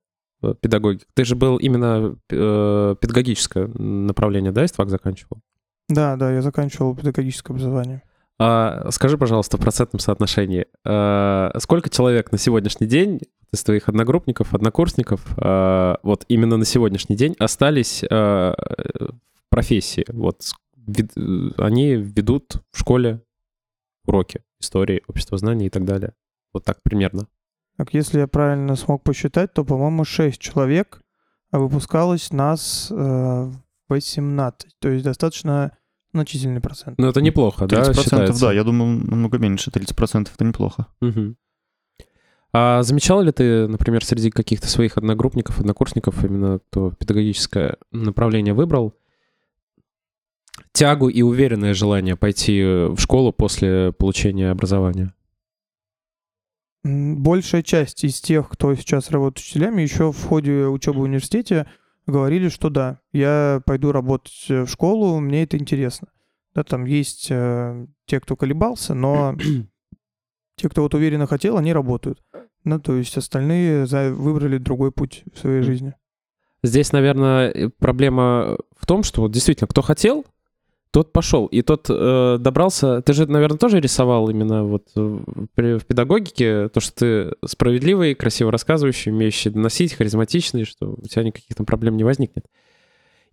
э, 0.44 0.54
педагогика. 0.60 1.06
Ты 1.16 1.26
же 1.26 1.36
был 1.36 1.58
именно 1.58 2.16
э, 2.30 2.96
педагогическое 3.00 3.68
направление, 3.68 4.52
да, 4.52 4.66
ИСТФАК 4.66 4.90
заканчивал? 4.90 5.42
Да, 5.90 6.16
да, 6.16 6.32
я 6.32 6.42
заканчивал 6.42 6.96
педагогическое 6.96 7.56
образование. 7.56 8.04
А, 8.38 8.90
скажи, 8.92 9.18
пожалуйста, 9.18 9.58
в 9.58 9.62
процентном 9.62 10.00
соотношении, 10.00 10.68
а, 10.84 11.52
сколько 11.60 11.90
человек 11.90 12.32
на 12.32 12.38
сегодняшний 12.38 12.88
день 12.88 13.22
из 13.54 13.64
твоих 13.64 13.88
одногруппников, 13.88 14.54
однокурсников, 14.54 15.22
а, 15.38 15.98
вот 16.04 16.26
именно 16.28 16.58
на 16.58 16.66
сегодняшний 16.66 17.16
день 17.16 17.36
остались 17.40 18.04
а, 18.12 18.54
в 18.58 19.50
профессии? 19.50 20.06
Вот 20.10 20.42
вед- 20.76 21.16
они 21.58 21.94
ведут 21.96 22.56
в 22.72 22.80
школе 22.80 23.22
уроки 24.06 24.44
истории, 24.60 25.02
общества 25.08 25.38
знаний 25.38 25.68
и 25.68 25.70
так 25.70 25.86
далее. 25.86 26.14
Вот 26.54 26.66
так 26.66 26.82
примерно. 26.84 27.28
Так, 27.78 27.94
если 27.94 28.20
я 28.20 28.28
правильно 28.28 28.76
смог 28.76 29.04
посчитать, 29.04 29.54
то, 29.54 29.64
по-моему, 29.66 30.06
6 30.06 30.40
человек, 30.40 31.02
а 31.52 31.60
выпускалось 31.60 32.32
нас 32.32 32.90
э, 32.92 33.52
18. 33.90 34.76
То 34.80 34.90
есть 34.90 35.04
достаточно 35.04 35.78
значительный 36.16 36.62
процент. 36.62 36.98
Ну, 36.98 37.08
это 37.08 37.22
неплохо, 37.22 37.68
да, 37.68 37.84
30% 37.84 38.04
считается? 38.04 38.42
да, 38.42 38.54
я 38.54 38.64
думал, 38.64 38.88
намного 38.88 39.38
меньше. 39.38 39.70
30% 39.70 40.30
это 40.34 40.44
неплохо. 40.44 40.88
Мгм. 41.02 41.38
А 42.54 42.84
замечал 42.84 43.22
ли 43.22 43.34
ты, 43.34 43.68
например, 43.68 44.06
среди 44.06 44.32
каких-то 44.32 44.68
своих 44.68 44.98
одногруппников, 44.98 45.60
однокурсников, 45.60 46.24
именно 46.24 46.60
кто 46.60 46.92
педагогическое 46.92 47.76
направление 47.92 48.54
выбрал, 48.54 48.94
тягу 50.72 51.10
и 51.10 51.22
уверенное 51.22 51.74
желание 51.74 52.16
пойти 52.16 52.64
в 52.64 52.98
школу 52.98 53.34
после 53.34 53.92
получения 53.92 54.52
образования? 54.52 55.14
Большая 56.86 57.62
часть 57.62 58.04
из 58.04 58.22
тех, 58.22 58.48
кто 58.48 58.74
сейчас 58.76 59.10
работает 59.10 59.40
учителями, 59.40 59.82
еще 59.82 60.12
в 60.12 60.24
ходе 60.24 60.68
учебы 60.68 61.00
в 61.00 61.04
университете 61.04 61.68
говорили, 62.08 62.50
что 62.50 62.70
да, 62.70 63.00
я 63.12 63.62
пойду 63.66 63.92
работать 63.92 64.46
э, 64.50 64.64
в 64.64 64.70
школу, 64.70 65.20
мне 65.20 65.44
это 65.44 65.58
интересно. 65.58 66.08
Да, 66.54 66.64
там 66.64 66.86
есть 66.86 67.28
э, 67.30 67.86
те, 68.06 68.20
кто 68.20 68.36
колебался, 68.36 68.94
но 68.94 69.36
те, 70.56 70.70
кто 70.70 70.82
вот 70.84 70.94
уверенно 70.94 71.28
хотел, 71.28 71.58
они 71.58 71.74
работают. 71.74 72.24
Ну, 72.64 72.80
то 72.80 72.96
есть 72.96 73.18
остальные 73.18 73.86
за- 73.86 74.12
выбрали 74.14 74.58
другой 74.58 74.92
путь 74.92 75.24
в 75.34 75.40
своей 75.40 75.62
жизни. 75.62 75.94
Здесь, 76.64 76.92
наверное, 76.92 77.70
проблема 77.78 78.58
в 78.76 78.86
том, 78.88 79.04
что 79.04 79.22
вот 79.22 79.32
действительно, 79.32 79.68
кто 79.68 79.82
хотел, 79.82 80.26
тот 80.96 81.12
пошел. 81.12 81.48
И 81.48 81.62
тот 81.62 81.88
э, 81.90 82.38
добрался... 82.40 83.02
Ты 83.02 83.12
же, 83.12 83.26
наверное, 83.26 83.58
тоже 83.58 83.82
рисовал 83.82 84.30
именно 84.30 84.64
вот 84.64 84.88
э, 84.96 85.20
при- 85.54 85.78
в 85.78 85.86
педагогике 85.86 86.70
то, 86.70 86.80
что 86.80 86.94
ты 86.94 87.36
справедливый, 87.46 88.16
красиво 88.16 88.50
рассказывающий, 88.50 89.12
умеющий 89.12 89.52
доносить, 89.52 89.92
харизматичный, 89.92 90.64
что 90.64 90.96
у 90.98 91.06
тебя 91.06 91.24
никаких 91.26 91.54
там 91.54 91.66
проблем 91.66 91.98
не 91.98 92.06
возникнет. 92.06 92.46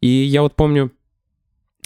И 0.01 0.09
я 0.09 0.43
вот 0.43 0.57
помню 0.57 0.91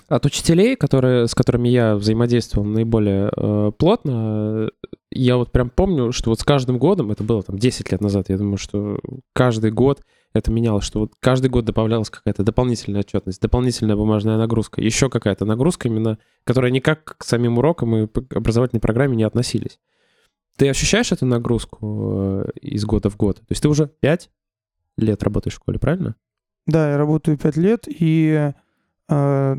от 0.08 0.24
учителей, 0.24 0.76
которые, 0.76 1.26
с 1.26 1.34
которыми 1.34 1.68
я 1.68 1.94
взаимодействовал 1.96 2.66
наиболее 2.66 3.30
э, 3.36 3.72
плотно, 3.76 4.12
э, 4.14 4.88
я 5.10 5.36
вот 5.36 5.52
прям 5.52 5.68
помню, 5.68 6.10
что 6.10 6.30
вот 6.30 6.40
с 6.40 6.44
каждым 6.44 6.78
годом, 6.78 7.10
это 7.10 7.22
было 7.22 7.42
там 7.42 7.58
10 7.58 7.92
лет 7.92 8.00
назад, 8.00 8.30
я 8.30 8.38
думаю, 8.38 8.56
что 8.56 8.98
каждый 9.34 9.72
год 9.72 10.00
это 10.38 10.50
менялось, 10.50 10.84
что 10.84 11.00
вот 11.00 11.12
каждый 11.20 11.50
год 11.50 11.64
добавлялась 11.64 12.10
какая-то 12.10 12.42
дополнительная 12.42 13.00
отчетность, 13.00 13.40
дополнительная 13.40 13.96
бумажная 13.96 14.38
нагрузка, 14.38 14.80
еще 14.80 15.10
какая-то 15.10 15.44
нагрузка 15.44 15.88
именно, 15.88 16.18
которая 16.44 16.70
никак 16.70 17.16
к 17.18 17.24
самим 17.24 17.58
урокам 17.58 17.96
и 17.96 18.08
образовательной 18.34 18.80
программе 18.80 19.16
не 19.16 19.24
относились. 19.24 19.78
Ты 20.56 20.68
ощущаешь 20.68 21.12
эту 21.12 21.26
нагрузку 21.26 22.44
э, 22.46 22.50
из 22.60 22.84
года 22.84 23.10
в 23.10 23.16
год? 23.16 23.36
То 23.38 23.46
есть 23.50 23.62
ты 23.62 23.68
уже 23.68 23.86
5 23.86 24.30
лет 24.96 25.22
работаешь 25.22 25.54
в 25.54 25.56
школе, 25.56 25.78
правильно? 25.78 26.16
Да, 26.66 26.90
я 26.90 26.98
работаю 26.98 27.38
пять 27.38 27.56
лет, 27.56 27.84
и 27.86 28.52
э, 29.08 29.56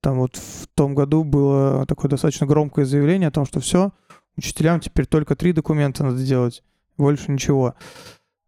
там 0.00 0.18
вот 0.18 0.36
в 0.36 0.68
том 0.74 0.94
году 0.94 1.24
было 1.24 1.84
такое 1.86 2.10
достаточно 2.10 2.46
громкое 2.46 2.84
заявление 2.84 3.28
о 3.28 3.32
том, 3.32 3.44
что 3.44 3.60
все, 3.60 3.92
учителям 4.36 4.80
теперь 4.80 5.06
только 5.06 5.36
три 5.36 5.52
документа 5.52 6.04
надо 6.04 6.22
делать, 6.22 6.62
больше 6.96 7.30
ничего. 7.30 7.74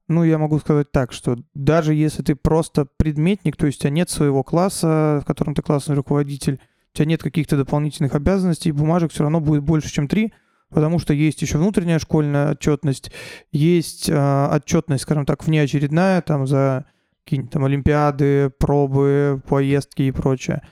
Ну, 0.09 0.24
я 0.24 0.38
могу 0.38 0.59
сказать 0.59 0.90
так, 0.90 1.12
что 1.12 1.36
даже 1.54 1.94
если 1.94 2.22
ты 2.22 2.34
просто 2.34 2.86
предметник, 2.96 3.56
то 3.56 3.66
есть 3.66 3.78
у 3.78 3.82
тебя 3.82 3.90
нет 3.90 4.09
своего 4.09 4.42
класса, 4.42 5.20
в 5.22 5.26
котором 5.26 5.54
ты 5.54 5.61
классный 5.61 5.94
руководитель, 5.94 6.61
у 6.94 6.96
тебя 6.96 7.04
нет 7.04 7.22
каких-то 7.22 7.59
дополнительных 7.59 8.14
обязанностей, 8.14 8.72
бумажек 8.72 9.12
все 9.12 9.22
равно 9.22 9.40
будет 9.40 9.62
больше, 9.62 9.92
чем 9.92 10.09
три, 10.09 10.32
потому 10.70 10.98
что 10.98 11.12
есть 11.12 11.42
еще 11.42 11.59
внутренняя 11.59 11.98
школьная 11.98 12.52
отчетность, 12.52 13.12
есть 13.52 14.09
э, 14.09 14.48
отчетность, 14.50 15.02
скажем 15.02 15.26
так, 15.26 15.44
внеочередная, 15.44 16.22
там 16.22 16.46
за 16.46 16.86
какие-нибудь 17.24 17.52
там 17.52 17.64
олимпиады, 17.66 18.48
пробы, 18.59 19.42
поездки 19.46 20.02
и 20.02 20.11
прочее. 20.11 20.62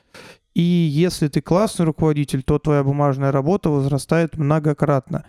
И 0.54 0.62
если 0.62 1.28
ты 1.28 1.42
классный 1.42 1.84
руководитель, 1.84 2.42
то 2.42 2.58
твоя 2.58 2.82
бумажная 2.82 3.30
работа 3.30 3.68
возрастает 3.68 4.38
многократно, 4.38 5.18
а, 5.18 5.28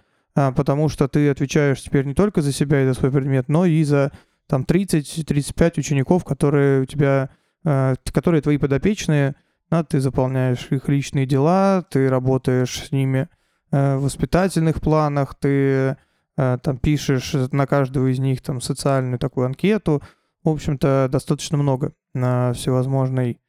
потому 0.55 0.87
что 0.87 1.07
ты 1.07 1.29
отвечаешь 1.29 1.81
теперь 1.81 2.05
не 2.05 2.13
только 2.13 2.41
за 2.41 2.51
себя 2.51 2.83
и 2.83 2.85
за 2.85 2.93
свой 2.93 3.11
предмет, 3.11 3.49
но 3.49 3.65
и 3.65 3.83
за 3.83 4.11
там 4.47 4.63
30-35 4.63 5.79
учеников, 5.79 6.23
которые 6.23 6.81
у 6.81 6.85
тебя, 6.85 7.29
а, 7.65 7.95
которые 8.13 8.41
твои 8.41 8.57
подопечные, 8.57 9.35
да, 9.69 9.83
ты 9.83 9.99
заполняешь 9.99 10.67
их 10.69 10.87
личные 10.87 11.25
дела, 11.25 11.83
ты 11.89 12.09
работаешь 12.09 12.87
с 12.87 12.91
ними 12.91 13.29
а, 13.71 13.97
в 13.97 14.03
воспитательных 14.03 14.81
планах, 14.81 15.35
ты 15.35 15.97
а, 16.37 16.57
там 16.57 16.77
пишешь 16.77 17.33
на 17.51 17.67
каждого 17.67 18.07
из 18.11 18.19
них 18.19 18.41
там 18.41 18.61
социальную 18.61 19.19
такую 19.19 19.45
анкету, 19.47 20.01
в 20.43 20.49
общем-то, 20.49 21.09
достаточно 21.11 21.57
много 21.57 21.93
на 22.13 22.53
всевозможной 22.53 23.39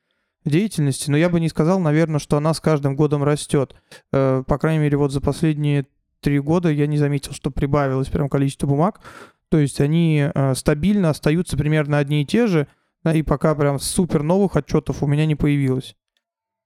деятельности, 0.44 1.10
но 1.10 1.16
я 1.16 1.28
бы 1.28 1.38
не 1.38 1.48
сказал, 1.48 1.78
наверное, 1.78 2.18
что 2.18 2.36
она 2.36 2.54
с 2.54 2.60
каждым 2.60 2.96
годом 2.96 3.22
растет. 3.22 3.76
Э, 4.12 4.42
по 4.46 4.58
крайней 4.58 4.80
мере, 4.80 4.96
вот 4.96 5.12
за 5.12 5.20
последние 5.20 5.86
три 6.20 6.38
года 6.40 6.70
я 6.70 6.86
не 6.86 6.98
заметил, 6.98 7.32
что 7.32 7.50
прибавилось 7.50 8.08
прям 8.08 8.28
количество 8.28 8.66
бумаг. 8.66 9.00
То 9.48 9.58
есть 9.58 9.80
они 9.80 10.30
э, 10.32 10.54
стабильно 10.54 11.10
остаются 11.10 11.56
примерно 11.56 11.98
одни 11.98 12.22
и 12.22 12.26
те 12.26 12.46
же, 12.46 12.68
да, 13.02 13.14
и 13.14 13.22
пока 13.22 13.54
прям 13.54 13.78
супер 13.78 14.22
новых 14.22 14.56
отчетов 14.56 15.02
у 15.02 15.06
меня 15.06 15.24
не 15.26 15.36
появилось. 15.36 15.96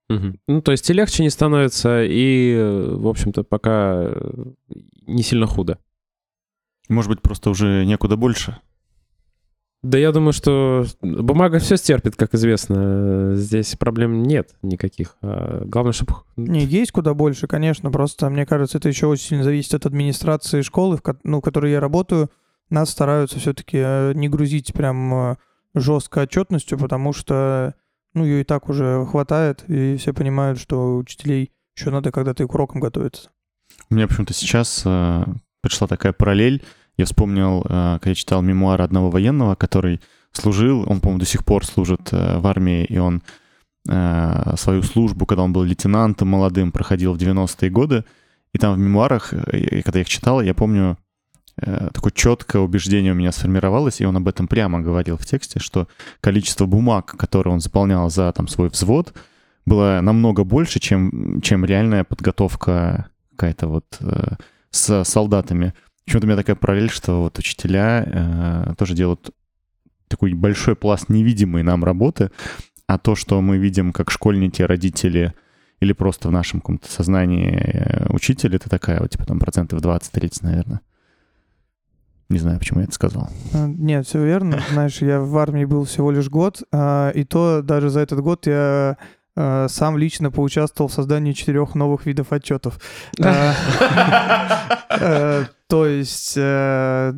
Мгм. 0.09 0.39
Ну, 0.49 0.63
то 0.63 0.73
есть 0.73 0.89
и 0.91 0.93
легче 0.93 1.23
не 1.23 1.31
становится, 1.31 2.03
и, 2.03 2.55
э, 2.55 2.95
в 2.97 3.07
общем-то, 3.07 3.45
пока 3.45 4.03
э, 4.05 4.45
не 5.07 5.23
сильно 5.23 5.47
худо. 5.47 5.79
Может 6.89 7.11
быть, 7.11 7.23
просто 7.23 7.51
уже 7.51 7.85
некуда 7.87 8.17
больше? 8.17 8.59
Да 9.83 9.99
я 9.99 10.13
думаю, 10.13 10.33
что 10.33 10.85
бумага 11.01 11.59
все 11.59 11.77
стерпит, 11.77 12.15
как 12.15 12.35
известно. 12.35 13.33
Здесь 13.35 13.75
проблем 13.75 14.23
нет 14.23 14.55
никаких. 14.63 15.17
А 15.23 15.65
Главное, 15.65 15.93
чтобы... 15.93 16.15
Не, 16.37 16.65
есть 16.65 16.93
куда 16.93 17.15
больше, 17.15 17.49
конечно, 17.49 17.91
просто, 17.91 18.31
мне 18.31 18.47
кажется, 18.47 18.79
это 18.79 18.89
еще 18.89 19.07
очень 19.07 19.25
сильно 19.27 19.45
зависит 19.45 19.75
от 19.75 19.87
администрации 19.87 20.63
школы, 20.63 20.99
в 20.99 21.03
ко- 21.03 21.19
ну, 21.25 21.39
в 21.39 21.43
которой 21.43 21.73
я 21.73 21.81
работаю. 21.81 22.31
Нас 22.71 22.91
стараются 22.91 23.41
все-таки 23.41 23.79
не 24.17 24.29
грузить 24.29 24.73
прям 24.73 25.15
э, 25.15 25.37
жестко 25.75 26.23
отчетностью, 26.23 26.79
потому 26.79 27.13
что, 27.13 27.75
ну, 28.15 28.25
ее 28.25 28.43
и 28.43 28.45
так 28.45 28.69
уже 28.69 29.05
хватает, 29.11 29.65
и 29.69 29.97
все 29.97 30.15
понимают, 30.15 30.61
что 30.61 30.97
учителей 30.97 31.51
еще 31.77 31.91
надо 31.91 32.13
когда-то 32.13 32.45
и 32.45 32.47
к 32.47 32.55
урокам 32.55 32.81
готовиться. 32.81 33.31
У 33.91 33.95
меня 33.95 34.07
почему-то 34.07 34.33
сейчас 34.33 34.83
э, 34.87 35.25
пришла 35.61 35.89
такая 35.89 36.13
параллель. 36.13 36.63
Я 36.97 37.05
вспомнил, 37.05 37.65
э, 37.69 37.99
когда 38.01 38.15
читал 38.15 38.43
мемуары 38.43 38.85
одного 38.85 39.11
военного, 39.11 39.55
который 39.55 40.01
служил, 40.33 40.85
он, 40.89 41.01
по-моему, 41.01 41.21
до 41.21 41.27
сих 41.27 41.45
пор 41.45 41.65
служит 41.65 42.13
э, 42.13 42.39
в 42.39 42.47
армии, 42.47 42.85
и 42.85 42.99
он 42.99 43.23
э, 43.89 44.55
свою 44.57 44.83
службу, 44.83 45.27
когда 45.27 45.43
он 45.43 45.53
был 45.53 45.63
лейтенантом 45.63 46.29
молодым, 46.29 46.73
проходил 46.73 47.15
в 47.15 47.19
90-е 47.19 47.71
годы. 47.71 48.05
И 48.53 48.59
там 48.59 48.75
в 48.75 48.79
мемуарах, 48.79 49.31
когда 49.31 49.99
я 49.99 50.01
их 50.03 50.09
читал, 50.09 50.43
я 50.43 50.53
помню, 50.53 50.99
такое 51.57 52.13
четкое 52.15 52.61
убеждение 52.61 53.13
у 53.13 53.15
меня 53.15 53.33
сформировалось, 53.33 54.03
и 54.03 54.05
он 54.05 54.19
об 54.19 54.29
этом 54.29 54.47
прямо 54.47 54.81
говорил 54.81 55.17
в 55.17 55.25
тексте, 55.25 55.59
что 55.59 55.89
количество 56.21 56.67
бумаг, 56.67 57.15
которые 57.17 57.55
он 57.55 57.61
заполнял 57.61 58.11
за 58.11 58.31
там, 58.33 58.49
свой 58.49 58.69
взвод, 58.69 59.15
было 59.65 60.01
намного 60.03 60.45
больше, 60.45 60.81
чем, 60.81 61.41
чем 61.41 61.65
реальная 61.65 62.05
подготовка 62.05 63.09
какая-то 63.31 63.69
вот 63.69 63.85
э, 64.01 64.35
с 64.71 65.05
солдатами. 65.05 65.75
Почему-то 66.05 66.27
у 66.27 66.29
меня 66.29 66.37
такая 66.37 66.57
параллель, 66.57 66.91
что 66.91 67.23
вот 67.23 67.39
учителя 67.39 68.05
э, 68.07 68.75
тоже 68.77 68.95
делают 68.95 69.31
такой 70.09 70.35
большой 70.35 70.77
пласт 70.77 71.09
невидимой 71.09 71.63
нам 71.63 71.85
работы, 71.85 72.31
а 72.87 72.99
то, 72.99 73.15
что 73.15 73.41
мы 73.41 73.59
видим 73.59 73.93
как 73.93 74.11
школьники, 74.11 74.63
родители 74.63 75.33
или 75.81 75.93
просто 75.93 76.29
в 76.29 76.33
нашем 76.33 76.61
каком-то 76.61 76.91
сознании 76.91 77.51
э, 77.51 78.07
учитель, 78.13 78.55
это 78.55 78.69
такая 78.69 79.01
вот 79.01 79.11
типа 79.11 79.27
там 79.27 79.39
процентов 79.39 79.81
20-30, 79.81 80.39
наверное. 80.43 80.81
Не 82.29 82.39
знаю, 82.39 82.59
почему 82.59 82.81
я 82.81 82.85
это 82.85 82.95
сказал. 82.95 83.29
А, 83.53 83.67
Нет, 83.67 84.07
все 84.07 84.25
верно. 84.25 84.63
Знаешь, 84.71 85.03
я 85.03 85.21
в 85.21 85.37
армии 85.37 85.65
был 85.65 85.85
всего 85.85 86.11
лишь 86.11 86.29
год, 86.29 86.63
а, 86.73 87.11
и 87.11 87.25
то 87.25 87.63
даже 87.63 87.91
за 87.91 88.01
этот 88.01 88.21
год 88.21 88.47
я 88.47 88.97
сам 89.35 89.97
лично 89.97 90.31
поучаствовал 90.31 90.89
в 90.89 90.93
создании 90.93 91.33
четырех 91.33 91.75
новых 91.75 92.07
видов 92.07 92.33
отчетов. 92.33 92.79
А, 93.23 93.55
э, 94.91 95.45
То 95.73 95.87
есть 95.87 96.35
э, 96.37 97.15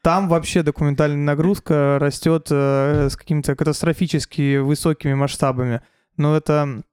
там 0.00 0.28
вообще 0.30 0.62
документальная 0.62 1.18
нагрузка 1.18 1.98
растет 2.00 2.46
э, 2.50 3.08
с 3.10 3.16
какими-то 3.16 3.54
катастрофически 3.54 4.56
высокими 4.56 5.12
масштабами. 5.12 5.82
Но 6.16 6.34
это, 6.34 6.84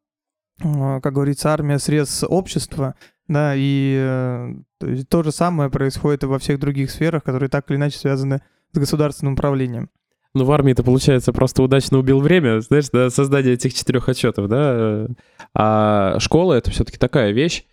э, 0.61 0.99
как 0.99 1.13
говорится, 1.13 1.53
армия 1.53 1.79
срез 1.79 2.25
общества, 2.27 2.95
да, 3.29 3.53
и 3.55 3.95
э, 3.97 4.55
то, 4.77 4.87
есть 4.87 5.07
то 5.07 5.23
же 5.23 5.31
самое 5.31 5.69
происходит 5.69 6.23
и 6.23 6.27
во 6.27 6.37
всех 6.37 6.59
других 6.59 6.91
сферах, 6.91 7.23
которые 7.23 7.47
так 7.47 7.71
или 7.71 7.77
иначе 7.77 7.97
связаны 7.97 8.41
с 8.73 8.77
государственным 8.77 9.35
управлением. 9.35 9.89
Ну, 10.35 10.43
в 10.43 10.51
армии 10.51 10.73
это 10.73 10.83
получается 10.83 11.31
просто 11.31 11.63
удачно 11.63 11.97
убил 11.97 12.19
время, 12.19 12.59
знаешь, 12.59 12.91
на 12.91 13.09
создание 13.09 13.53
этих 13.53 13.73
четырех 13.73 14.09
отчетов, 14.09 14.49
да. 14.49 15.07
А 15.53 16.19
школа— 16.19 16.53
это 16.55 16.71
все-таки 16.71 16.97
такая 16.97 17.31
вещь. 17.31 17.63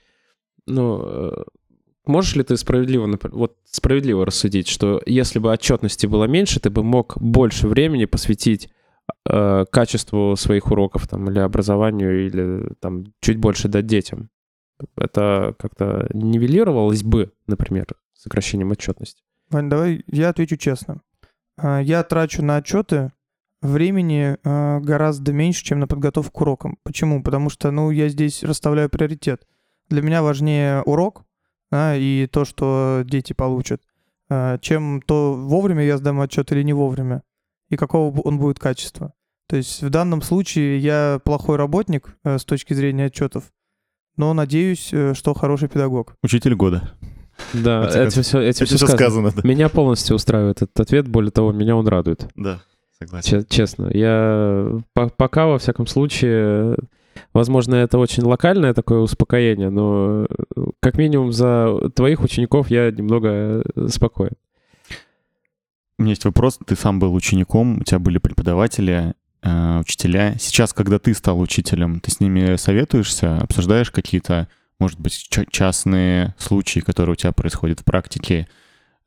Ну, 0.69 1.03
э, 1.05 1.43
можешь 2.07 2.37
ли 2.37 2.45
ты 2.45 2.57
справедливо, 2.57 3.19
вот 3.33 3.57
справедливо 3.65 4.25
рассудить, 4.25 4.69
что 4.69 5.03
если 5.07 5.41
бы 5.41 5.51
отчетности 5.51 6.07
было 6.07 6.27
меньше, 6.27 6.61
ты 6.61 6.71
бы 6.71 6.85
мог 6.85 7.19
больше 7.21 7.67
времени 7.67 8.05
посвятить 8.05 8.71
э, 9.29 9.65
качеству 9.69 10.37
своих 10.37 10.71
уроков 10.71 11.09
там, 11.09 11.29
или 11.29 11.41
образованию, 11.41 12.27
или 12.27 12.69
там 12.79 13.07
чуть 13.21 13.39
больше 13.39 13.67
дать 13.67 13.87
детям? 13.87 14.31
Это 14.97 15.57
как-то 15.59 16.09
нивелировалось 16.15 17.03
бы, 17.03 17.33
например, 17.49 17.87
сокращением 18.15 18.71
отчетности? 18.71 19.25
Вань, 19.51 19.69
давай 19.69 20.05
я 20.07 20.29
отвечу 20.29 20.57
честно. 20.57 21.01
А, 21.63 21.81
Я 21.81 22.03
трачу 22.03 22.43
на 22.43 22.57
отчеты 22.57 23.13
времени 23.61 24.37
а, 24.43 24.81
гораздо 24.81 25.33
меньше, 25.33 25.65
чем 25.65 25.79
на 25.81 25.87
подготовку 25.87 26.39
к 26.39 26.41
урокам. 26.41 26.79
Почему? 26.83 27.23
Потому 27.23 27.49
что, 27.49 27.71
ну, 27.71 27.91
я 27.91 28.09
здесь 28.09 28.43
расставляю 28.43 28.91
приоритет. 28.91 29.47
Для 29.89 30.03
меня 30.03 30.23
важнее 30.23 30.83
урок 30.83 31.25
да, 31.73 31.97
и 31.97 32.27
то, 32.27 32.45
что 32.45 33.03
дети 33.05 33.33
получат, 33.33 33.83
а, 34.29 34.59
чем 34.59 35.01
то, 35.01 35.35
вовремя 35.35 35.85
я 35.85 35.97
сдам 35.97 36.21
отчет 36.21 36.53
или 36.53 36.63
не 36.63 36.75
вовремя, 36.75 37.23
и 37.71 37.77
какого 37.77 38.21
он 38.21 38.39
будет 38.39 38.59
качества. 38.59 39.15
То 39.49 39.57
есть 39.57 39.83
в 39.83 39.89
данном 39.89 40.23
случае 40.23 40.79
я 40.79 41.21
плохой 41.25 41.57
работник 41.57 42.17
э, 42.25 42.39
с 42.39 42.45
точки 42.45 42.75
зрения 42.75 43.07
отчетов, 43.07 43.53
но 44.17 44.33
надеюсь, 44.35 44.91
э, 44.93 45.15
что 45.15 45.35
хороший 45.35 45.69
педагог. 45.69 46.15
Учитель 46.23 46.55
года. 46.55 46.95
Да, 47.55 47.89
Это- 47.95 48.23
все, 48.23 48.41
этим 48.41 48.65
Это 48.65 48.77
все 48.77 48.87
сказано. 48.87 48.97
сказано, 48.99 49.33
да. 49.35 49.49
Меня 49.49 49.69
полностью 49.69 50.17
устраивает 50.17 50.63
этот 50.63 50.79
ответ, 50.81 51.09
более 51.09 51.31
того, 51.31 51.53
меня 51.53 51.77
он 51.77 51.87
радует. 51.89 52.27
Да, 52.37 52.61
согласен. 52.99 53.41
Че- 53.43 53.47
Честно, 53.49 53.91
я 53.93 54.79
по- 54.95 55.09
пока, 55.09 55.47
во 55.47 55.59
всяком 55.59 55.87
случае, 55.87 56.77
возможно, 57.33 57.75
это 57.75 57.99
очень 57.99 58.23
локальное 58.23 58.75
такое 58.75 59.01
успокоение, 59.01 59.71
но 59.71 60.27
как 60.81 60.97
минимум 60.99 61.33
за 61.33 61.91
твоих 61.95 62.21
учеников 62.23 62.71
я 62.71 62.91
немного 62.91 63.63
э, 63.75 63.89
спокоен. 63.89 64.33
У 65.99 66.03
меня 66.03 66.11
есть 66.13 66.25
вопрос. 66.25 66.59
Ты 66.67 66.75
сам 66.75 66.99
был 66.99 67.15
учеником, 67.15 67.79
у 67.81 67.85
тебя 67.85 67.99
были 67.99 68.19
преподаватели, 68.19 69.15
э, 69.43 69.79
учителя. 69.81 70.35
Сейчас, 70.39 70.73
когда 70.73 70.99
ты 70.99 71.15
стал 71.15 71.39
учителем, 71.41 72.01
ты 72.01 72.11
с 72.11 72.19
ними 72.19 72.57
советуешься, 72.57 73.37
обсуждаешь 73.39 73.91
какие-то, 73.91 74.49
может 74.83 74.99
быть, 74.99 75.13
ча- 75.31 75.47
частные 75.49 76.35
случаи, 76.39 76.81
которые 76.81 77.13
у 77.13 77.17
тебя 77.17 77.31
происходят 77.31 77.79
в 77.79 77.85
практике, 77.85 78.49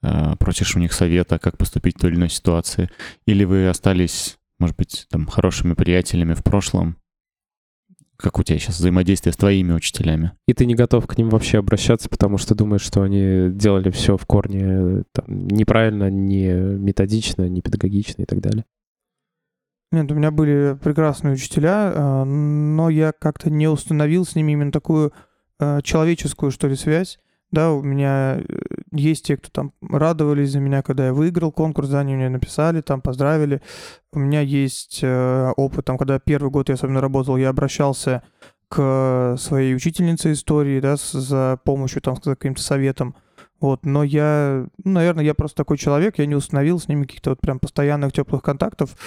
э, 0.01 0.35
просишь 0.39 0.73
у 0.77 0.79
них 0.79 0.93
совета, 0.93 1.37
как 1.37 1.57
поступить 1.57 1.97
в 1.97 1.99
той 1.99 2.11
или 2.11 2.17
иной 2.17 2.29
ситуации? 2.29 2.89
Или 3.25 3.43
вы 3.43 3.67
остались, 3.67 4.37
может 4.57 4.77
быть, 4.77 5.05
там, 5.09 5.27
хорошими 5.27 5.73
приятелями 5.73 6.33
в 6.33 6.45
прошлом? 6.45 6.95
Как 8.15 8.39
у 8.39 8.43
тебя 8.43 8.57
сейчас 8.57 8.79
взаимодействие 8.79 9.33
с 9.33 9.35
твоими 9.35 9.73
учителями? 9.73 10.31
И 10.47 10.53
ты 10.53 10.65
не 10.65 10.75
готов 10.75 11.05
к 11.07 11.17
ним 11.17 11.27
вообще 11.27 11.57
обращаться, 11.57 12.07
потому 12.07 12.37
что 12.37 12.55
думаешь, 12.55 12.81
что 12.83 13.01
они 13.01 13.49
делали 13.49 13.89
все 13.89 14.15
в 14.15 14.25
корне 14.25 14.63
э, 14.63 15.03
там, 15.11 15.25
неправильно, 15.27 16.09
не 16.09 16.53
методично, 16.53 17.49
не 17.49 17.61
педагогично 17.61 18.21
и 18.21 18.25
так 18.25 18.39
далее. 18.39 18.63
Нет, 19.91 20.09
у 20.09 20.15
меня 20.15 20.31
были 20.31 20.77
прекрасные 20.81 21.33
учителя, 21.33 21.91
а, 21.93 22.23
но 22.23 22.89
я 22.89 23.11
как-то 23.11 23.49
не 23.49 23.67
установил 23.67 24.25
с 24.25 24.35
ними 24.35 24.53
именно 24.53 24.71
такую 24.71 25.11
человеческую, 25.59 26.51
что 26.51 26.67
ли, 26.67 26.75
связь. 26.75 27.19
Да, 27.51 27.71
у 27.71 27.81
меня 27.81 28.37
э, 28.37 28.59
есть 28.91 29.27
те, 29.27 29.37
кто 29.37 29.49
там 29.49 29.73
радовались 29.81 30.51
за 30.51 30.59
меня, 30.59 30.81
когда 30.81 31.05
я 31.05 31.13
выиграл 31.13 31.53
конкурс, 31.53 31.87
да, 31.87 31.99
они 31.99 32.15
мне 32.15 32.27
написали, 32.27 32.81
там 32.81 33.01
поздравили. 33.01 33.61
У 34.11 34.19
меня 34.19 34.41
есть 34.41 34.99
э, 35.01 35.51
опыт, 35.55 35.85
там, 35.85 35.97
когда 35.97 36.19
первый 36.19 36.49
год 36.49 36.67
я 36.67 36.75
особенно 36.75 36.99
работал, 36.99 37.37
я 37.37 37.49
обращался 37.49 38.23
к 38.67 39.35
своей 39.39 39.75
учительнице 39.75 40.33
истории, 40.33 40.81
да, 40.81 40.95
за 40.97 41.59
помощью, 41.63 42.01
там, 42.01 42.17
с 42.17 42.19
каким-то 42.19 42.61
советом. 42.61 43.15
Вот, 43.61 43.85
но 43.85 44.03
я, 44.03 44.67
ну, 44.83 44.91
наверное, 44.91 45.23
я 45.23 45.33
просто 45.33 45.55
такой 45.55 45.77
человек, 45.77 46.17
я 46.17 46.25
не 46.25 46.35
установил 46.35 46.77
с 46.77 46.89
ними 46.89 47.03
каких-то 47.03 47.29
вот 47.29 47.39
прям 47.39 47.59
постоянных 47.59 48.11
теплых 48.11 48.41
контактов, 48.41 48.97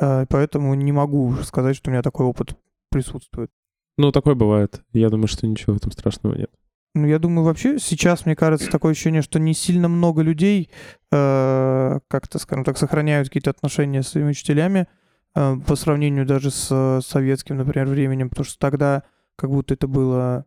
э, 0.00 0.24
поэтому 0.30 0.72
не 0.74 0.92
могу 0.92 1.34
сказать, 1.42 1.76
что 1.76 1.90
у 1.90 1.92
меня 1.92 2.02
такой 2.02 2.24
опыт 2.24 2.56
присутствует. 2.90 3.50
Ну, 3.98 4.12
такое 4.12 4.34
бывает. 4.34 4.80
Я 4.92 5.10
думаю, 5.10 5.26
что 5.26 5.46
ничего 5.46 5.74
в 5.74 5.76
этом 5.76 5.90
страшного 5.90 6.34
нет. 6.34 6.50
Ну, 6.94 7.06
я 7.06 7.18
думаю, 7.18 7.44
вообще 7.44 7.78
сейчас, 7.78 8.24
мне 8.24 8.34
кажется, 8.34 8.70
такое 8.70 8.92
ощущение, 8.92 9.22
что 9.22 9.38
не 9.38 9.54
сильно 9.54 9.88
много 9.88 10.22
людей 10.22 10.70
э, 11.12 11.98
как-то, 12.08 12.38
скажем 12.38 12.64
так, 12.64 12.78
сохраняют 12.78 13.28
какие-то 13.28 13.50
отношения 13.50 14.02
с 14.02 14.08
своими 14.08 14.30
учителями 14.30 14.86
э, 15.34 15.56
по 15.66 15.76
сравнению 15.76 16.26
даже 16.26 16.50
с 16.50 16.68
э, 16.70 17.00
советским, 17.04 17.56
например, 17.56 17.88
временем, 17.88 18.30
потому 18.30 18.46
что 18.46 18.58
тогда 18.58 19.02
как 19.36 19.50
будто 19.50 19.74
это 19.74 19.88
было 19.88 20.46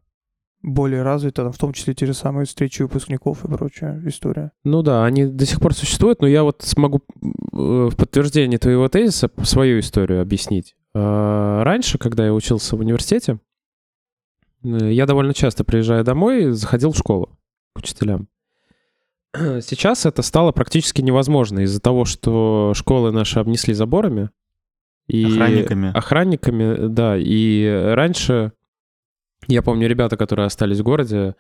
более 0.63 1.03
развито, 1.03 1.43
там, 1.43 1.51
в 1.51 1.57
том 1.57 1.73
числе 1.73 1.93
те 1.93 2.05
же 2.05 2.13
самые 2.13 2.45
встречи 2.45 2.81
выпускников 2.81 3.43
и 3.43 3.47
прочая 3.47 4.01
история. 4.05 4.51
Ну 4.63 4.81
да, 4.81 5.05
они 5.05 5.25
до 5.25 5.45
сих 5.45 5.59
пор 5.59 5.73
существуют, 5.73 6.21
но 6.21 6.27
я 6.27 6.43
вот 6.43 6.61
смогу 6.61 7.01
э, 7.21 7.27
в 7.51 7.95
подтверждение 7.97 8.59
твоего 8.59 8.87
тезиса 8.87 9.29
свою 9.43 9.79
историю 9.79 10.21
объяснить. 10.21 10.75
А, 10.93 11.63
Раньше, 11.63 11.97
когда 11.97 12.25
я 12.25 12.33
учился 12.33 12.75
в 12.75 12.79
университете, 12.79 13.39
э, 14.63 14.91
я 14.91 15.05
довольно 15.05 15.33
часто, 15.33 15.63
приезжая 15.63 16.03
домой, 16.03 16.51
заходил 16.51 16.91
в 16.91 16.97
школу 16.97 17.37
к 17.73 17.79
учителям. 17.79 18.27
Сейчас 19.35 20.05
это 20.05 20.21
стало 20.21 20.51
практически 20.51 21.01
невозможно 21.01 21.59
из-за 21.59 21.79
того, 21.79 22.05
что 22.05 22.73
школы 22.75 23.11
наши 23.11 23.39
обнесли 23.39 23.73
заборами. 23.73 24.29
И 25.07 25.25
Охранниками. 25.25 25.91
Охранниками, 25.97 26.87
да. 26.87 27.17
И 27.17 27.67
раньше, 27.93 28.53
я 29.47 29.61
помню, 29.61 29.87
ребята, 29.87 30.17
которые 30.17 30.45
остались 30.45 30.79
в 30.79 30.83
городе, 30.83 31.35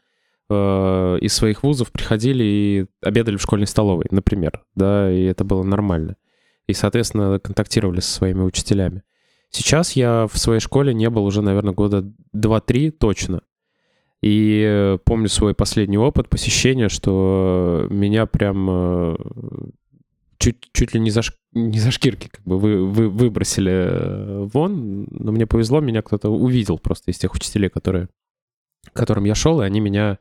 э, 0.49 1.17
из 1.21 1.33
своих 1.33 1.63
вузов 1.63 1.91
приходили 1.91 2.43
и 2.43 2.85
обедали 3.01 3.37
в 3.37 3.41
школьной 3.41 3.67
столовой, 3.67 4.05
например, 4.11 4.63
да, 4.75 5.11
и 5.11 5.23
это 5.23 5.43
было 5.43 5.63
нормально. 5.63 6.15
И, 6.67 6.73
соответственно, 6.73 7.39
контактировали 7.39 7.99
со 7.99 8.11
своими 8.11 8.41
учителями. 8.41 9.03
Сейчас 9.51 9.93
я 9.93 10.27
в 10.27 10.37
своей 10.37 10.61
школе 10.61 10.93
не 10.93 11.09
был 11.09 11.25
уже, 11.25 11.41
наверное, 11.41 11.73
года 11.73 12.09
2-3 12.35 12.91
точно. 12.91 13.41
И 14.21 14.63
э, 14.65 14.97
помню 15.03 15.27
свой 15.27 15.53
последний 15.53 15.97
опыт 15.97 16.29
посещения, 16.29 16.89
что 16.89 17.87
меня 17.89 18.27
прям 18.27 18.67
э, 18.69 19.15
чуть, 20.37 20.69
чуть 20.73 20.93
ли 20.93 20.99
не 20.99 21.09
за, 21.09 21.21
не 21.53 21.79
за 21.79 21.91
шкирки 21.91 22.29
как 22.29 22.43
бы 22.45 22.59
вы, 22.59 22.85
вы, 22.85 23.09
выбросили 23.09 23.71
э, 23.71 24.47
вон. 24.53 25.07
Но 25.09 25.31
мне 25.31 25.47
повезло, 25.47 25.81
меня 25.81 26.01
кто-то 26.01 26.29
увидел 26.29 26.77
просто 26.77 27.11
из 27.11 27.17
тех 27.17 27.33
учителей, 27.33 27.69
которые, 27.69 28.07
к 28.85 28.93
которым 28.93 29.25
я 29.25 29.35
шел, 29.35 29.61
и 29.61 29.65
они 29.65 29.79
меня 29.79 30.19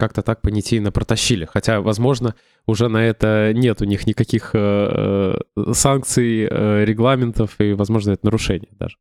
как-то 0.00 0.22
так 0.22 0.42
понятийно 0.42 0.90
протащили. 0.90 1.44
Хотя, 1.44 1.80
возможно, 1.80 2.34
уже 2.66 2.88
на 2.88 3.06
это 3.06 3.52
нет 3.54 3.80
у 3.80 3.84
них 3.84 4.06
никаких 4.06 4.50
э, 4.54 5.38
э, 5.56 5.72
санкций, 5.72 6.48
э, 6.50 6.84
регламентов, 6.84 7.54
и, 7.60 7.72
возможно, 7.74 8.10
это 8.10 8.26
нарушение 8.26 8.70
даже. 8.78 8.96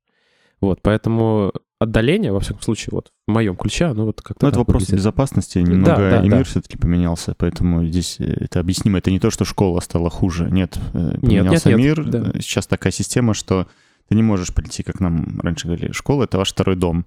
Вот, 0.62 0.82
поэтому 0.82 1.54
отдаление, 1.80 2.34
во 2.34 2.42
всяком 2.42 2.62
случае, 2.62 2.90
вот 2.92 3.12
в 3.28 3.32
моем 3.32 3.56
ключе, 3.56 3.86
оно 3.86 4.06
вот 4.06 4.22
как-то 4.22 4.46
Ну, 4.46 4.50
это 4.50 4.60
вопрос 4.60 4.82
выглядит. 4.82 5.00
безопасности. 5.00 5.60
Немного 5.60 5.96
да, 5.96 6.24
и 6.24 6.30
да. 6.30 6.38
мир 6.38 6.46
все-таки 6.46 6.78
поменялся, 6.78 7.34
поэтому 7.38 7.86
здесь 7.86 8.18
э, 8.20 8.26
это 8.26 8.60
объяснимо. 8.60 8.98
Это 8.98 9.10
не 9.10 9.20
то, 9.20 9.32
что 9.32 9.46
школа 9.46 9.80
стала 9.80 10.10
хуже. 10.10 10.50
Нет, 10.52 10.78
э, 10.94 11.18
поменялся 11.22 11.70
нет, 11.70 11.78
нет, 11.80 11.98
мир. 11.98 12.04
да. 12.06 12.32
Э, 12.34 12.42
Сейчас 12.42 12.68
такая 12.68 12.92
система, 12.92 13.34
что 13.34 13.68
ты 14.10 14.16
не 14.16 14.24
можешь 14.24 14.54
прийти, 14.54 14.84
как 14.84 15.00
нам 15.00 15.40
раньше 15.42 15.68
говорили, 15.68 15.94
школа— 15.94 16.24
это 16.26 16.38
ваш 16.38 16.52
второй 16.52 16.76
дом. 16.76 17.06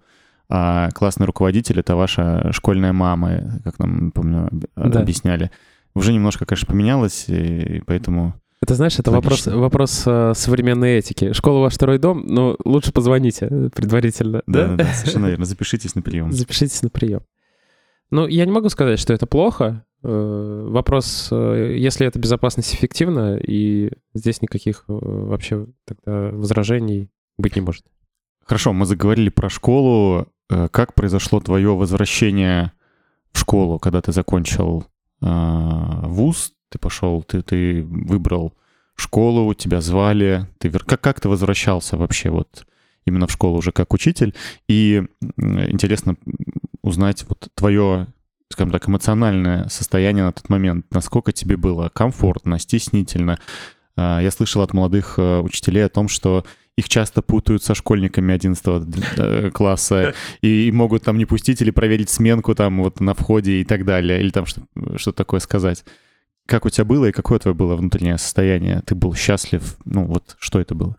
А 0.49 0.91
классный 0.91 1.27
руководитель— 1.27 1.79
это 1.81 1.97
ваша 1.97 2.53
школьная 2.53 2.93
мама, 2.93 3.61
как 3.65 3.79
нам, 3.79 4.11
помню, 4.13 4.49
об- 4.75 4.91
Да. 4.93 5.01
объясняли. 5.01 5.51
Уже 5.95 6.13
немножко, 6.13 6.45
конечно, 6.45 6.67
поменялось, 6.67 7.25
и 7.29 7.83
поэтому... 7.87 8.35
Это, 8.61 8.75
знаешь, 8.75 8.99
это 8.99 9.11
вопрос, 9.11 9.47
Логично. 9.47 9.61
вопрос 9.61 10.03
э, 10.07 10.33
современной 10.37 10.99
этики. 10.99 11.33
Школа 11.33 11.59
ваш 11.61 11.75
второй 11.75 11.99
дом, 11.99 12.25
но 12.27 12.57
лучше 12.65 12.93
позвоните 12.93 13.71
предварительно. 13.75 14.43
Да, 14.47 14.69
да, 14.69 14.77
да, 14.77 14.85
совершенно 14.93 15.27
верно. 15.27 15.45
Запишитесь 15.47 15.95
на 15.97 16.03
прием. 16.03 16.31
Запишитесь 16.33 16.81
на 16.83 16.89
прием. 16.89 17.23
Ну, 18.11 18.27
я 18.29 18.45
не 18.45 18.53
могу 18.53 18.69
сказать, 18.69 19.01
что 19.01 19.13
это 19.13 19.27
плохо. 19.27 19.85
Э, 20.05 20.67
Вопрос, 20.69 21.29
э, 21.33 21.75
если 21.77 22.07
это 22.07 22.19
безопасность 22.21 22.75
эффективно, 22.75 23.37
и 23.37 23.91
здесь 24.15 24.41
никаких 24.43 24.85
вообще 24.87 25.67
тогда 25.87 26.31
возражений 26.31 27.11
быть 27.39 27.57
не 27.57 27.63
может. 27.63 27.85
Хорошо, 28.45 28.73
мы 28.73 28.87
заговорили 28.87 29.29
про 29.29 29.49
школу. 29.49 30.29
Э, 30.51 30.69
Как 30.71 30.95
произошло 30.95 31.41
твое 31.41 31.75
возвращение 31.77 32.73
в 33.33 33.39
школу, 33.39 33.79
когда 33.79 34.01
ты 34.01 34.13
закончил 34.13 34.87
э, 35.23 35.27
вуз, 36.07 36.53
ты 36.69 36.79
пошел, 36.79 37.23
ты, 37.23 37.43
ты 37.43 37.83
выбрал 37.83 38.55
школу, 38.95 39.55
тебя 39.55 39.81
звали, 39.81 40.47
ты 40.59 40.71
как, 40.71 41.01
как 41.01 41.21
ты 41.21 41.29
возвращался 41.29 41.97
вообще 41.97 42.31
вот 42.31 42.67
именно 43.07 43.27
в 43.27 43.33
школу 43.33 43.59
уже 43.59 43.73
как 43.73 43.95
учитель? 43.95 44.35
И 44.69 45.03
интересно 45.37 46.17
узнать 46.83 47.25
вот 47.29 47.49
твое, 47.55 48.09
скажем 48.51 48.71
так, 48.71 48.89
эмоциональное 48.89 49.69
состояние 49.69 50.25
на 50.25 50.33
тот 50.33 50.49
момент, 50.49 50.87
насколько 50.91 51.33
тебе 51.33 51.57
было 51.57 51.89
комфортно, 51.89 52.59
стеснительно. 52.59 53.39
А, 53.97 54.21
Я 54.21 54.31
слышал 54.31 54.63
от 54.63 54.73
молодых 54.73 55.15
э, 55.19 55.41
учителей 55.41 55.85
о 55.85 55.89
том, 55.89 56.09
что 56.09 56.45
их 56.77 56.89
часто 56.89 57.21
путают 57.23 57.63
со 57.63 57.75
школьниками 57.75 58.33
11 58.35 58.65
э, 59.19 59.51
класса 59.51 60.15
и 60.41 60.71
могут 60.73 61.05
там 61.05 61.19
не 61.19 61.27
пустить 61.27 61.61
или 61.61 61.71
проверить 61.71 62.09
сменку 62.09 62.55
там 62.55 62.83
вот 62.83 63.01
на 63.01 63.15
входе 63.15 63.61
и 63.61 63.65
так 63.65 63.85
далее, 63.85 64.21
или 64.21 64.31
там 64.31 64.47
что- 64.47 64.63
что-то 64.97 65.19
такое 65.19 65.41
сказать. 65.41 65.85
Как 66.47 66.65
у 66.65 66.71
тебя 66.71 66.85
было 66.85 67.07
и 67.07 67.13
какое 67.13 67.39
твое 67.39 67.55
было 67.55 67.77
внутреннее 67.77 68.19
состояние? 68.19 68.83
Ты 68.87 68.95
был 68.95 69.15
счастлив? 69.15 69.77
Ну 69.85 70.07
вот 70.07 70.37
что 70.39 70.61
это 70.61 70.75
было? 70.75 70.97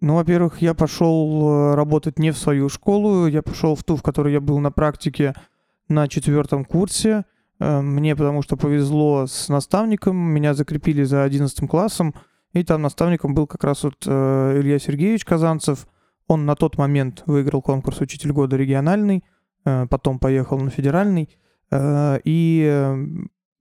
Ну, 0.00 0.14
во-первых, 0.14 0.62
я 0.62 0.74
пошел 0.74 1.72
э, 1.72 1.74
работать 1.74 2.18
не 2.20 2.30
в 2.30 2.38
свою 2.38 2.68
школу, 2.68 3.26
я 3.26 3.42
пошел 3.42 3.74
в 3.74 3.82
ту, 3.82 3.96
в 3.96 4.02
которой 4.02 4.32
я 4.32 4.40
был 4.40 4.60
на 4.60 4.70
практике 4.70 5.34
на 5.88 6.06
четвертом 6.06 6.64
курсе. 6.64 7.24
Э, 7.58 7.80
Мне 7.80 8.14
потому 8.14 8.42
что 8.42 8.56
повезло 8.56 9.26
с 9.26 9.48
наставником, 9.48 10.16
меня 10.16 10.54
закрепили 10.54 11.02
за 11.02 11.24
11 11.24 11.68
классом, 11.68 12.14
и 12.52 12.64
там 12.64 12.82
наставником 12.82 13.34
был 13.34 13.46
как 13.46 13.64
раз 13.64 13.84
вот 13.84 14.04
э, 14.06 14.60
Илья 14.60 14.78
Сергеевич 14.78 15.24
Казанцев. 15.24 15.86
Он 16.26 16.46
на 16.46 16.56
тот 16.56 16.78
момент 16.78 17.22
выиграл 17.26 17.62
конкурс 17.62 18.00
«Учитель 18.00 18.32
года» 18.32 18.56
региональный, 18.56 19.24
э, 19.64 19.86
потом 19.88 20.18
поехал 20.18 20.58
на 20.58 20.70
федеральный, 20.70 21.28
Э, 21.70 22.18
и 22.24 22.66
э, 22.66 22.96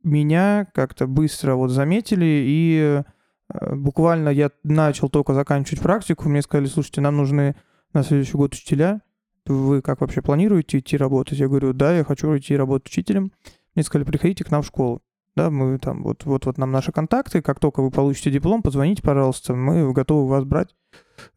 меня 0.04 0.68
как-то 0.74 1.08
быстро 1.08 1.56
вот 1.56 1.70
заметили, 1.70 2.44
и 2.48 3.04
э, 3.50 3.76
буквально 3.76 4.30
я 4.30 4.52
начал 4.64 5.10
только 5.10 5.34
заканчивать 5.34 5.82
практику, 5.82 6.30
мне 6.30 6.42
сказали, 6.42 6.68
слушайте, 6.68 7.02
нам 7.02 7.18
нужны 7.18 7.56
на 7.94 8.04
следующий 8.04 8.38
год 8.38 8.54
учителя, 8.54 9.02
вы 9.46 9.82
как 9.82 10.02
вообще 10.02 10.22
планируете 10.22 10.80
идти 10.80 10.98
работать? 10.98 11.40
Я 11.40 11.48
говорю, 11.48 11.74
да, 11.74 11.96
я 11.96 12.04
хочу 12.04 12.36
идти 12.38 12.56
работать 12.58 12.90
учителем. 12.90 13.32
Мне 13.76 13.84
сказали, 13.84 14.06
приходите 14.06 14.44
к 14.44 14.52
нам 14.52 14.62
в 14.62 14.66
школу. 14.66 15.02
Да, 15.38 15.52
мы 15.52 15.78
там, 15.78 16.02
вот, 16.02 16.26
вот, 16.26 16.48
вот 16.48 16.58
нам 16.58 16.72
наши 16.72 16.92
контакты, 16.92 17.44
как 17.44 17.60
только 17.60 17.84
вы 17.84 17.92
получите 17.92 18.32
диплом, 18.32 18.64
позвоните, 18.64 19.04
пожалуйста, 19.04 19.54
мы 19.54 19.94
готовы 19.94 20.28
вас 20.28 20.46
брать, 20.46 20.76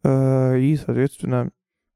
э, 0.02 0.58
и, 0.58 0.74
соответственно, 0.76 1.50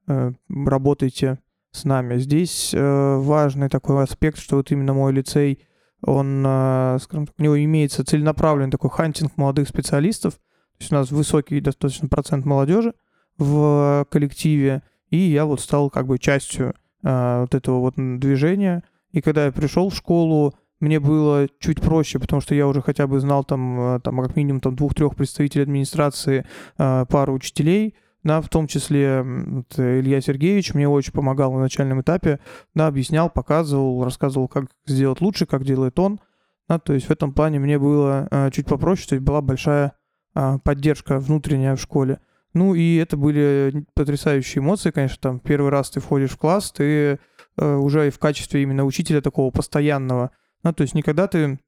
э, 0.07 0.33
работайте 0.51 1.39
с 1.71 1.85
нами. 1.85 2.19
Здесь 2.19 2.75
э, 2.75 3.17
важный 3.17 3.71
такой 3.71 4.05
аспект, 4.05 4.39
что 4.39 4.57
вот 4.57 4.71
именно 4.71 4.93
мой 4.93 5.15
лицей, 5.15 5.67
он, 6.03 6.45
э, 6.47 6.99
скажем 7.01 7.27
так, 7.27 7.37
у 7.39 7.43
него 7.43 7.65
имеется 7.65 8.05
целенаправленный 8.05 8.71
такой 8.71 8.91
хантинг 8.91 9.39
молодых 9.39 9.67
специалистов, 9.67 10.35
то 10.35 10.81
есть 10.81 10.93
у 10.93 10.97
нас 10.97 11.11
высокий 11.11 11.59
достаточно 11.63 12.09
процент 12.09 12.45
молодежи 12.45 12.93
в 13.39 14.07
коллективе, 14.11 14.83
и 15.09 15.17
я 15.17 15.47
вот 15.47 15.59
стал 15.59 15.89
как 15.89 16.07
бы 16.07 16.19
частью 16.19 16.75
вот 17.03 17.55
этого 17.55 17.81
вот 17.81 17.95
движения. 17.97 18.83
И 19.11 19.23
когда 19.23 19.47
я 19.47 19.53
пришел 19.53 19.89
в 19.89 19.95
школу, 19.95 20.55
мне 20.85 21.01
было 21.01 21.49
чуть 21.59 21.81
проще, 21.81 22.19
потому 22.19 22.43
что 22.43 22.55
я 22.55 22.69
уже 22.69 22.83
хотя 22.83 23.07
бы 23.07 23.19
знал 23.19 23.43
там, 23.43 23.97
э, 23.97 24.01
там 24.01 24.21
как 24.21 24.37
минимум 24.37 24.61
там 24.61 24.77
двух-трех 24.77 25.17
представителей 25.17 25.63
администрации, 25.63 26.47
э, 26.77 27.07
пару 27.09 27.33
учителей, 27.33 27.95
да, 28.23 28.43
в 28.43 28.49
том 28.51 28.67
числе 28.67 29.23
вот, 29.23 29.79
э, 29.79 30.01
Илья 30.01 30.21
Сергеевич 30.21 30.75
мне 30.75 30.87
очень 30.87 31.13
помогал 31.13 31.53
на 31.55 31.61
начальном 31.61 32.03
этапе, 32.03 32.39
да, 32.75 32.87
объяснял, 32.87 33.31
показывал, 33.31 34.05
рассказывал, 34.05 34.47
как 34.47 34.67
сделать 34.87 35.23
лучше, 35.23 35.47
как 35.47 35.65
делает 35.65 35.99
он, 35.99 36.21
да, 36.69 36.79
то 36.79 36.93
есть 36.93 37.07
в 37.07 37.11
этом 37.11 37.33
плане 37.33 37.59
мне 37.59 37.79
было 37.79 38.29
чуть 38.53 38.67
попроще, 38.67 39.09
то 39.09 39.15
есть 39.15 39.25
была 39.25 39.41
большая 39.41 39.93
поддержка 40.33 41.19
внутренняя 41.19 41.77
в 41.77 41.81
школе. 41.81 42.19
Ну 42.55 42.75
и 42.75 42.97
это 42.97 43.17
были 43.17 43.85
потрясающие 43.95 44.63
эмоции, 44.63 44.91
конечно, 44.91 45.19
там 45.21 45.39
первый 45.41 45.71
раз 45.71 45.91
ты 45.91 46.01
входишь 46.01 46.31
в 46.31 46.39
класс, 46.39 46.73
ты 46.73 47.19
уже 47.57 48.11
в 48.11 48.19
качестве 48.19 48.63
именно 48.63 48.85
учителя 48.85 49.21
такого 49.21 49.51
постоянного, 49.51 50.31
да, 50.65 50.73
то 50.73 50.83
есть 50.83 50.95
никогда 50.95 51.29
ты 51.29 51.61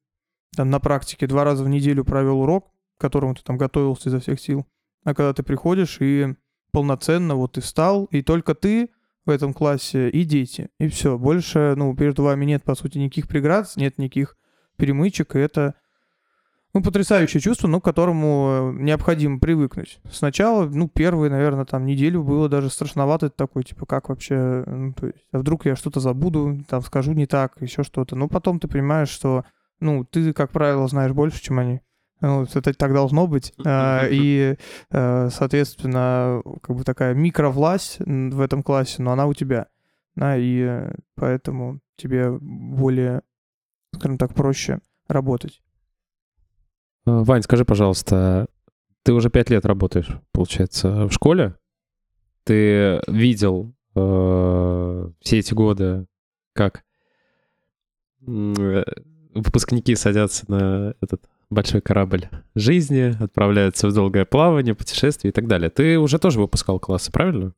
там 0.55 0.69
на 0.69 0.79
практике 0.79 1.27
два 1.27 1.43
раза 1.43 1.63
в 1.63 1.69
неделю 1.69 2.03
провел 2.03 2.41
урок, 2.41 2.71
к 2.97 3.01
которому 3.01 3.35
ты 3.35 3.43
там 3.43 3.57
готовился 3.57 4.09
изо 4.09 4.19
всех 4.19 4.39
сил, 4.41 4.65
а 5.03 5.13
когда 5.13 5.33
ты 5.33 5.43
приходишь 5.43 5.97
и 6.01 6.35
полноценно, 6.71 7.35
вот 7.35 7.53
ты 7.53 7.61
встал, 7.61 8.05
и 8.05 8.21
только 8.21 8.55
ты 8.55 8.89
в 9.25 9.29
этом 9.29 9.53
классе 9.53 10.09
и 10.09 10.23
дети, 10.23 10.69
и 10.79 10.87
все. 10.87 11.17
Больше, 11.17 11.75
ну, 11.77 11.95
перед 11.95 12.17
вами 12.17 12.45
нет, 12.45 12.63
по 12.63 12.75
сути, 12.75 12.97
никаких 12.97 13.27
преград, 13.27 13.71
нет 13.75 13.97
никаких 13.97 14.37
перемычек, 14.77 15.35
и 15.35 15.39
это, 15.39 15.75
ну, 16.73 16.83
потрясающее 16.83 17.41
чувство, 17.41 17.67
ну, 17.67 17.81
к 17.81 17.85
которому 17.85 18.71
необходимо 18.73 19.39
привыкнуть. 19.39 19.99
Сначала, 20.11 20.65
ну, 20.65 20.87
первые, 20.87 21.31
наверное, 21.31 21.65
там, 21.65 21.85
неделю 21.85 22.23
было 22.23 22.49
даже 22.49 22.69
страшновато, 22.69 23.29
такой, 23.29 23.63
типа, 23.63 23.85
как 23.85 24.09
вообще, 24.09 24.63
ну, 24.67 24.93
то 24.93 25.07
есть, 25.07 25.25
а 25.31 25.39
вдруг 25.39 25.65
я 25.65 25.75
что-то 25.75 25.99
забуду, 25.99 26.63
там, 26.67 26.81
скажу 26.81 27.13
не 27.13 27.25
так, 27.25 27.53
еще 27.61 27.83
что-то. 27.83 28.15
Но 28.15 28.27
потом 28.27 28.59
ты 28.59 28.67
понимаешь, 28.67 29.09
что, 29.09 29.45
ну, 29.79 30.05
ты, 30.05 30.33
как 30.33 30.51
правило, 30.51 30.87
знаешь 30.87 31.13
больше, 31.13 31.41
чем 31.41 31.59
они. 31.59 31.81
Ну, 32.19 32.43
это 32.43 32.73
так 32.73 32.93
должно 32.93 33.27
быть. 33.27 33.53
А, 33.63 34.07
И, 34.09 34.57
э, 34.89 35.29
соответственно, 35.31 36.41
как 36.61 36.75
бы 36.75 36.83
такая 36.83 37.13
микровласть 37.13 37.99
в 37.99 38.41
этом 38.41 38.63
классе, 38.63 39.01
но 39.03 39.11
она 39.11 39.27
у 39.27 39.33
тебя. 39.33 39.67
Да, 40.15 40.35
и 40.35 40.61
э, 40.61 40.95
поэтому 41.15 41.79
тебе 41.95 42.31
более, 42.31 43.21
скажем 43.93 44.17
так, 44.17 44.33
проще 44.33 44.79
работать. 45.07 45.61
Э, 47.07 47.23
Вань, 47.23 47.41
скажи, 47.41 47.63
пожалуйста, 47.65 48.47
ты 49.03 49.13
уже 49.13 49.29
пять 49.29 49.49
лет 49.49 49.65
работаешь, 49.65 50.09
получается, 50.31 51.05
в 51.07 51.11
школе? 51.11 51.55
Ты 52.43 53.01
видел 53.07 53.73
э, 53.95 55.09
все 55.21 55.39
эти 55.39 55.53
годы, 55.53 56.05
как 56.53 56.83
э, 58.27 58.83
выпускники 59.33 59.95
садятся 59.95 60.45
на 60.51 60.93
этот 61.01 61.21
большой 61.49 61.79
корабль 61.81 62.27
жизни, 62.55 63.15
отправляются 63.23 63.87
в 63.87 63.93
долгое 63.93 64.25
плавание, 64.25 64.75
путешествие 64.75 65.29
и 65.29 65.33
так 65.33 65.47
далее. 65.47 65.69
Ты 65.69 65.97
уже 65.97 66.19
тоже 66.19 66.39
выпускал 66.41 66.79
классы, 66.79 67.11
правильно? 67.11 67.53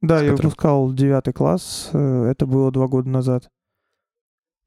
Да, 0.00 0.18
С 0.18 0.22
я 0.22 0.30
которым- 0.30 0.50
выпускал 0.50 0.92
девятый 0.92 1.32
класс, 1.32 1.90
э, 1.92 2.24
это 2.30 2.46
было 2.46 2.70
два 2.70 2.86
года 2.86 3.08
назад. 3.08 3.50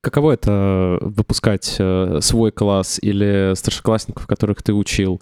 Каково 0.02 0.32
это 0.34 0.98
выпускать 1.02 1.76
э, 1.78 2.20
свой 2.22 2.52
класс 2.52 3.00
или 3.02 3.54
старшеклассников, 3.56 4.28
которых 4.28 4.64
ты 4.64 4.74
учил? 4.74 5.22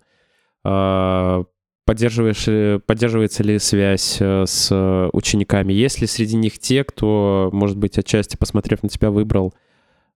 А, 0.64 1.44
Поддерживаешь, 1.86 2.82
поддерживается 2.86 3.44
ли 3.44 3.58
связь 3.60 4.18
э, 4.20 4.44
с 4.46 4.68
э, 4.72 5.10
учениками? 5.14 5.72
Есть 5.72 6.02
ли 6.02 6.08
среди 6.08 6.36
них 6.36 6.60
те, 6.60 6.84
кто, 6.84 7.50
может 7.54 7.78
быть, 7.78 7.98
отчасти, 7.98 8.36
посмотрев 8.36 8.84
на 8.84 8.90
тебя, 8.90 9.10
выбрал 9.10 9.54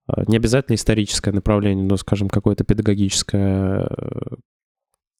э, 0.09 0.23
не 0.27 0.35
обязательно 0.35 0.75
историческое 0.75 1.31
направление, 1.31 1.85
но, 1.85 1.95
скажем, 1.95 2.27
какое-то 2.27 2.65
педагогическое? 2.65 3.87
э, 3.89 4.35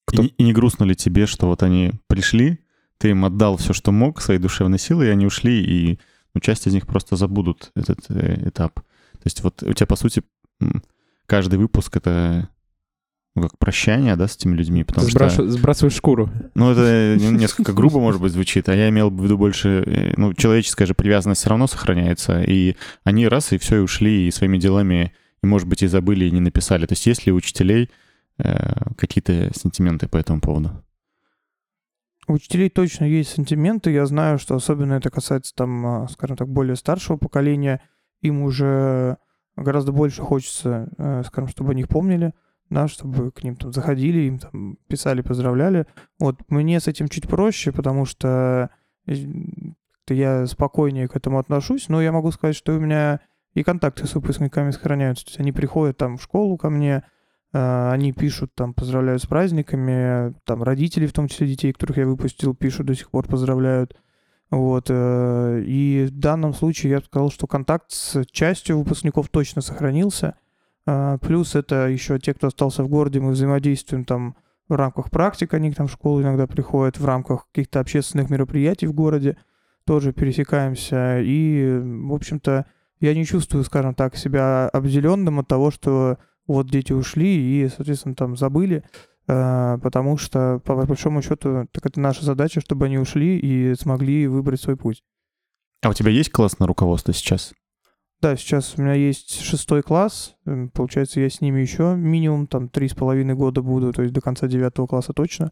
Кто- 0.06 0.24
И, 0.24 0.28
и 0.28 0.44
не 0.44 0.52
грустно 0.52 0.84
ли 0.84 0.94
тебе, 0.94 1.26
что 1.26 1.48
вот 1.48 1.64
они 1.64 1.94
пришли, 2.08 2.60
ты 2.98 3.12
им 3.12 3.24
отдал 3.24 3.56
все, 3.56 3.72
что 3.72 3.94
мог, 3.94 4.20
свои 4.20 4.38
душевные 4.38 4.78
силы, 4.78 5.06
и 5.06 5.10
они 5.10 5.26
ушли, 5.26 5.64
и 5.64 6.00
ну, 6.34 6.42
часть 6.42 6.68
из 6.68 6.74
них 6.74 6.86
просто 6.86 7.16
забудут 7.16 7.72
этот 7.76 8.00
э, 8.10 8.50
этап. 8.50 8.82
То 9.22 9.28
есть 9.28 9.44
вот 9.44 9.64
у 9.64 9.74
тебя, 9.74 9.88
по 9.88 9.96
сути, 9.96 10.24
каждый 11.28 11.60
выпуск— 11.60 11.96
это 11.98 12.50
ну, 13.36 13.44
как 13.44 13.58
прощание, 13.58 14.16
да, 14.18 14.28
с 14.28 14.36
этими 14.36 14.56
людьми, 14.56 14.84
потому 14.84 15.08
Сбрашу- 15.08 15.30
что... 15.34 15.50
Сбрасываешь 15.50 15.96
шкуру. 15.96 16.30
Ну, 16.54 16.72
это 16.72 17.16
не- 17.18 17.30
несколько 17.38 17.72
грубо, 17.72 18.00
может 18.02 18.20
быть, 18.20 18.34
звучит, 18.34 18.68
а 18.68 18.76
я 18.76 18.90
имел 18.90 19.10
в 19.10 19.24
виду 19.24 19.38
больше... 19.38 19.84
э, 19.86 20.14
Ну, 20.18 20.34
человеческая 20.34 20.86
же 20.86 20.94
привязанность 20.94 21.40
все 21.40 21.50
равно 21.50 21.68
сохраняется, 21.68 22.42
и 22.42 22.76
они 23.06 23.28
раз, 23.28 23.54
и 23.54 23.58
все, 23.58 23.78
и 23.78 23.80
ушли, 23.80 24.28
и 24.28 24.32
своими 24.32 24.58
делами, 24.58 25.14
и, 25.42 25.48
может 25.48 25.68
быть, 25.68 25.82
и 25.82 25.88
забыли, 25.88 26.26
и 26.26 26.32
не 26.32 26.42
написали. 26.42 26.86
То 26.86 26.92
есть 26.94 27.06
есть 27.06 27.26
ли 27.26 27.32
у 27.32 27.36
учителей 27.36 27.90
э, 28.38 28.94
какие-то 28.98 29.52
сентименты 29.56 30.10
по 30.10 30.18
этому 30.18 30.42
поводу? 30.42 30.84
У 32.28 32.34
учителей 32.34 32.70
точно 32.70 33.06
есть 33.06 33.32
сантименты. 33.32 33.92
Я 33.92 34.06
знаю, 34.08 34.40
что 34.40 34.56
особенно 34.56 34.94
это 34.94 35.10
касается 35.10 35.56
там, 35.56 35.86
а, 35.86 36.08
скажем 36.10 36.36
так, 36.36 36.50
более 36.50 36.76
старшего 36.76 37.18
поколения. 37.18 37.82
Им 38.22 38.42
уже 38.44 39.18
гораздо 39.56 39.92
больше 39.92 40.22
хочется, 40.22 40.90
э, 40.98 41.24
скажем, 41.26 41.50
чтобы 41.50 41.72
о 41.72 41.76
них 41.76 41.88
помнили, 41.88 42.34
да, 42.70 42.88
чтобы 42.88 43.32
к 43.32 43.44
ним 43.44 43.56
там 43.56 43.74
заходили, 43.74 44.22
им 44.22 44.40
там 44.40 44.78
писали, 44.88 45.22
поздравляли. 45.22 45.86
Вот 46.20 46.38
мне 46.50 46.80
с 46.80 46.88
этим 46.88 47.10
чуть 47.10 47.28
проще, 47.28 47.72
потому 47.72 48.06
что 48.06 48.70
э, 49.08 49.14
я 50.10 50.46
спокойнее 50.48 51.08
к 51.08 51.16
этому 51.16 51.40
отношусь, 51.40 51.90
но 51.90 52.02
я 52.02 52.12
могу 52.12 52.32
сказать, 52.32 52.56
что 52.56 52.74
у 52.74 52.80
меня 52.80 53.20
и 53.54 53.64
контакты 53.64 54.08
с 54.08 54.16
выпускниками 54.16 54.72
сохраняются. 54.72 55.26
То 55.26 55.30
есть 55.32 55.40
они 55.40 55.52
приходят 55.52 55.98
там 55.98 56.18
в 56.18 56.24
школу 56.24 56.58
ко 56.58 56.70
мне, 56.70 57.04
э, 57.54 57.92
они 57.92 58.14
пишут, 58.14 58.54
там, 58.56 58.74
поздравляют 58.74 59.22
с 59.22 59.26
праздниками, 59.26 60.34
там, 60.46 60.64
родители, 60.64 61.08
в 61.08 61.14
том 61.14 61.28
числе 61.28 61.48
детей, 61.48 61.74
которых 61.74 61.98
я 61.98 62.06
выпустил, 62.06 62.56
пишут 62.56 62.86
до 62.86 62.96
сих 62.96 63.10
пор, 63.12 63.28
поздравляют. 63.28 63.96
Вот, 64.52 64.88
э, 64.90 65.64
и 65.66 66.08
в 66.10 66.20
данном 66.20 66.54
случае 66.54 66.92
я 66.92 67.00
сказал, 67.00 67.32
что 67.32 67.48
контакт 67.48 67.92
с 67.92 68.26
частью 68.32 68.78
выпускников 68.78 69.30
точно 69.30 69.62
сохранился. 69.62 70.36
А, 70.86 71.18
Плюс 71.20 71.56
это 71.56 71.88
еще 71.88 72.20
те, 72.20 72.34
кто 72.34 72.48
остался 72.48 72.84
в 72.84 72.90
городе, 72.90 73.22
мы 73.22 73.32
взаимодействуем 73.32 74.04
там 74.04 74.36
в 74.68 74.76
рамках 74.76 75.10
практик, 75.10 75.54
они 75.54 75.72
к 75.72 75.78
нам 75.78 75.88
в 75.88 75.92
школу 75.92 76.22
иногда 76.22 76.48
приходят, 76.48 77.00
в 77.00 77.06
рамках 77.06 77.48
каких-то 77.48 77.80
общественных 77.80 78.30
мероприятий 78.30 78.88
в 78.88 78.94
городе 78.94 79.38
тоже 79.86 80.12
пересекаемся. 80.12 81.20
И, 81.22 81.80
в 81.82 82.14
общем-то, 82.14 82.66
я 83.00 83.14
не 83.14 83.26
чувствую, 83.26 83.64
скажем 83.64 83.96
так, 83.96 84.18
себя 84.18 84.68
обделенным 84.70 85.40
от 85.40 85.48
того, 85.48 85.72
что 85.72 86.18
вот 86.46 86.68
дети 86.68 86.92
ушли 86.92 87.64
и, 87.64 87.70
соответственно, 87.70 88.16
там 88.16 88.36
забыли, 88.36 88.84
потому 89.32 90.18
что, 90.18 90.60
по 90.66 90.76
большому 90.86 91.22
счету, 91.22 91.68
так 91.72 91.86
это 91.86 92.00
наша 92.00 92.26
задача, 92.26 92.60
чтобы 92.62 92.86
они 92.88 92.98
ушли 92.98 93.38
и 93.38 93.76
смогли 93.76 94.28
выбрать 94.28 94.62
свой 94.62 94.76
путь. 94.76 95.04
А 95.82 95.90
у 95.90 95.94
тебя 95.94 96.12
есть 96.12 96.32
классное 96.32 96.68
руководство 96.68 97.14
сейчас? 97.14 97.54
Да, 98.22 98.36
сейчас 98.36 98.76
у 98.78 98.82
меня 98.82 98.94
есть 98.94 99.42
шестой 99.42 99.82
класс, 99.82 100.36
получается, 100.74 101.20
я 101.20 101.30
с 101.30 101.42
ними 101.42 101.60
еще 101.62 101.96
минимум 101.96 102.46
там 102.46 102.70
три 102.70 102.88
с 102.88 102.94
половиной 102.94 103.34
года 103.34 103.64
буду, 103.64 103.92
то 103.94 104.04
есть 104.04 104.14
до 104.14 104.22
конца 104.22 104.48
девятого 104.48 104.86
класса 104.86 105.14
точно. 105.14 105.52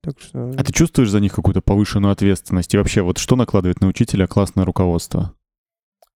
Так 0.00 0.18
что... 0.18 0.52
А 0.56 0.64
ты 0.64 0.72
чувствуешь 0.72 1.10
за 1.10 1.20
них 1.20 1.34
какую-то 1.34 1.60
повышенную 1.60 2.12
ответственность? 2.12 2.72
И 2.72 2.78
вообще, 2.78 3.02
вот 3.02 3.18
что 3.18 3.36
накладывает 3.36 3.80
на 3.82 3.88
учителя 3.88 4.26
классное 4.26 4.64
руководство? 4.64 5.34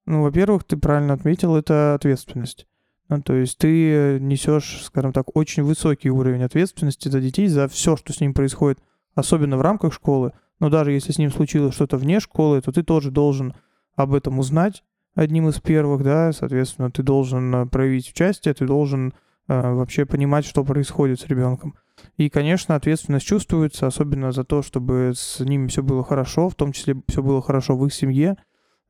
Ну, 0.05 0.21
во-первых, 0.21 0.63
ты 0.63 0.77
правильно 0.77 1.13
отметил, 1.13 1.55
это 1.55 1.95
ответственность. 1.95 2.67
Ну, 3.09 3.21
то 3.21 3.33
есть 3.33 3.57
ты 3.57 4.19
несешь, 4.19 4.83
скажем 4.83 5.13
так, 5.13 5.35
очень 5.35 5.63
высокий 5.63 6.09
уровень 6.09 6.43
ответственности 6.43 7.09
за 7.09 7.19
детей, 7.19 7.47
за 7.47 7.67
все, 7.67 7.97
что 7.97 8.13
с 8.13 8.21
ним 8.21 8.33
происходит, 8.33 8.79
особенно 9.15 9.57
в 9.57 9.61
рамках 9.61 9.93
школы. 9.93 10.31
Но 10.59 10.69
даже 10.69 10.91
если 10.91 11.11
с 11.11 11.17
ним 11.17 11.31
случилось 11.31 11.73
что-то 11.73 11.97
вне 11.97 12.19
школы, 12.19 12.61
то 12.61 12.71
ты 12.71 12.83
тоже 12.83 13.09
должен 13.09 13.55
об 13.95 14.13
этом 14.13 14.39
узнать 14.39 14.83
одним 15.15 15.49
из 15.49 15.59
первых, 15.59 16.03
да, 16.03 16.31
соответственно, 16.31 16.91
ты 16.91 17.03
должен 17.03 17.53
э, 17.53 17.65
проявить 17.65 18.11
участие, 18.11 18.53
ты 18.53 18.65
должен 18.65 19.13
э, 19.47 19.73
вообще 19.73 20.05
понимать, 20.05 20.45
что 20.45 20.63
происходит 20.63 21.19
с 21.19 21.27
ребенком. 21.27 21.75
И, 22.15 22.29
конечно, 22.29 22.75
ответственность 22.75 23.25
чувствуется, 23.25 23.87
особенно 23.87 24.31
за 24.31 24.43
то, 24.43 24.61
чтобы 24.61 25.11
с 25.15 25.39
ними 25.39 25.67
все 25.67 25.83
было 25.83 26.03
хорошо, 26.03 26.47
в 26.49 26.55
том 26.55 26.71
числе 26.71 26.95
все 27.07 27.21
было 27.21 27.41
хорошо 27.41 27.75
в 27.75 27.85
их 27.85 27.93
семье, 27.93 28.37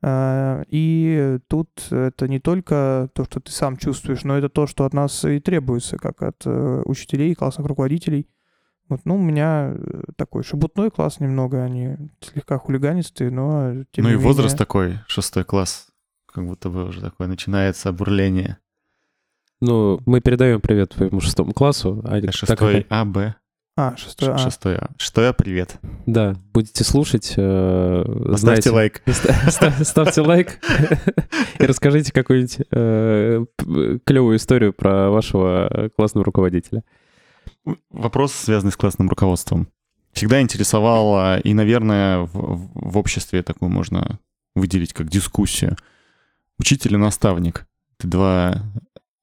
И 0.04 1.38
тут 1.48 1.68
это 1.90 2.26
не 2.28 2.40
только 2.40 3.10
то, 3.14 3.24
что 3.24 3.40
ты 3.40 3.52
сам 3.52 3.76
чувствуешь, 3.76 4.24
но 4.24 4.38
это 4.38 4.48
то, 4.48 4.66
что 4.66 4.84
от 4.84 4.94
нас 4.94 5.24
и 5.24 5.40
требуется, 5.40 5.98
как 5.98 6.22
от 6.22 6.42
э, 6.46 6.82
учителей, 6.86 7.34
классных 7.34 7.66
руководителей. 7.66 8.26
Вот, 8.88 9.00
ну, 9.04 9.16
у 9.16 9.22
меня 9.22 9.72
э, 9.74 10.02
такой 10.16 10.42
шебутной 10.42 10.90
класс 10.90 11.20
немного, 11.20 11.62
они 11.62 11.96
слегка 12.20 12.58
хулиганистые, 12.58 13.30
но 13.30 13.84
тем 13.92 14.04
ну 14.04 14.10
и 14.10 14.16
возраст 14.16 14.54
менее- 14.54 14.58
такой, 14.58 14.98
шестой 15.06 15.44
класс, 15.44 15.88
как 16.26 16.46
будто 16.46 16.70
бы 16.70 16.86
уже 16.86 17.00
такое 17.00 17.28
начинается 17.28 17.92
бурление. 17.92 18.56
Ну, 19.60 20.00
мы 20.06 20.20
передаем 20.22 20.60
привет 20.62 20.90
твоему 20.90 21.20
шестому 21.20 21.52
классу. 21.52 22.00
А, 22.04 22.12
так 22.20 22.24
как- 22.24 22.34
Шестой 22.34 22.86
А, 22.88 23.04
Б, 23.04 23.34
А, 23.76 23.96
шестой, 23.96 24.34
а. 24.34 24.38
шестой 24.38 24.76
А. 24.76 24.90
Шестой 24.98 25.28
А, 25.30 25.32
привет. 25.32 25.78
Да, 26.06 26.34
будете 26.52 26.84
слушать, 26.84 27.34
э, 27.36 28.04
знаете, 28.36 28.70
лайк. 28.70 29.02
ста- 29.06 29.50
ста- 29.50 29.84
ставьте 29.84 30.20
лайк 30.20 30.58
и 31.58 31.64
расскажите 31.64 32.12
какую-нибудь 32.12 32.58
э, 32.72 33.44
клевую 34.04 34.36
историю 34.36 34.72
про 34.72 35.10
вашего 35.10 35.90
классного 35.96 36.24
руководителя. 36.24 36.82
Вопрос, 37.90 38.32
связанный 38.34 38.72
с 38.72 38.76
классным 38.76 39.08
руководством. 39.08 39.68
Всегда 40.12 40.40
интересовало, 40.42 41.38
и, 41.38 41.54
наверное, 41.54 42.18
в, 42.20 42.32
в- 42.34 42.70
в 42.74 42.98
обществе 42.98 43.42
такую 43.42 43.70
можно 43.70 44.18
выделить 44.54 44.92
как 44.92 45.08
дискуссию. 45.08 45.76
Учитель 46.58 46.94
и 46.94 46.98
наставник— 46.98 47.66
это 47.98 48.08
два 48.08 48.62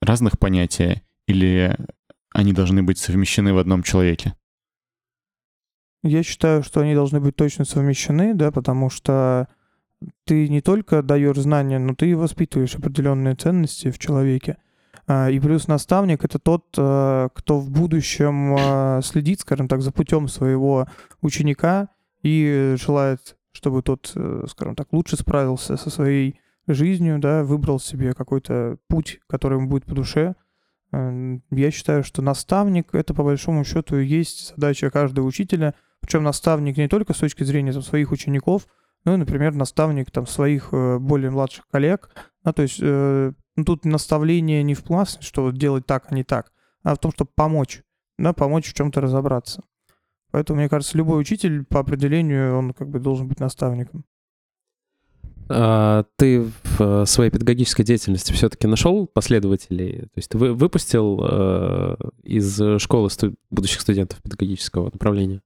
разных 0.01 0.39
понятия, 0.39 1.01
или 1.27 1.75
они 2.37 2.53
должны 2.53 2.83
быть 2.83 2.99
совмещены 2.99 3.51
в 3.51 3.57
одном 3.57 3.81
человеке? 3.81 4.35
Я 6.03 6.21
считаю, 6.21 6.61
что 6.61 6.81
они 6.81 6.93
должны 6.93 7.19
быть 7.19 7.35
точно 7.35 7.65
совмещены, 7.65 8.35
да, 8.35 8.51
потому 8.51 8.91
что 8.91 9.47
ты 10.23 10.47
не 10.47 10.61
только 10.61 11.01
даешь 11.01 11.37
знания, 11.37 11.79
но 11.79 11.95
ты 11.95 12.11
и 12.11 12.13
воспитываешь 12.13 12.75
определенные 12.75 13.33
ценности 13.33 13.89
в 13.89 13.97
человеке. 13.97 14.57
А, 15.07 15.31
И 15.31 15.39
плюс 15.39 15.67
наставник 15.67 16.23
это 16.23 16.37
тот, 16.37 16.65
э, 16.77 17.29
кто 17.33 17.59
в 17.59 17.71
будущем 17.71 18.55
э, 18.55 19.01
следит, 19.03 19.39
скажем 19.39 19.67
так, 19.67 19.81
за 19.81 19.91
путем 19.91 20.27
своего 20.27 20.87
ученика 21.21 21.89
и 22.21 22.75
желает, 22.79 23.35
чтобы 23.51 23.81
тот, 23.81 24.11
э, 24.13 24.45
скажем 24.47 24.75
так, 24.75 24.93
лучше 24.93 25.17
справился 25.17 25.75
со 25.75 25.89
своей 25.89 26.39
жизнью, 26.67 27.17
да, 27.17 27.43
выбрал 27.43 27.79
себе 27.79 28.13
какой-то 28.13 28.77
путь, 28.87 29.21
который 29.27 29.57
ему 29.57 29.67
будет 29.67 29.85
по 29.85 29.95
душе. 29.95 30.35
Э, 30.91 31.39
Я 31.51 31.71
считаю, 31.71 32.03
что 32.03 32.21
наставник— 32.21 32.89
это, 32.93 33.13
по 33.13 33.23
большому 33.23 33.63
счету, 33.63 33.97
есть 33.97 34.49
задача 34.55 34.89
каждого 34.89 35.25
учителя, 35.25 35.73
причем 36.01 36.23
наставник 36.23 36.77
не 36.77 36.87
только 36.87 37.13
с 37.13 37.17
точки 37.17 37.43
зрения 37.43 37.73
там, 37.73 37.81
своих 37.81 38.11
учеников, 38.11 38.67
ну 39.05 39.13
и, 39.13 39.17
например, 39.17 39.53
наставник 39.53 40.11
там, 40.11 40.27
своих 40.27 40.69
э, 40.71 40.97
более 40.99 41.31
младших 41.31 41.67
коллег. 41.67 42.09
Ну, 42.43 42.53
то 42.53 42.61
есть 42.61 42.79
э, 42.81 43.31
ну, 43.55 43.63
тут 43.63 43.85
наставление 43.85 44.63
не 44.63 44.75
в 44.75 44.83
плане, 44.83 45.07
что 45.19 45.43
вот 45.43 45.57
делать 45.57 45.85
так, 45.85 46.05
а 46.09 46.15
не 46.15 46.23
так, 46.23 46.51
а 46.83 46.95
в 46.95 46.99
том, 46.99 47.11
чтобы 47.11 47.31
помочь, 47.35 47.83
да, 48.17 48.33
помочь 48.33 48.69
в 48.69 48.73
чем-то 48.73 49.01
разобраться. 49.01 49.63
Поэтому, 50.31 50.59
мне 50.59 50.69
кажется, 50.69 50.97
любой 50.97 51.19
учитель 51.19 51.63
по 51.63 51.79
определению, 51.79 52.57
он 52.57 52.73
как 52.73 52.89
бы 52.89 52.99
должен 52.99 53.27
быть 53.27 53.39
наставником. 53.39 54.05
А 55.49 56.05
ты 56.17 56.41
в 56.41 56.81
э, 56.81 57.05
своей 57.05 57.31
педагогической 57.31 57.85
деятельности 57.85 58.33
все-таки 58.33 58.67
нашел 58.67 59.07
последователей? 59.07 60.01
То 60.01 60.17
есть 60.17 60.29
ты 60.29 60.37
вы- 60.37 60.53
выпустил 60.53 61.19
э, 61.23 61.95
из 62.23 62.59
школы 62.79 63.09
будущих 63.49 63.81
студентов 63.81 64.21
педагогического 64.21 64.85
направления? 64.85 65.41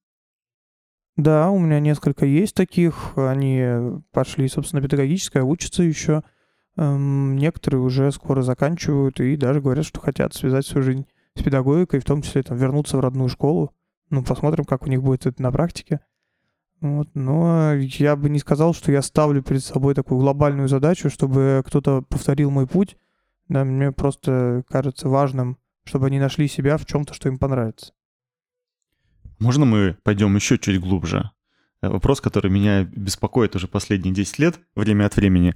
Да, 1.17 1.49
у 1.49 1.59
меня 1.59 1.79
несколько 1.79 2.25
есть 2.25 2.55
таких. 2.55 3.17
Они 3.17 4.01
пошли, 4.11 4.47
собственно, 4.47 4.81
педагогическое, 4.81 5.43
учатся 5.43 5.83
еще. 5.83 6.23
Эм, 6.77 7.35
Некоторые 7.37 7.81
уже 7.81 8.11
скоро 8.11 8.41
заканчивают 8.41 9.19
и 9.19 9.35
даже 9.35 9.61
говорят, 9.61 9.85
что 9.85 9.99
хотят 9.99 10.33
связать 10.33 10.65
свою 10.65 10.83
жизнь 10.83 11.05
с 11.35 11.43
педагогикой, 11.43 11.99
в 11.99 12.05
том 12.05 12.21
числе 12.21 12.43
там, 12.43 12.57
вернуться 12.57 12.97
в 12.97 13.01
родную 13.01 13.29
школу. 13.29 13.71
Ну, 14.09 14.23
посмотрим, 14.23 14.65
как 14.65 14.83
у 14.83 14.89
них 14.89 15.03
будет 15.03 15.25
это 15.25 15.41
на 15.41 15.51
практике. 15.51 15.99
Вот. 16.81 17.07
Но 17.13 17.73
я 17.75 18.15
бы 18.15 18.29
не 18.29 18.39
сказал, 18.39 18.73
что 18.73 18.91
я 18.91 19.01
ставлю 19.01 19.41
перед 19.41 19.63
собой 19.63 19.93
такую 19.93 20.19
глобальную 20.19 20.67
задачу, 20.67 21.09
чтобы 21.09 21.63
кто-то 21.65 22.01
повторил 22.01 22.49
мой 22.51 22.67
путь. 22.67 22.97
Да, 23.47 23.63
мне 23.63 23.91
просто 23.91 24.63
кажется 24.67 25.07
важным, 25.07 25.57
чтобы 25.83 26.07
они 26.07 26.19
нашли 26.19 26.47
себя 26.47 26.77
в 26.77 26.85
чем-то, 26.85 27.13
что 27.13 27.29
им 27.29 27.37
понравится. 27.37 27.93
Можно 29.39 29.65
мы 29.65 29.97
пойдем 30.03 30.35
еще 30.35 30.57
чуть 30.57 30.79
глубже? 30.79 31.31
Э, 31.81 31.89
Вопрос, 31.89 32.21
который 32.21 32.51
меня 32.51 32.83
беспокоит 32.83 33.55
уже 33.55 33.67
последние 33.67 34.13
10 34.13 34.39
лет, 34.39 34.59
время 34.75 35.05
от 35.05 35.15
времени. 35.15 35.55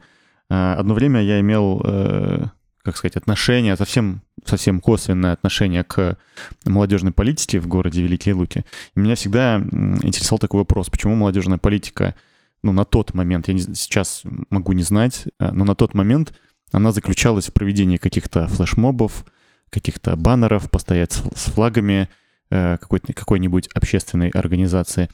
Э, 0.49 0.73
Одно 0.73 0.93
время 0.93 1.21
я 1.21 1.39
имел, 1.39 1.81
э, 1.83 2.45
как 2.85 2.95
сказать, 2.95 3.15
отношение, 3.17 3.75
совсем, 3.75 4.21
совсем 4.45 4.79
косвенное 4.79 5.33
отношение 5.33 5.83
к 5.83 6.17
молодежной 6.65 7.11
политике 7.11 7.59
в 7.59 7.67
городе 7.67 8.03
Великие 8.03 8.35
Луки. 8.35 8.63
И 8.95 8.99
меня 8.99 9.15
всегда 9.15 9.57
интересовал 9.57 10.39
такой 10.39 10.59
вопрос, 10.59 10.89
почему 10.89 11.15
молодежная 11.15 11.57
политика, 11.57 12.15
ну, 12.63 12.71
на 12.71 12.85
тот 12.85 13.13
момент, 13.13 13.47
я 13.47 13.53
не 13.53 13.61
сейчас 13.61 14.23
могу 14.49 14.71
не 14.73 14.83
знать, 14.83 15.25
э, 15.39 15.51
но 15.51 15.65
на 15.65 15.75
тот 15.75 15.93
момент 15.93 16.33
она 16.71 16.91
заключалась 16.91 17.47
в 17.49 17.53
проведении 17.53 17.97
каких-то 17.97 18.47
флешмобов, 18.47 19.25
каких-то 19.69 20.15
баннеров, 20.15 20.69
постоять 20.71 21.11
с 21.11 21.51
флагами, 21.51 22.07
э, 22.49 22.77
какой-то, 22.77 23.13
какой-нибудь 23.13 23.67
общественной 23.73 24.29
организации. 24.29 25.09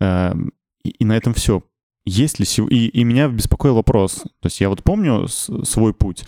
Э, 0.00 0.34
И, 0.84 0.90
и 0.90 1.04
на 1.04 1.16
этом 1.16 1.32
все. 1.32 1.62
Есть 2.04 2.40
ли 2.40 2.46
и, 2.70 2.88
и 2.88 3.04
меня 3.04 3.28
беспокоил 3.28 3.76
вопрос. 3.76 4.24
То 4.40 4.46
есть 4.46 4.60
я 4.60 4.68
вот 4.68 4.82
помню 4.82 5.28
свой 5.28 5.92
путь 5.94 6.24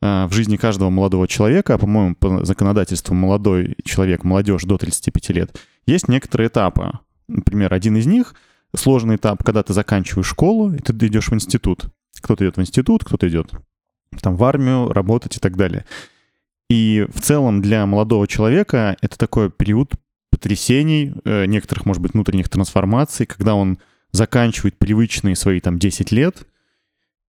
в 0.00 0.30
жизни 0.32 0.56
каждого 0.56 0.88
молодого 0.88 1.28
человека, 1.28 1.74
а, 1.74 1.78
по-моему, 1.78 2.14
по 2.14 2.44
законодательству 2.44 3.14
молодой 3.14 3.76
человек, 3.84 4.24
молодежь 4.24 4.62
до 4.62 4.78
35 4.78 5.30
лет, 5.30 5.60
есть 5.86 6.08
некоторые 6.08 6.48
этапы. 6.48 6.92
Например, 7.28 7.72
один 7.74 7.96
из 7.96 8.06
них— 8.06 8.34
сложный 8.74 9.16
этап, 9.16 9.42
когда 9.44 9.62
ты 9.62 9.72
заканчиваешь 9.72 10.26
школу, 10.26 10.72
и 10.72 10.78
ты 10.78 10.92
идешь 11.06 11.28
в 11.28 11.34
институт. 11.34 11.86
Кто-то 12.20 12.44
идет 12.44 12.56
в 12.56 12.60
институт, 12.60 13.04
кто-то 13.04 13.28
идет 13.28 13.50
там 14.22 14.36
в 14.36 14.44
армию, 14.44 14.92
работать 14.92 15.36
и 15.36 15.40
так 15.40 15.56
далее. 15.56 15.84
И 16.68 17.06
в 17.12 17.20
целом 17.20 17.62
для 17.62 17.86
молодого 17.86 18.26
человека 18.26 18.96
это 19.00 19.18
такой 19.18 19.50
период 19.50 19.92
потрясений, 20.30 21.12
э, 21.24 21.46
некоторых, 21.46 21.84
может 21.84 22.02
быть, 22.02 22.14
внутренних 22.14 22.48
трансформаций, 22.48 23.26
когда 23.26 23.54
он 23.54 23.78
заканчивает 24.12 24.78
привычные 24.78 25.36
свои 25.36 25.60
там 25.60 25.78
10 25.78 26.12
лет 26.12 26.46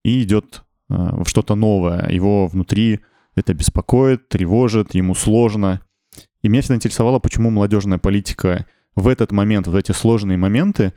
и 0.04 0.22
идет 0.22 0.62
э, 0.62 0.69
в 0.90 1.24
что-то 1.26 1.54
новое. 1.54 2.08
Его 2.10 2.48
внутри 2.48 3.00
это 3.34 3.54
беспокоит, 3.54 4.28
тревожит, 4.28 4.94
ему 4.94 5.14
сложно. 5.14 5.80
И 6.42 6.48
меня 6.48 6.62
всегда 6.62 6.76
интересовало, 6.76 7.18
почему 7.18 7.50
молодежная 7.50 7.98
политика 7.98 8.66
в 8.96 9.08
этот 9.08 9.32
момент, 9.32 9.66
в 9.66 9.74
эти 9.74 9.92
сложные 9.92 10.36
моменты 10.36 10.92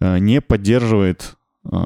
э, 0.00 0.18
не 0.18 0.40
поддерживает 0.40 1.36
э, 1.70 1.78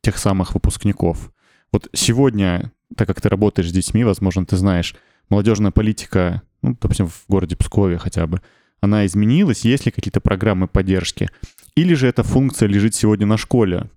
тех 0.00 0.18
самых 0.18 0.54
выпускников. 0.54 1.32
Вот 1.72 1.88
сегодня, 1.92 2.72
так 2.96 3.06
как 3.06 3.20
ты 3.20 3.28
работаешь 3.28 3.68
с 3.68 3.72
детьми, 3.72 4.04
возможно, 4.04 4.44
ты 4.44 4.56
знаешь, 4.56 4.96
молодежная 5.28 5.70
политика, 5.70 6.42
ну, 6.62 6.76
допустим, 6.80 7.06
в 7.06 7.24
городе 7.28 7.56
Пскове 7.56 7.98
хотя 7.98 8.26
бы, 8.26 8.40
она 8.80 9.06
изменилась, 9.06 9.64
есть 9.64 9.86
ли 9.86 9.92
какие-то 9.92 10.20
программы 10.20 10.66
поддержки? 10.66 11.30
Или 11.74 11.94
же 11.94 12.08
эта 12.08 12.22
функция 12.22 12.68
лежит 12.68 12.94
сегодня 12.94 13.26
на 13.26 13.36
школе, 13.36 13.90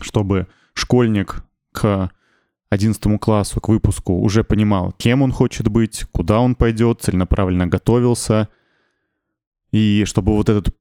чтобы 0.00 0.46
школьник 0.74 1.42
к 1.76 2.10
11 2.70 3.20
классу, 3.20 3.60
к 3.60 3.68
выпуску 3.68 4.14
уже 4.14 4.42
понимал, 4.42 4.92
кем 4.92 5.22
он 5.22 5.30
хочет 5.30 5.68
быть, 5.68 6.04
куда 6.10 6.40
он 6.40 6.54
пойдет, 6.54 7.02
целенаправленно 7.02 7.66
готовился, 7.66 8.48
и 9.72 10.04
чтобы 10.06 10.32
вот 10.34 10.48
этот 10.48 10.74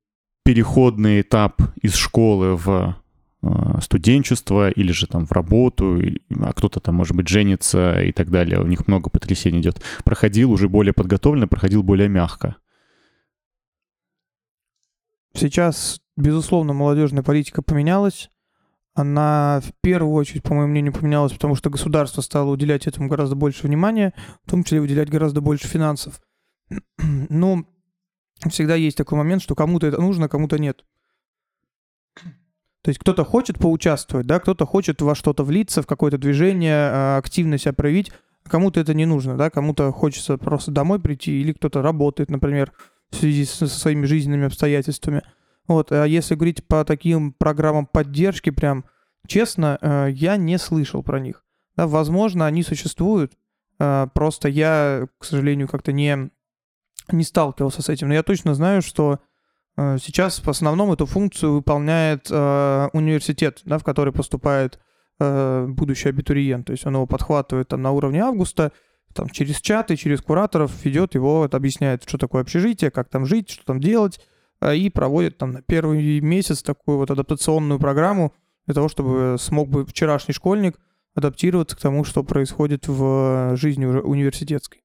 переходный 0.44 1.22
этап 1.22 1.62
из 1.82 1.96
школы 1.96 2.56
в 2.56 2.96
э, 3.42 3.80
студенчество 3.82 4.70
или 4.70 4.92
же 4.92 5.08
там 5.08 5.26
в 5.26 5.32
работу, 5.32 6.00
а 6.40 6.54
кто-то 6.54 6.80
там, 6.80 6.96
может 6.96 7.16
быть, 7.16 7.28
женится 7.28 8.02
и 8.02 8.12
так 8.12 8.32
далее, 8.32 8.62
у 8.62 8.68
них 8.68 8.88
много 8.88 9.10
потрясений 9.10 9.60
идет, 9.60 9.82
проходил 10.06 10.52
уже 10.52 10.70
более 10.70 10.94
подготовленно, 10.94 11.48
проходил 11.48 11.84
более 11.84 12.08
мягко. 12.08 12.56
Сейчас, 15.34 16.00
безусловно, 16.16 16.74
молодежная 16.74 17.22
политика 17.22 17.62
поменялась. 17.62 18.30
Она 18.96 19.62
в 19.62 19.74
первую 19.82 20.14
очередь, 20.14 20.44
по 20.44 20.54
моему 20.54 20.72
мнению, 20.72 20.94
поменялась, 20.94 21.34
потому 21.34 21.56
что 21.56 21.70
государство 21.70 22.22
стало 22.22 22.52
уделять 22.52 22.88
этому 22.88 23.10
гораздо 23.10 23.36
больше 23.36 23.68
внимания, 23.68 24.14
в 24.46 24.50
том 24.50 24.64
числе 24.64 24.80
уделять 24.80 25.10
гораздо 25.10 25.42
больше 25.42 25.68
финансов. 25.68 26.22
Но 26.98 27.66
всегда 28.50 28.76
есть 28.76 28.96
такой 28.96 29.18
момент, 29.18 29.42
что 29.42 29.54
кому-то 29.54 29.86
это 29.86 30.02
нужно, 30.02 30.30
кому-то 30.30 30.58
нет. 30.58 30.86
То 32.86 32.90
есть 32.90 33.00
кто-то 33.00 33.26
хочет 33.26 33.58
поучаствовать, 33.58 34.28
да, 34.28 34.40
кто-то 34.40 34.66
хочет 34.66 35.02
во 35.02 35.14
что-то 35.14 35.44
влиться, 35.44 35.82
в 35.82 35.88
какое-то 35.88 36.18
движение, 36.18 36.90
а, 36.92 37.18
активно 37.18 37.58
себя 37.58 37.74
проявить, 37.74 38.14
а 38.46 38.50
кому-то 38.50 38.80
это 38.80 38.94
не 38.94 39.06
нужно, 39.06 39.36
да, 39.36 39.50
кому-то 39.50 39.92
хочется 39.92 40.38
просто 40.38 40.72
домой 40.72 41.02
прийти, 41.02 41.42
или 41.42 41.52
кто-то 41.52 41.82
работает, 41.82 42.30
например, 42.30 42.72
в 43.10 43.16
связи 43.16 43.44
со 43.44 43.68
своими 43.68 44.06
жизненными 44.06 44.46
обстоятельствами. 44.46 45.24
Вот, 45.68 45.92
а 45.92 46.06
если 46.06 46.36
говорить 46.36 46.66
по 46.68 46.86
таким 46.86 47.34
программам 47.34 47.86
поддержки, 47.86 48.50
прям 48.52 48.86
честно, 49.28 49.78
э, 49.82 50.10
я 50.12 50.38
не 50.38 50.58
слышал 50.58 51.04
про 51.04 51.20
них. 51.20 51.44
Да, 51.76 51.88
возможно, 51.88 52.46
они 52.46 52.64
существуют, 52.64 53.34
э, 53.80 54.08
просто 54.14 54.48
я, 54.48 55.08
к 55.18 55.26
сожалению, 55.26 55.68
как-то 55.68 55.92
не, 55.92 56.30
не 57.12 57.24
сталкивался 57.24 57.82
с 57.82 57.90
этим. 57.90 58.10
Но 58.10 58.14
я 58.14 58.24
точно 58.24 58.54
знаю, 58.54 58.82
что 58.82 59.20
э, 59.78 59.98
сейчас 60.00 60.40
в 60.40 60.50
основном 60.50 60.92
эту 60.92 61.06
функцию 61.06 61.54
выполняет 61.54 62.30
университет, 62.30 63.62
да, 63.66 63.78
в 63.78 63.84
который 63.84 64.14
поступает 64.14 64.80
будущий 65.18 66.10
абитуриент. 66.10 66.68
То 66.68 66.74
есть 66.74 66.86
он 66.86 66.96
его 66.96 67.08
подхватывает 67.08 67.70
там 67.70 67.82
на 67.82 67.92
уровне 67.92 68.22
августа, 68.22 68.74
там 69.14 69.30
через 69.30 69.62
чаты, 69.62 69.96
через 69.96 70.22
кураторов 70.22 70.84
ведет 70.84 71.16
его, 71.16 71.38
вот, 71.38 71.56
объясняет, 71.56 72.04
что 72.06 72.18
такое 72.18 72.42
общежитие, 72.42 72.92
как 72.92 73.08
там 73.08 73.26
жить, 73.26 73.50
что 73.50 73.64
там 73.64 73.80
делать, 73.80 74.20
и 74.74 74.90
проводит 74.90 75.38
там 75.38 75.52
на 75.52 75.62
первый 75.62 76.20
месяц 76.22 76.64
такую 76.64 76.98
вот 76.98 77.12
адаптационную 77.12 77.80
программу 77.80 78.34
для 78.66 78.74
того, 78.74 78.88
чтобы 78.88 79.36
смог 79.40 79.70
бы 79.70 79.86
вчерашний 79.86 80.34
школьник 80.34 80.80
адаптироваться 81.16 81.76
к 81.76 81.80
тому, 81.80 82.04
что 82.04 82.24
происходит 82.24 82.88
в 82.88 83.56
жизни 83.56 83.86
уже 83.86 84.02
университетской. 84.02 84.82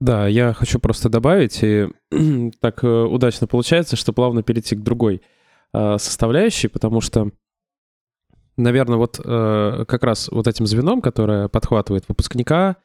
Да, 0.00 0.26
я 0.26 0.52
хочу 0.52 0.78
просто 0.78 1.08
добавить, 1.08 1.62
и 1.62 1.88
так 2.60 2.84
э, 2.84 2.86
удачно 2.86 3.46
получается, 3.46 3.96
что 3.96 4.12
плавно 4.12 4.42
перейти 4.42 4.76
к 4.76 4.82
другой 4.82 5.22
э, 5.72 5.96
составляющей, 5.98 6.68
потому 6.68 7.00
что, 7.00 7.30
наверное, 8.58 8.98
вот 8.98 9.18
э, 9.24 9.84
как 9.88 10.04
раз 10.04 10.28
вот 10.28 10.48
этим 10.48 10.66
звеном, 10.66 11.00
которое 11.00 11.48
подхватывает 11.48 12.04
выпускника 12.08 12.76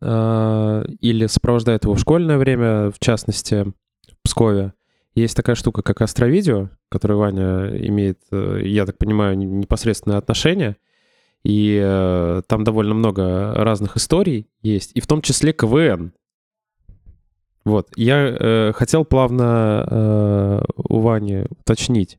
э, 0.00 0.84
или 1.00 1.26
сопровождает 1.26 1.84
его 1.84 1.94
в 1.94 2.00
школьное 2.00 2.38
время, 2.38 2.92
в 2.92 2.98
частности, 2.98 3.64
в 3.64 4.22
Пскове, 4.24 4.72
есть 5.18 5.36
такая 5.36 5.56
штука, 5.56 5.82
как 5.82 6.00
Астровидео, 6.00 6.66
к 6.88 6.92
которой 6.92 7.16
Ваня 7.18 7.68
имеет, 7.88 8.18
э, 8.30 8.60
я 8.64 8.86
так 8.86 8.98
понимаю, 8.98 9.36
не- 9.36 9.46
непосредственное 9.46 10.18
отношение. 10.18 10.76
И 11.44 11.80
э, 11.82 12.42
там 12.46 12.64
довольно 12.64 12.94
много 12.94 13.54
разных 13.54 13.96
историй 13.96 14.48
есть, 14.62 14.90
и 14.94 15.00
в 15.00 15.06
том 15.06 15.22
числе 15.22 15.52
КВН. 15.52 16.12
Вот, 17.64 17.88
я 17.96 18.28
э, 18.28 18.72
хотел 18.74 19.04
плавно 19.04 19.86
э, 19.90 20.60
у 20.76 21.00
Вани 21.00 21.44
уточнить. 21.50 22.18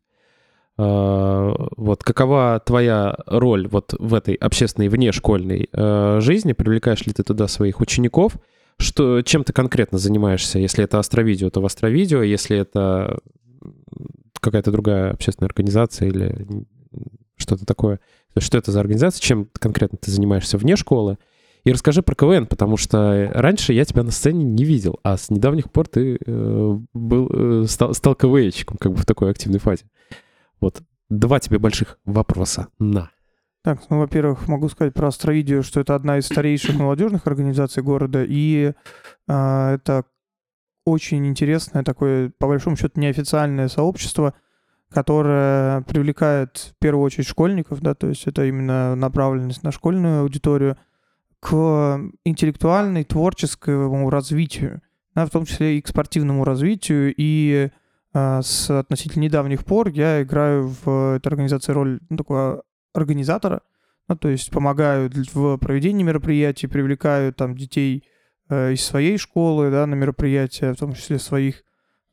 Э, 0.77 1.53
Вот 1.75 2.03
какова 2.03 2.61
твоя 2.65 3.17
роль 3.25 3.67
вот 3.67 3.93
в 3.99 4.13
этой 4.13 4.35
общественной 4.35 4.89
внешкольной 4.89 5.69
э, 5.71 6.19
жизни? 6.21 6.53
Привлекаешь 6.53 7.05
ли 7.05 7.13
ты 7.13 7.23
туда 7.23 7.47
своих 7.47 7.81
учеников? 7.81 8.33
Что, 8.79 9.21
чем 9.21 9.43
ты 9.43 9.53
конкретно 9.53 9.97
занимаешься? 9.97 10.57
Если 10.57 10.83
это 10.83 10.99
Астровидео, 10.99 11.49
то 11.49 11.61
в 11.61 11.65
Астровидео. 11.65 12.23
Если 12.23 12.57
это 12.57 13.19
какая-то 14.39 14.71
другая 14.71 15.11
общественная 15.11 15.47
организация 15.47 16.07
или 16.07 16.47
что-то 17.35 17.65
такое. 17.65 17.99
Что 18.37 18.57
это 18.57 18.71
за 18.71 18.79
организация? 18.79 19.21
Чем 19.21 19.49
конкретно 19.53 19.97
ты 19.97 20.11
занимаешься 20.11 20.57
вне 20.57 20.75
школы? 20.75 21.17
И 21.65 21.71
расскажи 21.71 22.01
про 22.01 22.15
КВН, 22.15 22.47
потому 22.47 22.77
что 22.77 23.29
раньше 23.33 23.73
я 23.73 23.83
тебя 23.83 24.03
на 24.03 24.11
сцене 24.11 24.45
не 24.45 24.63
видел, 24.63 24.99
а 25.03 25.17
с 25.17 25.29
недавних 25.29 25.69
пор 25.71 25.87
ты 25.87 26.17
э, 26.25 26.77
был, 26.93 27.29
э, 27.31 27.65
стал, 27.67 27.93
стал 27.93 28.15
КВНщиком, 28.15 28.77
как 28.77 28.93
бы 28.93 28.97
в 28.97 29.05
такой 29.05 29.29
активной 29.29 29.59
фазе. 29.59 29.83
Вот. 30.61 30.81
Два 31.09 31.39
тебе 31.39 31.59
больших 31.59 31.99
вопроса. 32.05 32.67
На. 32.79 33.11
Так, 33.61 33.81
ну, 33.89 33.99
во-первых, 33.99 34.47
могу 34.47 34.69
сказать 34.69 34.93
про 34.93 35.07
Астровидео, 35.07 35.63
что 35.63 35.81
это 35.81 35.93
одна 35.93 36.17
из 36.17 36.27
старейших 36.27 36.77
молодежных 36.77 37.27
организаций 37.27 37.83
города, 37.83 38.23
и 38.25 38.73
а, 39.27 39.73
это 39.75 40.05
очень 40.85 41.27
интересное 41.27 41.83
такое, 41.83 42.31
по 42.37 42.47
большому 42.47 42.77
счету, 42.77 42.99
неофициальное 42.99 43.67
сообщество, 43.67 44.33
которое 44.89 45.81
привлекает 45.81 46.73
в 46.73 46.79
первую 46.79 47.03
очередь 47.03 47.27
школьников, 47.27 47.81
да, 47.81 47.95
то 47.95 48.07
есть 48.07 48.27
это 48.27 48.45
именно 48.45 48.95
направленность 48.95 49.63
на 49.63 49.71
школьную 49.71 50.21
аудиторию, 50.21 50.77
к 51.41 51.99
интеллектуальной, 52.25 53.03
творческому 53.03 54.09
развитию, 54.09 54.81
да, 55.15 55.25
в 55.25 55.29
том 55.29 55.45
числе 55.45 55.77
и 55.77 55.81
к 55.81 55.87
спортивному 55.89 56.45
развитию, 56.45 57.13
и 57.15 57.71
а, 58.13 58.41
с 58.41 58.69
относительно 58.69 59.23
недавних 59.23 59.65
пор 59.65 59.89
я 59.89 60.23
играю 60.23 60.73
в 60.83 61.17
этой 61.17 61.27
организации 61.27 61.73
роль 61.73 61.99
ну, 62.09 62.17
такого 62.17 62.63
организатора, 62.93 63.61
ну, 64.07 64.15
то 64.17 64.29
есть 64.29 64.49
помогаю 64.51 65.09
для- 65.09 65.23
в 65.33 65.57
проведении 65.57 66.03
мероприятий, 66.03 66.67
привлекаю 66.67 67.33
там 67.33 67.55
детей 67.55 68.03
э, 68.51 68.73
из 68.73 68.83
своей 68.83 69.17
школы, 69.17 69.69
да, 69.69 69.85
на 69.85 69.93
мероприятия, 69.95 70.73
в 70.73 70.77
том 70.77 70.93
числе 70.93 71.19
своих, 71.19 71.63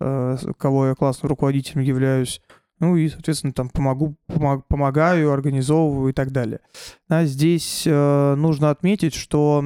э, 0.00 0.36
кого 0.58 0.88
я 0.88 0.94
классным 0.94 1.30
руководителем 1.30 1.80
являюсь. 1.82 2.42
Ну 2.78 2.94
и, 2.96 3.08
соответственно, 3.08 3.54
там 3.54 3.70
помогу, 3.70 4.16
помо- 4.28 4.62
помогаю, 4.68 5.32
организовываю 5.32 6.10
и 6.10 6.12
так 6.12 6.30
далее. 6.32 6.60
А 7.08 7.24
здесь 7.24 7.84
э, 7.86 8.34
нужно 8.34 8.68
отметить, 8.68 9.14
что 9.14 9.64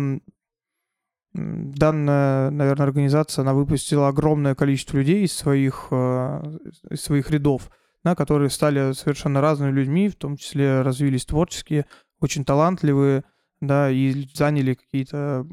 данная, 1.35 2.51
наверное, 2.51 2.87
организация, 2.87 3.43
она 3.43 3.55
выпустила 3.55 4.09
огромное 4.09 4.55
количество 4.55 4.97
людей 4.99 5.25
из 5.25 5.33
своих, 5.33 5.89
э, 5.91 6.59
из 6.91 7.01
своих 7.03 7.31
рядов, 7.31 7.71
да, 8.05 8.15
которые 8.15 8.51
стали 8.51 8.93
совершенно 8.93 9.41
разными 9.41 9.71
людьми, 9.71 10.09
в 10.09 10.17
том 10.17 10.37
числе 10.37 10.83
развились 10.83 11.27
творческие, 11.27 11.87
очень 12.21 12.45
талантливые, 12.45 13.25
да, 13.61 13.91
и 13.91 14.27
заняли 14.35 14.75
какие-то 14.75 15.47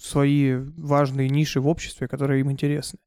свои 0.00 0.56
важные 0.76 1.28
ниши 1.28 1.60
в 1.60 1.68
обществе, 1.68 2.06
которые 2.08 2.40
им 2.40 2.52
интересны. 2.52 2.98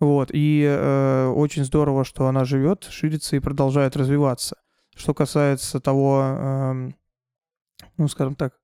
Вот, 0.00 0.30
и 0.32 0.64
э, 0.66 1.26
очень 1.28 1.64
здорово, 1.64 2.04
что 2.04 2.26
она 2.26 2.44
живет, 2.44 2.84
ширится 2.84 3.36
и 3.36 3.40
продолжает 3.40 3.96
развиваться. 3.96 4.56
Что 4.94 5.14
касается 5.14 5.80
того, 5.80 6.20
эм, 6.22 6.96
ну, 7.96 8.08
скажем 8.08 8.34
так, 8.34 8.54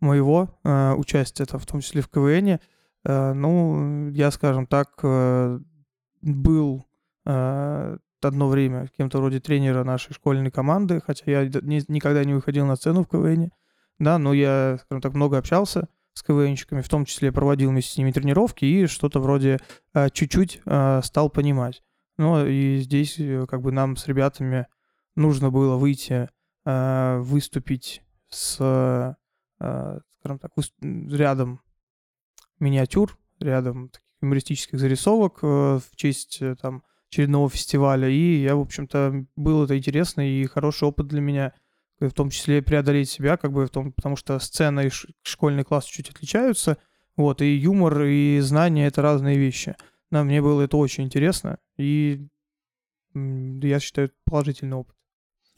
моего 0.00 0.58
э, 0.64 0.92
участия, 0.94 1.46
там, 1.46 1.60
в 1.60 1.66
том 1.66 1.80
числе 1.80 2.02
в 2.02 2.08
КВН, 2.08 2.58
э, 3.04 3.32
ну, 3.32 4.10
я, 4.10 4.30
скажем 4.30 4.66
так, 4.66 4.90
э, 5.02 5.60
был 6.22 6.86
э, 7.24 7.98
одно 8.24 8.48
время 8.48 8.88
кем-то 8.96 9.18
вроде 9.18 9.40
тренера 9.40 9.84
нашей 9.84 10.12
школьной 10.12 10.50
команды, 10.50 11.00
хотя 11.00 11.30
я 11.30 11.44
ни- 11.44 11.92
никогда 11.92 12.24
не 12.24 12.34
выходил 12.34 12.66
на 12.66 12.76
сцену 12.76 13.04
в 13.04 13.08
КВН, 13.08 13.50
да, 13.98 14.18
но 14.18 14.32
я, 14.32 14.78
скажем 14.82 15.00
так, 15.00 15.14
много 15.14 15.38
общался 15.38 15.88
с 16.14 16.22
КВНщиками, 16.22 16.80
в 16.80 16.88
том 16.88 17.04
числе 17.04 17.32
проводил 17.32 17.70
вместе 17.70 17.94
с 17.94 17.96
ними 17.96 18.12
тренировки 18.12 18.64
и 18.64 18.86
что-то 18.86 19.20
вроде 19.20 19.58
э, 19.94 20.10
чуть-чуть 20.10 20.60
э, 20.64 21.00
стал 21.02 21.30
понимать. 21.30 21.82
Ну 22.18 22.46
и 22.46 22.78
здесь 22.78 23.18
э, 23.18 23.46
как 23.48 23.62
бы 23.62 23.72
нам 23.72 23.96
с 23.96 24.06
ребятами 24.06 24.66
нужно 25.16 25.50
было 25.50 25.76
выйти, 25.76 26.28
э, 26.64 27.18
выступить 27.20 28.02
с, 28.28 28.56
э, 28.60 29.98
скажем 30.18 30.38
так, 30.38 30.50
рядом 30.80 31.60
миниатюр, 32.58 33.16
рядом 33.38 33.88
таких 33.88 34.06
юмористических 34.22 34.78
зарисовок 34.78 35.38
э, 35.42 35.46
в 35.46 35.96
честь 35.96 36.38
э, 36.42 36.54
там 36.60 36.82
очередного 37.10 37.50
фестиваля. 37.50 38.08
И 38.08 38.42
я, 38.42 38.56
в 38.56 38.60
общем-то, 38.60 39.24
было 39.36 39.64
это 39.64 39.76
интересно 39.76 40.20
и 40.20 40.46
хороший 40.46 40.88
опыт 40.88 41.08
для 41.08 41.20
меня, 41.20 41.52
э, 42.00 42.08
в 42.08 42.12
том 42.12 42.30
числе 42.30 42.62
преодолеть 42.62 43.10
себя, 43.10 43.36
как 43.36 43.52
бы 43.52 43.66
в 43.66 43.70
том, 43.70 43.92
потому 43.92 44.16
что 44.16 44.38
сцена 44.38 44.80
и 44.80 44.90
школьный 45.22 45.64
класс 45.64 45.84
чуть 45.84 46.10
отличаются, 46.10 46.78
вот, 47.16 47.42
и 47.42 47.54
юмор, 47.54 48.02
и 48.04 48.38
знания— 48.40 48.86
это 48.88 49.02
разные 49.02 49.36
вещи. 49.36 49.74
Да, 50.10 50.24
мне 50.24 50.40
было 50.40 50.62
это 50.62 50.76
очень 50.76 51.04
интересно, 51.04 51.58
и 51.76 52.26
я 53.14 53.80
считаю, 53.80 54.10
положительный 54.24 54.76
опыт. 54.76 54.94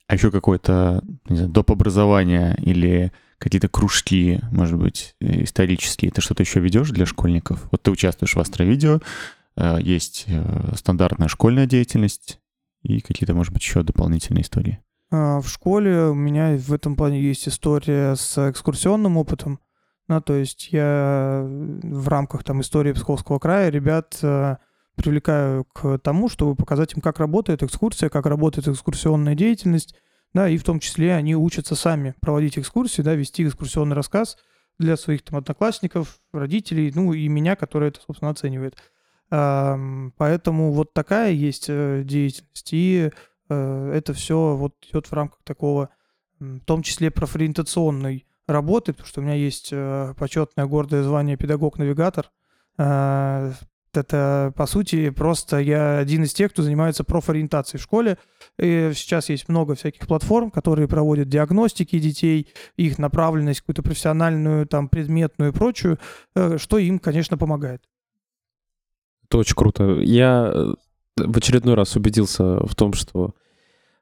А 0.06 0.14
еще 0.14 0.30
какое-то, 0.30 1.02
доп. 1.28 1.70
образование 1.70 2.56
или 2.58 3.12
какие-то 3.38 3.68
кружки, 3.68 4.40
может 4.50 4.78
быть, 4.78 5.14
э, 5.20 5.44
исторические. 5.44 6.10
Ты 6.10 6.20
что-то 6.20 6.42
еще 6.42 6.60
ведешь 6.60 6.90
для 6.90 7.06
школьников? 7.06 7.66
Вот 7.70 7.82
ты 7.82 7.90
участвуешь 7.90 8.34
в 8.34 8.40
Астровидео, 8.40 9.00
есть 9.56 10.24
э, 10.28 10.74
стандартная 10.76 11.28
школьная 11.28 11.66
деятельность 11.66 12.40
и 12.82 13.00
какие-то, 13.00 13.34
может 13.34 13.52
быть, 13.52 13.62
еще 13.62 13.82
дополнительные 13.82 14.42
истории. 14.42 14.80
А, 15.10 15.40
В 15.40 15.48
школе 15.48 16.06
у 16.06 16.14
меня 16.14 16.56
в 16.56 16.72
этом 16.72 16.96
плане 16.96 17.20
есть 17.20 17.48
история 17.48 18.16
с 18.16 18.50
экскурсионным 18.50 19.16
опытом. 19.16 19.60
Ну, 20.08 20.20
то 20.20 20.34
есть 20.34 20.72
я 20.72 21.44
в 21.46 22.08
рамках 22.08 22.44
там 22.44 22.60
истории 22.60 22.92
Псковского 22.92 23.38
края 23.38 23.70
ребят 23.70 24.18
э, 24.22 24.56
привлекаю 24.96 25.64
к 25.64 25.98
тому, 25.98 26.28
чтобы 26.28 26.56
показать 26.56 26.94
им, 26.94 27.00
как 27.00 27.18
работает 27.18 27.62
экскурсия, 27.62 28.08
как 28.08 28.26
работает 28.26 28.68
экскурсионная 28.68 29.34
деятельность, 29.34 29.94
да, 30.34 30.48
и 30.48 30.58
в 30.58 30.64
том 30.64 30.80
числе 30.80 31.14
они 31.14 31.36
учатся 31.36 31.74
сами 31.76 32.14
проводить 32.20 32.58
экскурсии, 32.58 33.02
да, 33.02 33.14
вести 33.14 33.46
экскурсионный 33.46 33.96
рассказ 33.96 34.36
для 34.78 34.96
своих 34.96 35.22
там 35.22 35.38
одноклассников, 35.38 36.20
родителей, 36.32 36.90
ну 36.94 37.12
и 37.12 37.28
меня, 37.28 37.56
который 37.56 37.88
это, 37.88 38.00
собственно, 38.00 38.30
оценивает. 38.30 38.76
Поэтому 39.32 40.72
вот 40.72 40.92
такая 40.92 41.30
есть 41.30 41.64
э, 41.70 42.02
деятельность, 42.04 42.68
и 42.70 43.10
э, 43.48 43.92
это 43.94 44.12
все 44.12 44.54
вот 44.56 44.74
идет 44.90 45.06
в 45.06 45.12
рамках 45.14 45.38
такого, 45.42 45.88
в 46.38 46.60
том 46.60 46.82
числе 46.82 47.10
профориентационной 47.10 48.26
работы, 48.46 48.92
потому 48.92 49.08
что 49.08 49.20
у 49.22 49.24
меня 49.24 49.32
есть 49.32 49.70
э, 49.72 50.12
почетное 50.18 50.66
гордое 50.66 51.02
звание 51.02 51.38
педагог-навигатор. 51.38 52.30
Это, 52.76 54.52
по 54.54 54.66
сути, 54.66 55.08
просто 55.10 55.60
я 55.60 55.98
один 55.98 56.24
из 56.24 56.34
тех, 56.34 56.52
кто 56.52 56.62
занимается 56.62 57.04
профориентацией 57.04 57.78
в 57.78 57.82
школе. 57.82 58.18
И 58.58 58.92
сейчас 58.94 59.30
есть 59.30 59.48
много 59.48 59.74
всяких 59.74 60.06
платформ, 60.06 60.50
которые 60.50 60.88
проводят 60.88 61.28
диагностики 61.28 61.98
детей, 61.98 62.48
их 62.76 62.98
направленность 62.98 63.60
какую-то 63.60 63.82
профессиональную, 63.82 64.66
там, 64.66 64.88
предметную 64.88 65.52
и 65.52 65.54
прочую, 65.54 65.98
что 66.34 66.78
им, 66.78 66.98
конечно, 66.98 67.36
помогает. 67.36 67.82
Это 69.32 69.38
очень 69.38 69.54
круто. 69.56 69.84
Я 70.02 70.52
э, 70.52 70.74
в 71.16 71.38
очередной 71.38 71.72
раз 71.72 71.96
убедился 71.96 72.66
в 72.66 72.74
том, 72.74 72.92
что 72.92 73.30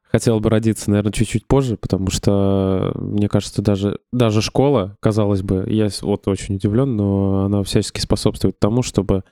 хотел 0.03 0.41
бы 0.41 0.51
родиться, 0.51 0.91
наверное, 0.91 1.13
чуть-чуть 1.13 1.47
позже, 1.47 1.77
потому 1.77 2.11
что, 2.11 2.91
мне 2.97 3.29
кажется, 3.29 3.63
даже, 3.63 4.01
даже 4.13 4.43
школа, 4.43 4.97
казалось 4.99 5.43
бы, 5.43 5.65
я 5.69 5.89
вот 6.03 6.27
очень 6.27 6.57
удивлен, 6.57 6.97
но 6.97 7.45
она 7.45 7.63
всячески 7.63 8.01
способствует 8.01 8.59
тому, 8.59 8.83
чтобы, 8.83 9.23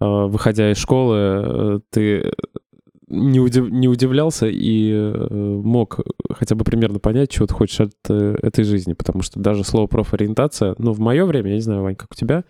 э, 0.00 0.06
выходя 0.06 0.72
из 0.72 0.78
школы, 0.78 1.16
э, 1.18 1.80
ты 1.90 2.32
не, 3.06 3.38
удив- 3.38 3.68
не 3.68 3.88
удивлялся 3.88 4.46
и 4.46 4.90
э, 4.90 5.28
мог 5.30 6.00
хотя 6.30 6.54
бы 6.54 6.64
примерно 6.64 6.98
понять, 6.98 7.28
чего 7.28 7.46
ты 7.46 7.52
хочешь 7.52 7.80
от 7.80 7.92
э, 8.08 8.38
этой 8.42 8.64
жизни, 8.64 8.94
потому 8.94 9.20
что 9.20 9.38
даже 9.38 9.64
слово 9.64 9.86
профориентация, 9.86 10.74
ну, 10.78 10.94
в 10.94 10.98
мое 10.98 11.26
время, 11.26 11.50
я 11.50 11.56
не 11.56 11.60
знаю, 11.60 11.82
Вань, 11.82 11.94
как 11.94 12.12
у 12.12 12.14
тебя, 12.14 12.44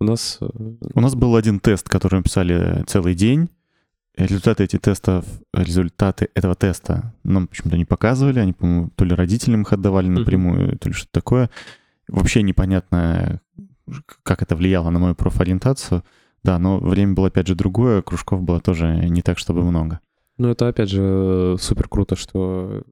у 0.00 0.04
нас 0.04 0.38
э, 0.40 0.46
У 0.94 1.00
нас 1.00 1.14
был 1.14 1.36
один 1.36 1.60
тест, 1.60 1.88
который 1.88 2.16
мы 2.16 2.22
писали 2.22 2.84
целый 2.86 3.14
день. 3.14 3.50
Результаты 4.16 4.64
этих 4.64 4.80
тестов, 4.80 5.24
результаты 5.54 6.28
этого 6.34 6.54
теста 6.54 7.14
нам 7.22 7.46
почему-то 7.46 7.76
не 7.76 7.84
показывали. 7.84 8.40
Они, 8.40 8.52
по-моему, 8.52 8.90
то 8.96 9.04
ли 9.04 9.14
родителям 9.14 9.62
их 9.62 9.72
отдавали 9.72 10.08
напрямую, 10.08 10.78
то 10.78 10.88
ли 10.88 10.94
что-то 10.94 11.12
такое. 11.12 11.50
Вообще 12.08 12.42
непонятно, 12.42 13.40
как 14.22 14.42
это 14.42 14.56
влияло 14.56 14.90
на 14.90 14.98
мою 14.98 15.14
профориентацию. 15.14 16.02
Да, 16.42 16.58
но 16.58 16.78
время 16.78 17.14
было 17.14 17.28
опять 17.28 17.46
же 17.46 17.54
другое, 17.54 18.02
кружков 18.02 18.42
было 18.42 18.60
тоже 18.60 18.86
не 19.08 19.22
так, 19.22 19.38
чтобы 19.38 19.62
много. 19.62 20.00
Ну, 20.38 20.48
это 20.48 20.68
опять 20.68 20.88
же 20.88 21.56
супер 21.60 21.86
круто, 21.88 22.16
что, 22.16 22.82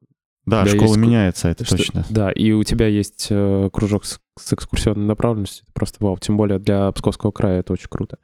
Да, 0.50 0.66
школа 0.66 0.88
есть 0.88 0.96
меняется, 0.96 1.48
это 1.48 1.64
что- 1.64 1.76
точно. 1.76 2.04
Да, 2.10 2.30
и 2.30 2.52
у 2.52 2.62
тебя 2.64 2.86
есть 2.86 3.28
э, 3.30 3.68
кружок 3.72 4.04
с, 4.04 4.20
с 4.38 4.52
экскурсионной 4.52 5.06
направленностью. 5.06 5.66
Просто 5.74 6.04
вау. 6.04 6.18
Тем 6.18 6.36
более 6.36 6.58
для 6.58 6.90
Псковского 6.92 7.30
края 7.30 7.60
это 7.60 7.72
очень 7.72 7.88
круто. 7.88 8.18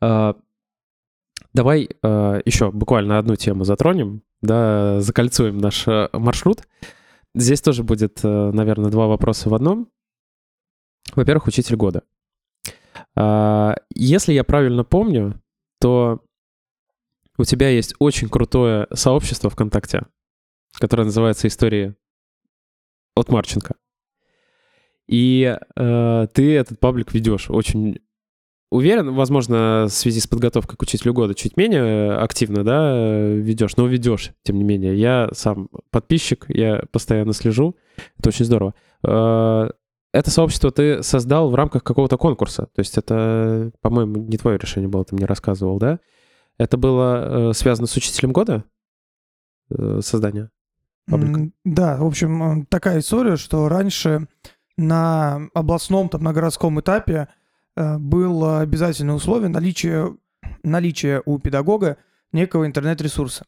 А, 0.00 0.36
давай 1.52 1.88
а, 2.02 2.40
еще 2.44 2.70
буквально 2.70 3.18
одну 3.18 3.36
тему 3.36 3.64
затронем. 3.64 4.22
да, 4.40 5.00
закольцуем 5.00 5.58
наш 5.58 5.86
э, 5.86 6.08
маршрут. 6.12 6.62
Здесь 7.34 7.60
тоже 7.60 7.82
будет, 7.82 8.20
э, 8.24 8.50
наверное, 8.52 8.90
два 8.90 9.06
вопроса 9.06 9.48
в 9.48 9.54
одном. 9.54 9.88
Во-первых, 11.14 11.46
учитель 11.46 11.76
года. 11.76 12.02
А, 13.16 13.76
Если 13.94 14.32
я 14.32 14.44
правильно 14.44 14.84
помню, 14.84 15.40
то 15.80 16.20
у 17.38 17.44
тебя 17.44 17.68
есть 17.70 17.94
очень 17.98 18.28
крутое 18.28 18.86
сообщество 18.92 19.48
ВКонтакте, 19.50 20.02
которое 20.78 21.04
называется 21.04 21.48
«Истории 21.48 21.94
от 23.14 23.28
Марченко». 23.28 23.74
И 25.08 25.58
э, 25.76 26.26
ты 26.32 26.54
этот 26.54 26.80
паблик 26.80 27.12
ведешь 27.12 27.50
очень 27.50 27.98
уверен, 28.70 29.12
возможно, 29.14 29.86
в 29.88 29.92
связи 29.92 30.20
с 30.20 30.26
подготовкой 30.26 30.76
к 30.78 30.82
учителю 30.82 31.12
года 31.12 31.34
чуть 31.34 31.58
менее 31.58 32.14
активно, 32.14 32.64
да, 32.64 33.28
ведешь, 33.34 33.76
но 33.76 33.86
ведешь, 33.86 34.30
тем 34.44 34.56
не 34.56 34.64
менее. 34.64 34.96
Я 34.96 35.28
сам 35.32 35.68
подписчик, 35.90 36.46
я 36.48 36.82
постоянно 36.90 37.34
слежу, 37.34 37.76
это 38.18 38.30
очень 38.30 38.46
здорово. 38.46 38.74
Э, 39.06 39.68
Это 40.14 40.30
сообщество 40.30 40.70
ты 40.70 41.02
создал 41.02 41.50
в 41.50 41.54
рамках 41.54 41.82
какого-то 41.82 42.16
конкурса, 42.18 42.66
то 42.74 42.80
есть 42.80 42.98
это, 42.98 43.72
по-моему, 43.80 44.16
не 44.16 44.36
твое 44.38 44.58
решение 44.58 44.88
было, 44.88 45.04
ты 45.04 45.14
мне 45.16 45.26
рассказывал, 45.26 45.78
да? 45.78 46.00
Это 46.58 46.76
было 46.76 47.50
э, 47.50 47.52
связано 47.54 47.86
с 47.86 47.96
учителем 47.96 48.32
года 48.32 48.64
э, 49.70 50.00
создание? 50.02 50.50
Паблика? 51.10 51.50
Да, 51.64 51.96
в 51.96 52.06
общем, 52.06 52.42
м, 52.42 52.66
такая 52.66 53.00
история, 53.00 53.36
что 53.36 53.68
раньше 53.68 54.26
на 54.76 55.48
областном, 55.54 56.08
там, 56.08 56.22
на 56.22 56.32
городском 56.32 56.80
этапе 56.80 57.28
э, 57.76 57.98
было 57.98 58.60
обязательное 58.60 59.14
условие 59.14 59.48
наличия, 59.48 60.14
наличия 60.62 61.22
у 61.24 61.38
педагога 61.38 61.96
некого 62.32 62.66
интернет-ресурса. 62.66 63.44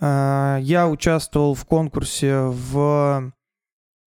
Э, 0.00 0.58
Я 0.60 0.88
участвовал 0.88 1.54
в 1.54 1.64
конкурсе 1.64 2.38
в, 2.40 3.32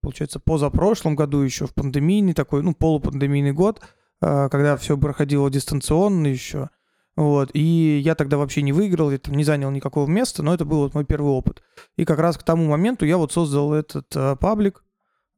получается, 0.03 0.41
позапрошлом 0.41 1.17
году 1.17 1.41
еще, 1.41 1.67
в 1.67 1.75
пандемийный 1.75 2.35
такой, 2.35 2.63
ну, 2.63 2.75
полупандемийный 2.75 3.53
год, 3.53 3.81
э, 4.21 4.49
когда 4.51 4.77
все 4.77 4.97
проходило 4.97 5.51
дистанционно 5.51 6.27
еще. 6.27 6.71
Вот, 7.17 7.51
и 7.55 8.01
я 8.05 8.15
тогда 8.15 8.37
вообще 8.37 8.61
не 8.61 8.73
выиграл, 8.73 9.11
я 9.11 9.19
там 9.19 9.35
не 9.35 9.45
занял 9.45 9.71
никакого 9.71 10.07
места, 10.07 10.43
но 10.43 10.53
это 10.53 10.67
был 10.67 10.81
вот 10.81 10.93
мой 10.93 11.07
первый 11.07 11.33
опыт. 11.33 11.63
И 11.97 12.05
как 12.05 12.19
раз 12.19 12.37
к 12.37 12.43
тому 12.43 12.67
моменту 12.69 13.07
я 13.07 13.17
вот 13.17 13.33
создал 13.33 13.73
этот 13.73 14.15
э, 14.15 14.37
паблик, 14.37 14.85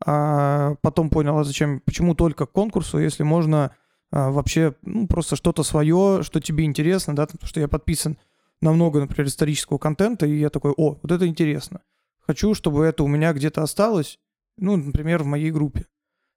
а 0.05 0.75
потом 0.83 1.09
понял, 1.09 1.39
а 1.39 1.45
зачем, 1.45 1.81
почему 1.81 2.15
только 2.15 2.47
к 2.47 2.53
конкурсу, 2.53 2.99
если 2.99 3.23
можно 3.23 3.73
а, 4.11 4.31
вообще 4.31 4.75
ну, 4.83 5.07
просто 5.07 5.37
что-то 5.37 5.63
свое, 5.63 6.23
что 6.23 6.41
тебе 6.41 6.65
интересно, 6.65 7.15
да, 7.15 7.27
потому 7.27 7.47
что 7.47 7.61
я 7.61 7.69
подписан 7.69 8.19
на 8.61 8.73
много, 8.73 9.01
например, 9.01 9.29
исторического 9.29 9.79
контента, 9.79 10.27
и 10.27 10.39
я 10.39 10.51
такой, 10.51 10.73
о, 10.77 10.99
вот 11.03 11.13
это 11.13 11.27
интересно. 11.27 11.81
Хочу, 12.21 12.55
чтобы 12.55 12.85
это 12.85 13.05
у 13.05 13.09
меня 13.09 13.33
где-то 13.33 13.63
осталось, 13.63 14.19
ну, 14.57 14.77
например, 14.77 15.23
в 15.23 15.27
моей 15.27 15.51
группе. 15.51 15.87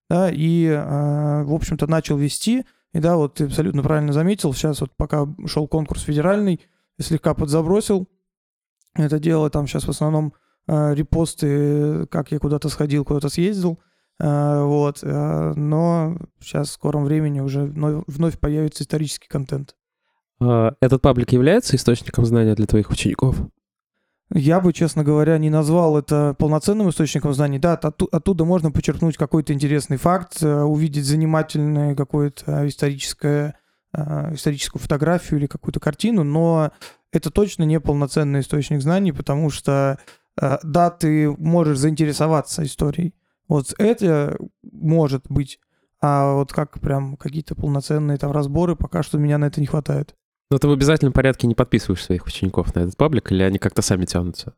Да, 0.09 0.29
и, 0.29 0.67
а, 0.67 1.43
в 1.43 1.53
общем-то, 1.53 1.87
начал 1.87 2.17
вести, 2.17 2.65
и 2.93 2.99
да, 2.99 3.15
вот 3.15 3.35
ты 3.35 3.45
абсолютно 3.45 3.83
правильно 3.83 4.13
заметил, 4.13 4.53
сейчас 4.53 4.81
вот 4.81 4.91
пока 4.97 5.27
шел 5.45 5.67
конкурс 5.67 6.03
федеральный, 6.03 6.61
слегка 6.99 7.33
подзабросил 7.33 8.07
это 8.95 9.19
дело, 9.19 9.49
там 9.49 9.67
сейчас 9.67 9.85
в 9.85 9.89
основном 9.89 10.33
э, 10.67 10.93
репосты, 10.93 12.05
как 12.07 12.31
я 12.31 12.39
куда-то 12.39 12.69
сходил, 12.69 13.05
куда-то 13.05 13.29
съездил, 13.29 13.79
э, 14.19 14.63
вот, 14.63 14.99
э, 15.01 15.53
но 15.55 16.17
сейчас 16.39 16.69
в 16.69 16.73
скором 16.73 17.05
времени 17.05 17.39
уже 17.39 17.63
вновь, 17.63 18.03
вновь 18.07 18.39
появится 18.39 18.83
исторический 18.83 19.29
контент. 19.29 19.75
Э, 20.41 20.71
Этот 20.81 21.01
паблик 21.01 21.31
является 21.31 21.75
источником 21.75 22.25
знания 22.25 22.55
для 22.55 22.67
твоих 22.67 22.89
учеников? 22.89 23.37
Я 24.33 24.61
бы, 24.61 24.71
честно 24.71 25.03
говоря, 25.03 25.37
не 25.37 25.49
назвал 25.49 25.97
это 25.97 26.35
полноценным 26.39 26.89
источником 26.89 27.33
знаний. 27.33 27.59
Да, 27.59 27.77
отту- 27.81 28.07
оттуда 28.11 28.45
можно 28.45 28.71
почерпнуть 28.71 29.17
какой-то 29.17 29.51
интересный 29.51 29.97
факт, 29.97 30.41
э, 30.41 30.61
увидеть 30.61 31.05
занимательное 31.05 31.95
какое-то 31.95 32.65
историческое, 32.67 33.55
э, 33.93 34.33
историческую 34.33 34.81
фотографию 34.81 35.39
или 35.39 35.47
какую-то 35.47 35.81
картину, 35.81 36.23
но 36.23 36.71
это 37.11 37.29
точно 37.29 37.63
не 37.63 37.81
полноценный 37.81 38.39
источник 38.39 38.81
знаний, 38.81 39.11
потому 39.11 39.49
что, 39.49 39.99
э, 40.41 40.57
да, 40.63 40.89
ты 40.91 41.29
можешь 41.31 41.79
заинтересоваться 41.79 42.63
историей. 42.63 43.13
Вот 43.49 43.73
это 43.77 44.37
может 44.63 45.25
быть, 45.27 45.59
а 46.01 46.35
вот 46.35 46.53
как 46.53 46.79
прям 46.79 47.17
какие-то 47.17 47.53
полноценные 47.53 48.17
там 48.17 48.31
разборы, 48.31 48.77
пока 48.77 49.03
что 49.03 49.17
меня 49.17 49.37
на 49.37 49.45
это 49.45 49.59
не 49.59 49.67
хватает. 49.67 50.15
Но 50.51 50.57
ты 50.57 50.67
в 50.67 50.71
обязательном 50.71 51.13
порядке 51.13 51.47
не 51.47 51.55
подписываешь 51.55 52.03
своих 52.03 52.25
учеников 52.25 52.75
на 52.75 52.81
этот 52.81 52.97
паблик, 52.97 53.31
или 53.31 53.41
они 53.41 53.57
как-то 53.57 53.81
сами 53.81 54.03
тянутся? 54.03 54.53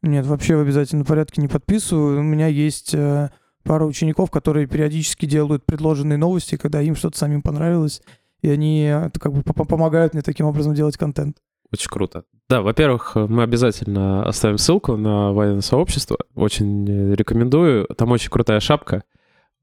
Нет, 0.00 0.24
вообще 0.26 0.56
в 0.56 0.60
обязательном 0.60 1.04
порядке 1.04 1.42
не 1.42 1.48
подписываю. 1.48 2.20
У 2.20 2.22
меня 2.22 2.46
есть 2.46 2.94
э, 2.94 3.30
пара 3.62 3.84
учеников, 3.84 4.30
которые 4.30 4.66
периодически 4.66 5.26
делают 5.26 5.66
предложенные 5.66 6.16
новости, 6.16 6.56
когда 6.56 6.80
им 6.80 6.96
что-то 6.96 7.18
самим 7.18 7.42
понравилось, 7.42 8.00
и 8.40 8.48
они 8.48 8.84
э, 8.84 9.06
это 9.06 9.20
как 9.20 9.34
бы 9.34 9.42
по- 9.42 9.66
помогают 9.66 10.14
мне 10.14 10.22
таким 10.22 10.46
образом 10.46 10.72
делать 10.72 10.96
контент. 10.96 11.36
Очень 11.70 11.90
круто. 11.90 12.24
Да, 12.48 12.62
во-первых, 12.62 13.14
мы 13.14 13.42
обязательно 13.42 14.26
оставим 14.26 14.56
ссылку 14.56 14.96
на 14.96 15.32
военное 15.32 15.60
сообщество. 15.60 16.16
Очень 16.34 16.88
э, 16.88 17.14
рекомендую. 17.16 17.86
Там 17.98 18.10
очень 18.12 18.30
крутая 18.30 18.60
шапка 18.60 19.04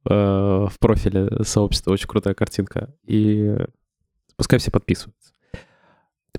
э, 0.07 0.13
в 0.13 0.73
профиле 0.79 1.43
сообщества, 1.43 1.91
очень 1.91 2.07
крутая 2.07 2.35
картинка. 2.35 2.93
И 3.07 3.55
пускай 4.37 4.59
все 4.59 4.69
подписываются. 4.69 5.30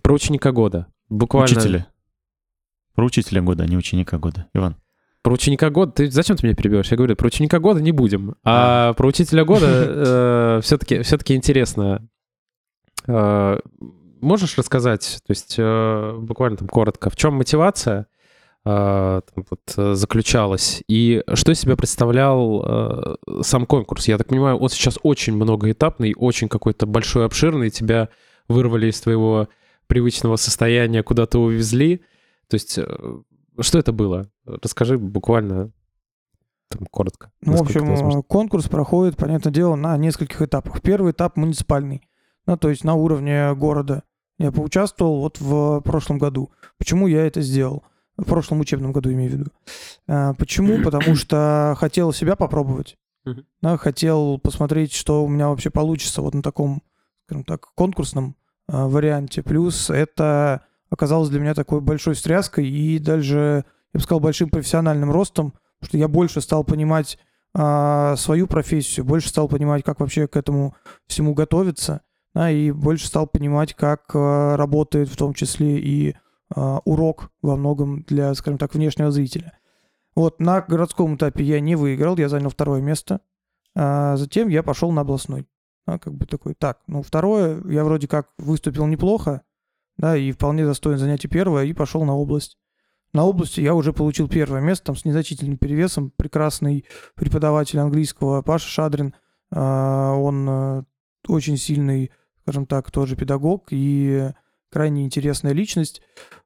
Про 0.03 0.15
ученика 0.15 0.53
года. 0.53 0.87
Буквально... 1.09 1.57
Учителя. 1.57 1.87
Про 2.95 3.07
учителя 3.07 3.43
года, 3.43 3.65
а 3.65 3.67
не 3.67 3.77
ученика 3.77 4.19
года. 4.19 4.49
Иван. 4.55 4.77
Про 5.23 5.35
ученика 5.35 5.71
года... 5.71 5.93
Ты 5.93 6.11
зачем 6.11 6.37
ты 6.37 6.47
меня 6.47 6.57
перебиваешь? 6.57 6.91
Я 6.91 6.97
говорю, 6.97 7.17
про 7.17 7.29
ученика 7.29 7.59
года 7.59 7.81
не 7.81 7.93
будем. 7.93 8.35
А, 8.45 8.93
про 8.95 9.07
учителя 9.07 9.45
года 9.45 10.61
все-таки 10.63 11.03
все 11.03 11.17
интересно. 11.29 12.09
Э, 13.07 13.59
Можешь 14.21 14.57
рассказать, 14.57 15.19
то 15.27 15.33
есть 15.33 15.57
э, 15.59 16.17
буквально 16.21 16.57
там 16.57 16.69
коротко, 16.69 17.11
в 17.11 17.17
чем 17.17 17.35
мотивация 17.35 18.07
э, 18.65 19.21
там 19.35 19.45
вот, 19.51 19.61
э, 19.77 19.95
заключалась 19.95 20.81
и 20.87 21.25
что 21.35 21.51
из 21.51 21.59
себя 21.59 21.75
представлял 21.75 22.63
э, 22.65 23.17
сам 23.43 23.67
конкурс? 23.67 24.07
Я 24.07 24.19
так 24.19 24.29
понимаю, 24.29 24.59
он 24.59 24.69
сейчас 24.69 24.97
очень 25.03 25.35
многоэтапный, 25.35 26.15
очень 26.17 26.49
какой-то 26.49 26.87
большой, 26.87 27.27
обширный, 27.27 27.71
тебя 27.71 28.11
вырвали 28.47 28.91
из 28.91 29.01
твоего 29.01 29.49
привычного 29.87 30.37
состояния, 30.37 31.03
куда-то 31.03 31.39
увезли. 31.41 32.03
То 32.49 32.55
есть 32.55 32.79
э, 32.79 32.85
что 33.61 33.79
это 33.79 33.93
было? 33.93 34.31
Расскажи 34.45 34.99
буквально 34.99 35.73
там, 36.69 36.87
коротко. 36.91 37.31
Ну, 37.43 37.57
в 37.57 37.63
общем, 37.63 37.93
э, 37.93 38.23
конкурс 38.23 38.69
проходит, 38.69 39.17
понятное 39.17 39.53
дело, 39.53 39.75
на 39.77 39.97
нескольких 39.97 40.43
этапах. 40.43 40.81
Первый 40.81 41.13
этап 41.13 41.37
муниципальный, 41.37 42.03
ну, 42.47 42.57
то 42.57 42.71
есть 42.71 42.85
на 42.85 42.95
уровне 42.95 43.55
города. 43.55 44.03
Я 44.39 44.51
поучаствовал 44.51 45.21
вот 45.21 45.41
в 45.41 45.81
прошлом 45.83 46.19
году. 46.19 46.51
Почему 46.79 47.07
я 47.07 47.27
это 47.27 47.43
сделал? 47.43 47.85
В 48.17 48.25
прошлом 48.25 48.61
учебном 48.61 48.93
году, 48.93 49.13
имею 49.13 49.31
в 49.31 49.35
виду. 49.35 49.51
А, 50.07 50.35
Почему? 50.35 50.83
Потому 50.83 51.15
что 51.15 51.75
хотел 51.79 52.13
себя 52.13 52.37
попробовать. 52.37 52.97
Да, 53.61 53.77
хотел 53.77 54.39
посмотреть, 54.39 54.93
что 54.93 55.25
у 55.25 55.29
меня 55.29 55.49
вообще 55.49 55.71
получится 55.71 56.23
вот 56.23 56.35
на 56.35 56.43
таком, 56.43 56.83
скажем 57.27 57.45
так, 57.45 57.73
конкурсном 57.75 58.37
варианте. 58.73 59.43
Плюс 59.43 59.91
это 59.91 60.63
оказалось 60.91 61.29
для 61.29 61.41
меня 61.41 61.55
такой 61.55 61.81
большой 61.81 62.15
встряской 62.15 62.69
и 62.69 62.99
даже, 62.99 63.65
я 63.93 63.99
бы 63.99 64.01
сказал, 64.01 64.21
большим 64.21 64.51
профессиональным 64.51 65.11
ростом, 65.11 65.55
что 65.83 65.97
я 65.97 66.09
больше 66.09 66.41
стал 66.41 66.65
понимать 66.65 67.19
а, 67.55 68.17
свою 68.17 68.47
профессию, 68.47 69.05
больше 69.05 69.29
стал 69.29 69.49
понимать, 69.49 69.85
как 69.85 70.01
вообще 70.01 70.27
к 70.27 70.37
этому 70.37 70.75
всему 71.07 71.35
готовиться, 71.35 72.03
да, 72.35 72.51
и 72.51 72.71
больше 72.71 73.07
стал 73.07 73.27
понимать, 73.27 73.75
как 73.75 74.11
а, 74.15 74.57
работает 74.57 75.09
в 75.09 75.17
том 75.17 75.35
числе 75.35 75.79
и 75.79 76.17
а, 76.55 76.81
урок 76.85 77.31
во 77.43 77.57
многом 77.57 78.03
для, 78.03 78.35
скажем 78.35 78.59
так, 78.59 78.75
внешнего 78.75 79.11
зрителя. 79.11 79.59
Вот 80.15 80.41
на 80.41 80.61
городском 80.61 81.17
этапе 81.17 81.45
я 81.45 81.61
не 81.61 81.75
выиграл, 81.75 82.17
я 82.17 82.29
занял 82.29 82.51
второе 82.51 82.81
место. 82.81 83.21
А 83.75 84.17
затем 84.17 84.49
я 84.49 84.63
пошел 84.63 84.93
на 84.93 85.01
областной. 85.01 85.47
Да, 85.87 85.99
как 85.99 86.15
бы 86.15 86.27
такой, 86.27 86.55
так, 86.55 86.81
ну 86.87 87.03
второе, 87.03 87.61
я 87.69 87.85
вроде 87.85 88.07
как 88.07 88.29
выступил 88.39 88.87
неплохо, 88.87 89.43
да, 89.97 90.17
и 90.17 90.31
вполне 90.31 90.65
достоин 90.65 90.99
занятия 90.99 91.29
первое, 91.29 91.65
и 91.65 91.73
пошел 91.73 92.05
на 92.05 92.15
область. 92.15 92.57
На 93.13 93.25
области 93.25 93.61
я 93.61 93.75
уже 93.75 93.93
получил 93.93 94.27
первое 94.29 94.61
место, 94.61 94.87
там 94.87 94.97
с 94.97 95.05
незначительным 95.05 95.59
перевесом. 95.59 96.11
Прекрасный 96.17 96.87
преподаватель 97.15 97.79
английского 97.79 98.41
Паша 98.41 98.69
Шадрин. 98.69 99.15
а, 99.51 100.15
Он 100.15 100.49
э, 100.49 100.83
очень 101.29 101.59
сильный, 101.59 102.11
скажем 102.41 102.65
так, 102.65 102.91
тоже 102.91 103.15
педагог 103.15 103.67
и 103.71 104.31
крайне 104.71 105.05
интересная 105.05 105.53
личность. 105.53 106.01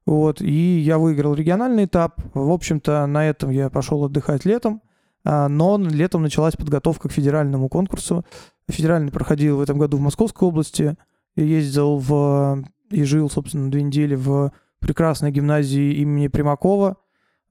Вот, 0.05 0.41
и 0.41 0.79
я 0.79 0.97
выиграл 0.97 1.35
региональный 1.35 1.85
этап. 1.85 2.19
В 2.33 2.51
общем-то, 2.51 3.05
на 3.07 3.25
этом 3.25 3.49
я 3.49 3.69
пошел 3.69 4.03
отдыхать 4.03 4.43
летом. 4.43 4.81
А, 5.23 5.47
Но 5.47 5.77
летом 5.77 6.21
началась 6.21 6.57
подготовка 6.57 7.07
к 7.07 7.13
федеральному 7.13 7.69
конкурсу. 7.69 8.25
Федеральный 8.69 9.11
проходил 9.11 9.57
в 9.57 9.61
этом 9.61 9.77
году 9.77 9.97
в 9.97 10.01
Московской 10.01 10.47
области. 10.47 10.95
Я 11.35 11.43
ездил 11.43 11.97
в 11.97 12.63
и 12.89 13.03
жил, 13.03 13.29
собственно, 13.29 13.69
две 13.69 13.83
недели 13.83 14.15
в 14.15 14.51
прекрасной 14.79 15.31
гимназии 15.31 15.95
имени 15.95 16.27
Примакова. 16.27 16.97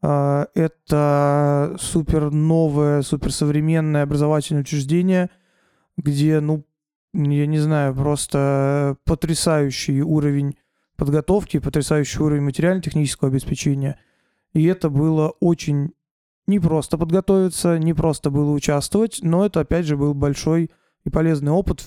А, 0.02 0.48
Это 0.54 1.76
супер 1.78 2.30
новое, 2.30 3.02
супер 3.02 3.32
современное 3.32 4.02
образовательное 4.02 4.62
учреждение, 4.62 5.30
где, 5.96 6.40
ну, 6.40 6.64
я 7.12 7.46
не 7.46 7.58
знаю, 7.58 7.94
просто 7.94 8.96
потрясающий 9.04 10.02
уровень 10.02 10.56
подготовки, 10.96 11.58
потрясающий 11.58 12.22
уровень 12.22 12.42
материально-технического 12.42 13.30
обеспечения. 13.30 13.98
И 14.52 14.64
это 14.64 14.90
было 14.90 15.34
очень 15.40 15.92
непросто 16.46 16.96
подготовиться, 16.98 17.78
непросто 17.78 18.30
было 18.30 18.52
участвовать, 18.52 19.18
но 19.22 19.44
это, 19.44 19.60
опять 19.60 19.86
же, 19.86 19.96
был 19.96 20.14
большой 20.14 20.70
и 21.06 21.10
полезный 21.10 21.52
опыт 21.52 21.84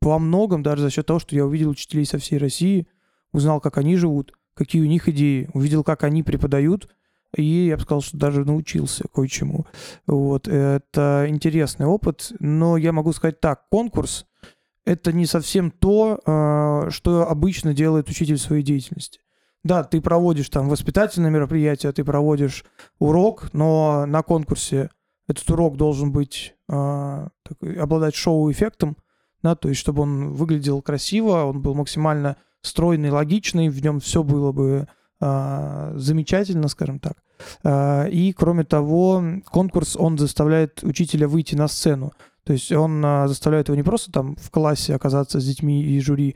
во 0.00 0.18
многом, 0.18 0.62
даже 0.62 0.82
за 0.82 0.90
счет 0.90 1.06
того, 1.06 1.18
что 1.18 1.34
я 1.34 1.44
увидел 1.44 1.70
учителей 1.70 2.06
со 2.06 2.18
всей 2.18 2.38
России, 2.38 2.86
узнал, 3.32 3.60
как 3.60 3.76
они 3.76 3.96
живут, 3.96 4.32
какие 4.54 4.82
у 4.82 4.86
них 4.86 5.08
идеи, 5.08 5.50
увидел, 5.52 5.84
как 5.84 6.04
они 6.04 6.22
преподают, 6.22 6.88
и 7.36 7.42
я 7.42 7.76
бы 7.76 7.82
сказал, 7.82 8.02
что 8.02 8.16
даже 8.16 8.44
научился 8.44 9.04
кое-чему. 9.12 9.66
Вот, 10.06 10.48
это 10.48 11.26
интересный 11.28 11.86
опыт, 11.86 12.32
но 12.38 12.76
я 12.76 12.92
могу 12.92 13.12
сказать 13.12 13.40
так, 13.40 13.68
конкурс— 13.68 14.26
это 14.84 15.12
не 15.12 15.26
совсем 15.26 15.70
то, 15.70 16.20
э, 16.24 16.90
что 16.90 17.28
обычно 17.28 17.74
делает 17.74 18.08
учитель 18.08 18.36
в 18.36 18.40
своей 18.40 18.62
деятельности. 18.62 19.20
Да, 19.64 19.84
ты 19.84 20.00
проводишь 20.00 20.48
там 20.50 20.68
воспитательное 20.68 21.30
мероприятие, 21.30 21.92
ты 21.92 22.04
проводишь 22.04 22.64
урок, 22.98 23.52
но 23.52 24.06
на 24.06 24.22
конкурсе 24.22 24.90
этот 25.28 25.48
урок 25.50 25.76
должен 25.76 26.12
быть, 26.12 26.54
э, 26.68 27.28
такой- 27.42 27.74
обладать 27.74 28.14
шоу-эффектом, 28.14 28.96
да, 29.42 29.54
то 29.54 29.68
есть 29.68 29.80
чтобы 29.80 30.02
он 30.02 30.32
выглядел 30.32 30.82
красиво, 30.82 31.44
он 31.44 31.60
был 31.60 31.74
максимально 31.74 32.36
стройный, 32.62 33.10
логичный, 33.10 33.68
в 33.68 33.82
нем 33.82 34.00
все 34.00 34.22
было 34.22 34.52
бы 34.52 34.86
а, 35.24 35.92
замечательно, 35.94 36.66
скажем 36.66 36.98
так. 36.98 37.14
А, 37.62 38.06
И, 38.06 38.32
кроме 38.32 38.64
того, 38.64 39.22
конкурс, 39.48 39.96
он 39.96 40.18
заставляет 40.18 40.82
учителя 40.82 41.28
выйти 41.28 41.54
на 41.54 41.68
сцену. 41.68 42.12
То 42.44 42.52
есть 42.52 42.72
он 42.72 43.00
а, 43.04 43.28
заставляет 43.28 43.68
его 43.68 43.76
не 43.76 43.84
просто 43.84 44.10
там 44.10 44.34
в 44.34 44.50
классе 44.50 44.96
оказаться 44.96 45.38
с 45.38 45.44
детьми 45.44 45.80
и 45.80 46.00
жюри, 46.00 46.34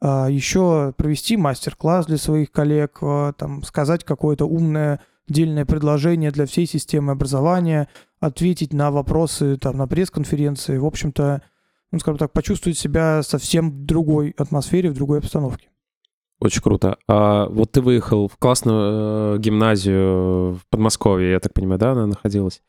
а 0.00 0.26
еще 0.28 0.92
провести 0.96 1.36
мастер-класс 1.36 2.06
для 2.06 2.16
своих 2.16 2.50
коллег, 2.50 2.98
а, 3.02 3.32
там, 3.34 3.62
сказать 3.62 4.02
какое-то 4.02 4.46
умное 4.46 5.00
дельное 5.28 5.64
предложение 5.64 6.32
для 6.32 6.46
всей 6.46 6.66
системы 6.66 7.12
образования, 7.12 7.88
ответить 8.24 8.72
на 8.72 8.90
вопросы 8.90 9.56
там, 9.56 9.76
на 9.76 9.86
пресс-конференции. 9.86 10.78
В 10.78 10.86
общем-то, 10.86 11.42
ну, 11.92 11.98
скажем 11.98 12.18
так, 12.18 12.32
почувствовать 12.32 12.78
себя 12.78 13.22
совсем 13.22 13.70
в 13.70 13.84
другой 13.84 14.34
атмосфере, 14.36 14.90
в 14.90 14.94
другой 14.94 15.18
обстановке. 15.18 15.68
Очень 16.40 16.62
круто. 16.62 16.96
А 17.06 17.46
вот 17.46 17.72
ты 17.72 17.80
выехал 17.80 18.28
в 18.28 18.36
классную 18.36 19.36
э, 19.36 19.38
гимназию 19.38 20.54
в 20.54 20.60
Подмосковье, 20.68 21.32
я 21.32 21.40
так 21.40 21.54
понимаю, 21.54 21.78
да, 21.78 21.92
она 21.92 22.06
находилась? 22.06 22.62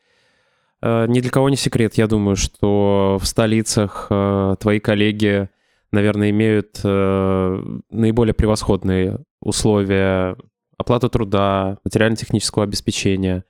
Э, 0.82 1.06
ни 1.08 1.20
для 1.20 1.30
кого 1.30 1.48
не 1.50 1.56
секрет, 1.56 1.94
я 1.94 2.06
думаю, 2.06 2.36
что 2.36 3.18
в 3.20 3.26
столицах 3.26 4.06
э, 4.10 4.56
твои 4.60 4.78
коллеги, 4.78 5.48
наверное, 5.90 6.30
имеют 6.30 6.80
э, 6.84 7.62
наиболее 7.90 8.34
превосходные 8.34 9.18
условия 9.40 10.36
оплаты 10.78 11.08
труда, 11.08 11.78
материально-технического 11.84 12.64
обеспечения. 12.64 13.44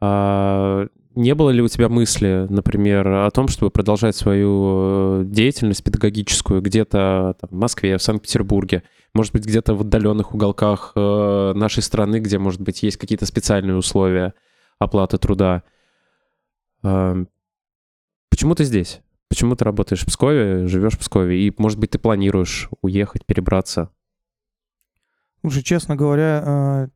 А, 0.00 0.86
не 1.14 1.34
было 1.34 1.50
ли 1.50 1.62
у 1.62 1.68
тебя 1.68 1.88
мысли, 1.88 2.46
например, 2.48 3.06
о 3.06 3.30
том, 3.30 3.48
чтобы 3.48 3.70
продолжать 3.70 4.16
свою 4.16 5.22
э, 5.22 5.24
деятельность 5.26 5.84
педагогическую 5.84 6.60
где-то 6.62 7.36
в 7.42 7.54
Москве, 7.54 7.96
в 7.98 8.02
Санкт-Петербурге? 8.02 8.82
может 9.14 9.32
быть, 9.32 9.44
где-то 9.44 9.74
в 9.74 9.82
отдаленных 9.82 10.34
уголках 10.34 10.92
э, 10.94 11.52
нашей 11.54 11.82
страны, 11.82 12.18
где, 12.18 12.38
может 12.38 12.60
быть, 12.60 12.82
есть 12.82 12.96
какие-то 12.96 13.26
специальные 13.26 13.76
условия 13.76 14.34
оплаты 14.78 15.18
труда. 15.18 15.62
Э, 16.82 17.24
почему 18.30 18.54
ты 18.54 18.64
здесь? 18.64 19.00
Почему 19.28 19.54
ты 19.54 19.64
работаешь 19.64 20.02
в 20.02 20.06
Пскове, 20.06 20.66
живешь 20.66 20.94
в 20.94 21.00
Пскове? 21.00 21.46
И, 21.46 21.54
может 21.58 21.78
быть, 21.78 21.90
ты 21.90 21.98
планируешь 21.98 22.68
уехать, 22.80 23.26
перебраться? 23.26 23.90
Уже, 25.42 25.62
честно 25.62 25.96
говоря, 25.96 26.42
э, 26.44 26.88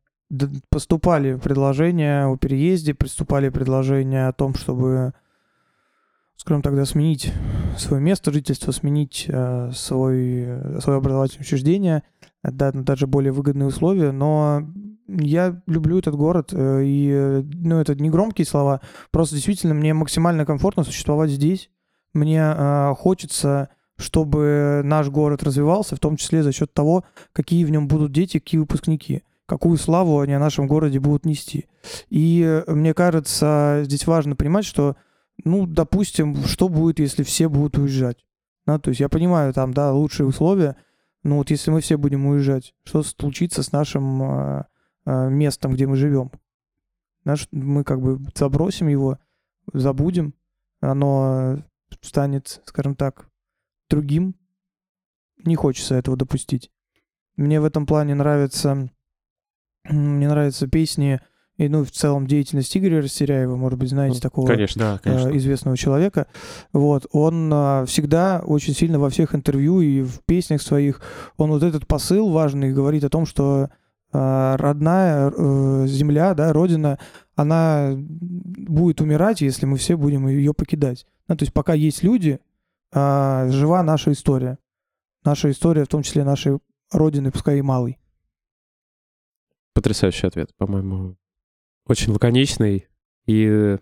поступали 0.69 1.35
предложения 1.35 2.25
о 2.25 2.37
переезде, 2.37 2.93
поступали 2.93 3.49
предложения 3.49 4.27
о 4.27 4.33
том, 4.33 4.55
чтобы, 4.55 5.13
скажем 6.35 6.61
тогда, 6.61 6.85
сменить 6.85 7.31
свое 7.77 8.01
место 8.01 8.31
жительства, 8.31 8.71
сменить 8.71 9.25
э, 9.27 9.71
свой, 9.73 10.81
свое 10.81 10.97
образовательное 10.97 11.43
учреждение, 11.43 12.03
дать 12.43 12.75
на 12.75 12.83
даже 12.83 13.07
более 13.07 13.31
выгодные 13.31 13.67
условия, 13.67 14.11
но 14.11 14.67
я 15.07 15.61
люблю 15.67 15.99
этот 15.99 16.15
город, 16.15 16.49
э, 16.51 16.81
и, 16.83 17.43
ну, 17.53 17.79
это 17.79 17.95
не 17.95 18.09
громкие 18.09 18.45
слова, 18.45 18.81
просто 19.11 19.35
действительно 19.35 19.73
мне 19.73 19.93
максимально 19.93 20.45
комфортно 20.45 20.83
существовать 20.83 21.29
здесь. 21.29 21.69
Мне 22.13 22.41
э, 22.41 22.93
хочется, 22.97 23.69
чтобы 23.97 24.81
наш 24.83 25.09
город 25.09 25.43
развивался, 25.43 25.95
в 25.95 25.99
том 25.99 26.17
числе 26.17 26.43
за 26.43 26.51
счет 26.51 26.73
того, 26.73 27.03
какие 27.31 27.63
в 27.63 27.69
нем 27.69 27.87
будут 27.87 28.11
дети, 28.11 28.39
какие 28.39 28.59
выпускники, 28.59 29.23
какую 29.47 29.77
славу 29.77 30.19
они 30.19 30.33
о 30.33 30.39
нашем 30.39 30.67
городе 30.67 30.99
будут 30.99 31.25
нести. 31.25 31.67
И 32.09 32.43
э, 32.43 32.71
мне 32.71 32.93
кажется, 32.93 33.81
здесь 33.83 34.05
важно 34.05 34.35
понимать, 34.35 34.65
что, 34.65 34.95
ну, 35.43 35.65
допустим, 35.65 36.35
что 36.43 36.69
будет, 36.69 36.99
если 36.99 37.23
все 37.23 37.47
будут 37.49 37.77
уезжать. 37.77 38.23
Да, 38.65 38.77
то 38.77 38.89
есть 38.89 38.99
я 38.99 39.09
понимаю, 39.09 39.53
там, 39.53 39.73
да, 39.73 39.93
лучшие 39.93 40.27
условия, 40.27 40.75
но 41.23 41.37
вот 41.37 41.49
если 41.49 41.71
мы 41.71 41.79
все 41.79 41.97
будем 41.97 42.27
уезжать, 42.27 42.75
что 42.83 43.01
случится 43.01 43.63
с 43.63 43.71
нашим 43.71 44.21
э, 44.21 44.63
э, 45.05 45.29
местом, 45.29 45.73
где 45.73 45.87
мы 45.87 45.95
живем? 45.95 46.29
Наш, 47.23 47.47
мы 47.51 47.83
как 47.83 48.01
бы 48.01 48.19
забросим 48.35 48.87
его, 48.89 49.17
забудем, 49.73 50.33
оно 50.81 51.63
станет, 52.01 52.61
скажем 52.65 52.95
так, 52.95 53.29
другим. 53.89 54.35
Не 55.45 55.55
хочется 55.55 55.95
этого 55.95 56.17
допустить. 56.17 56.69
Мне 57.37 57.61
в 57.61 57.65
этом 57.65 57.85
плане 57.85 58.15
нравятся, 58.15 58.89
мне 59.89 60.27
нравятся 60.27 60.67
песни 60.67 61.19
и, 61.57 61.69
ну, 61.69 61.83
в 61.83 61.91
целом 61.91 62.27
деятельность 62.27 62.75
Игоря 62.77 63.01
Растеряева, 63.01 63.55
может 63.55 63.79
быть, 63.79 63.89
знаете 63.89 64.21
такого 64.21 64.45
Конечно. 64.45 64.79
Да, 64.79 64.99
конечно. 64.99 65.29
э, 65.29 65.37
известного 65.37 65.75
человека. 65.75 66.27
Вот, 66.71 67.07
он 67.11 67.49
а, 67.51 67.85
всегда 67.85 68.43
очень 68.45 68.75
сильно 68.75 68.99
во 68.99 69.09
всех 69.09 69.33
интервью 69.33 69.81
и 69.81 70.03
в 70.03 70.21
песнях 70.25 70.61
своих, 70.61 71.01
он 71.35 71.49
вот 71.49 71.63
этот 71.63 71.87
посыл 71.87 72.29
важный 72.29 72.71
говорит 72.71 73.03
о 73.03 73.09
том, 73.09 73.25
что 73.25 73.69
а, 74.13 74.55
родная 74.57 75.31
э, 75.35 75.85
земля, 75.87 76.35
да, 76.35 76.53
родина, 76.53 76.99
она 77.35 77.93
будет 77.95 79.01
умирать, 79.01 79.41
если 79.41 79.65
мы 79.65 79.77
все 79.77 79.97
будем 79.97 80.27
ее 80.27 80.53
покидать. 80.53 81.07
Ну, 81.27 81.35
то 81.35 81.43
есть 81.43 81.53
пока 81.53 81.73
есть 81.73 82.03
люди, 82.03 82.39
а, 82.93 83.47
жива 83.49 83.81
наша 83.81 84.11
история. 84.11 84.59
Наша 85.23 85.49
история, 85.49 85.83
в 85.85 85.89
том 85.89 86.03
числе 86.03 86.23
нашей 86.23 86.59
родины, 86.91 87.31
пускай 87.31 87.57
и 87.57 87.63
малой. 87.63 87.97
Потрясающий 89.77 90.25
ответ, 90.25 90.49
по-моему. 90.57 91.17
Очень 91.85 92.11
лаконичный 92.11 92.87
и 93.27 93.77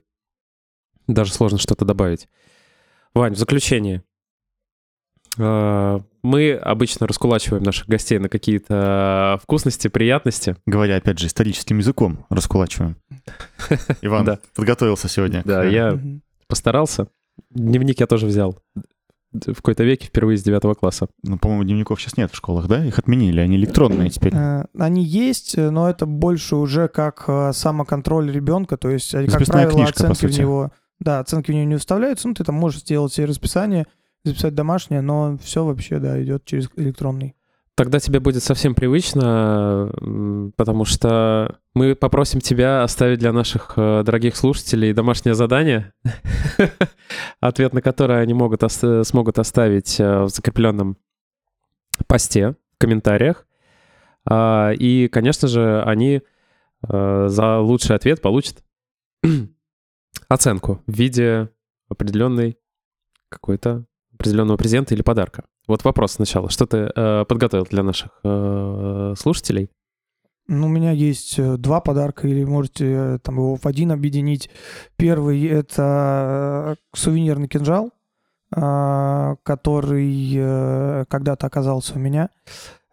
даже 1.07 1.31
сложно 1.31 1.57
что-то 1.57 1.85
добавить. 1.85 2.27
Вань, 3.13 3.34
в 3.34 3.38
заключение. 3.38 4.03
Э, 5.38 5.99
Мы 6.22 6.51
обычно 6.53 7.07
раскулачиваем 7.07 7.63
наших 7.63 7.88
гостей 7.88 8.19
на 8.19 8.27
какие-то 8.27 9.39
вкусности, 9.43 9.88
приятности. 9.88 10.57
Говоря, 10.65 10.97
опять 10.97 11.17
же, 11.17 11.27
историческим 11.27 11.77
языком, 11.77 12.26
раскулачиваем. 12.30 12.97
Иван 14.01 14.26
Да. 14.26 14.39
подготовился 14.53 15.07
сегодня. 15.07 15.43
Да, 15.45 15.61
к- 15.63 15.69
я 15.72 15.97
постарался. 16.49 17.07
Дневник 17.51 18.01
я 18.01 18.07
тоже 18.07 18.26
взял. 18.26 18.59
В 19.45 19.56
какой-то 19.56 19.84
веке 19.84 20.07
впервые 20.07 20.38
с 20.38 20.44
девятого 20.44 20.74
класса. 20.74 21.07
Ну, 21.24 21.38
по-моему, 21.38 21.64
дневников 21.64 21.99
сейчас 22.02 22.18
нет 22.18 22.32
в 22.32 22.36
школах, 22.36 22.68
да? 22.68 22.86
Их 22.86 22.98
отменили, 22.99 23.40
они 23.40 23.57
электронные 23.57 24.10
теперь. 24.10 24.34
Э, 24.36 24.66
Они 24.78 25.03
есть, 25.03 25.57
э, 25.57 25.70
но 25.70 25.90
это 25.90 26.06
больше 26.06 26.56
уже 26.56 26.88
как 26.88 27.26
э, 27.28 27.52
самоконтроль 27.53 28.32
ребенка, 28.32 28.78
то 28.78 28.90
есть, 28.90 29.14
они, 29.16 29.28
как 29.28 29.40
Записная 29.40 29.64
правило, 29.64 29.78
книжка, 29.84 30.03
оценки 30.03 30.26
в 30.26 30.32
сути. 30.32 30.41
него, 30.41 30.72
да, 30.99 31.20
оценки 31.20 31.52
в 31.52 31.53
него 31.56 31.66
не 31.66 31.78
вставляются, 31.78 32.28
ну 32.28 32.34
ты 32.34 32.44
там 32.44 32.56
можешь 32.56 32.82
сделать 32.82 33.14
себе 33.14 33.26
расписание, 33.26 33.86
записать 34.24 34.56
домашнее, 34.56 35.02
но 35.02 35.38
все 35.44 35.64
вообще, 35.66 35.99
да, 35.99 36.22
идет 36.24 36.45
через 36.45 36.70
электронный. 36.76 37.36
Тогда 37.76 37.99
тебе 37.99 38.22
будет 38.22 38.41
совсем 38.41 38.73
привычно, 38.73 39.91
потому 40.56 40.85
что 40.85 41.60
мы 41.73 41.93
попросим 41.93 42.39
тебя 42.39 42.84
оставить 42.84 43.19
для 43.19 43.34
наших 43.34 43.73
э, 43.76 44.02
дорогих 44.06 44.38
слушателей 44.38 44.93
домашнее 44.93 45.35
задание, 45.35 45.91
ответ 47.41 47.73
на 47.73 47.81
которое 47.81 48.22
они 48.22 48.34
могут 48.34 48.61
смогут 48.72 49.39
оставить 49.39 49.99
э, 49.99 50.22
в 50.23 50.30
закрепленном 50.30 50.97
посте, 52.07 52.56
в 52.76 52.77
комментариях. 52.77 53.45
А, 54.26 54.72
И, 54.72 55.10
конечно 55.10 55.49
же, 55.49 55.84
они 55.84 56.22
э, 56.88 57.26
за 57.27 57.60
лучший 57.60 57.97
ответ 57.97 58.22
получат 58.22 58.64
оценку 60.30 60.81
в 60.88 60.93
виде 60.93 61.49
определенной 61.89 62.57
какой-то 63.27 63.84
определенного 64.14 64.56
презента 64.56 64.93
или 64.93 65.02
подарка. 65.02 65.43
Вот 65.67 65.83
вопрос 65.83 66.13
сначала. 66.13 66.49
Что 66.49 66.65
ты 66.65 66.91
э, 66.95 67.25
подготовил 67.27 67.65
для 67.65 67.83
наших 67.83 68.09
э, 68.23 69.13
слушателей? 69.17 69.69
Ну, 70.47 70.67
у 70.67 70.69
меня 70.69 70.91
есть 70.91 71.39
э, 71.39 71.57
два 71.57 71.81
подарка, 71.81 72.27
или 72.27 72.43
можете 72.43 72.85
э, 72.85 73.19
там 73.21 73.37
его 73.37 73.55
в 73.55 73.65
один 73.65 73.91
объединить. 73.91 74.49
Первый— 74.95 75.43
это 75.47 76.77
э, 76.77 76.95
сувенирный 76.95 77.47
кинжал, 77.47 77.91
а, 78.51 79.37
который 79.43 80.33
э, 80.35 81.05
когда-то 81.09 81.47
оказался 81.47 81.95
у 81.95 81.99
меня. 81.99 82.29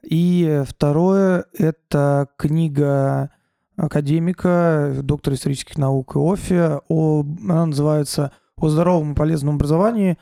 И 0.03 0.63
второе— 0.67 1.45
это 1.59 2.29
книга 2.39 3.31
академика, 3.77 4.97
доктора 5.03 5.35
исторических 5.35 5.77
наук 5.77 6.17
Иофи. 6.17 6.81
О, 6.89 7.23
она 7.23 7.67
называется 7.67 8.33
«О 8.57 8.69
здоровом 8.69 9.13
и 9.13 9.17
полезном 9.17 9.57
образовании». 9.57 10.17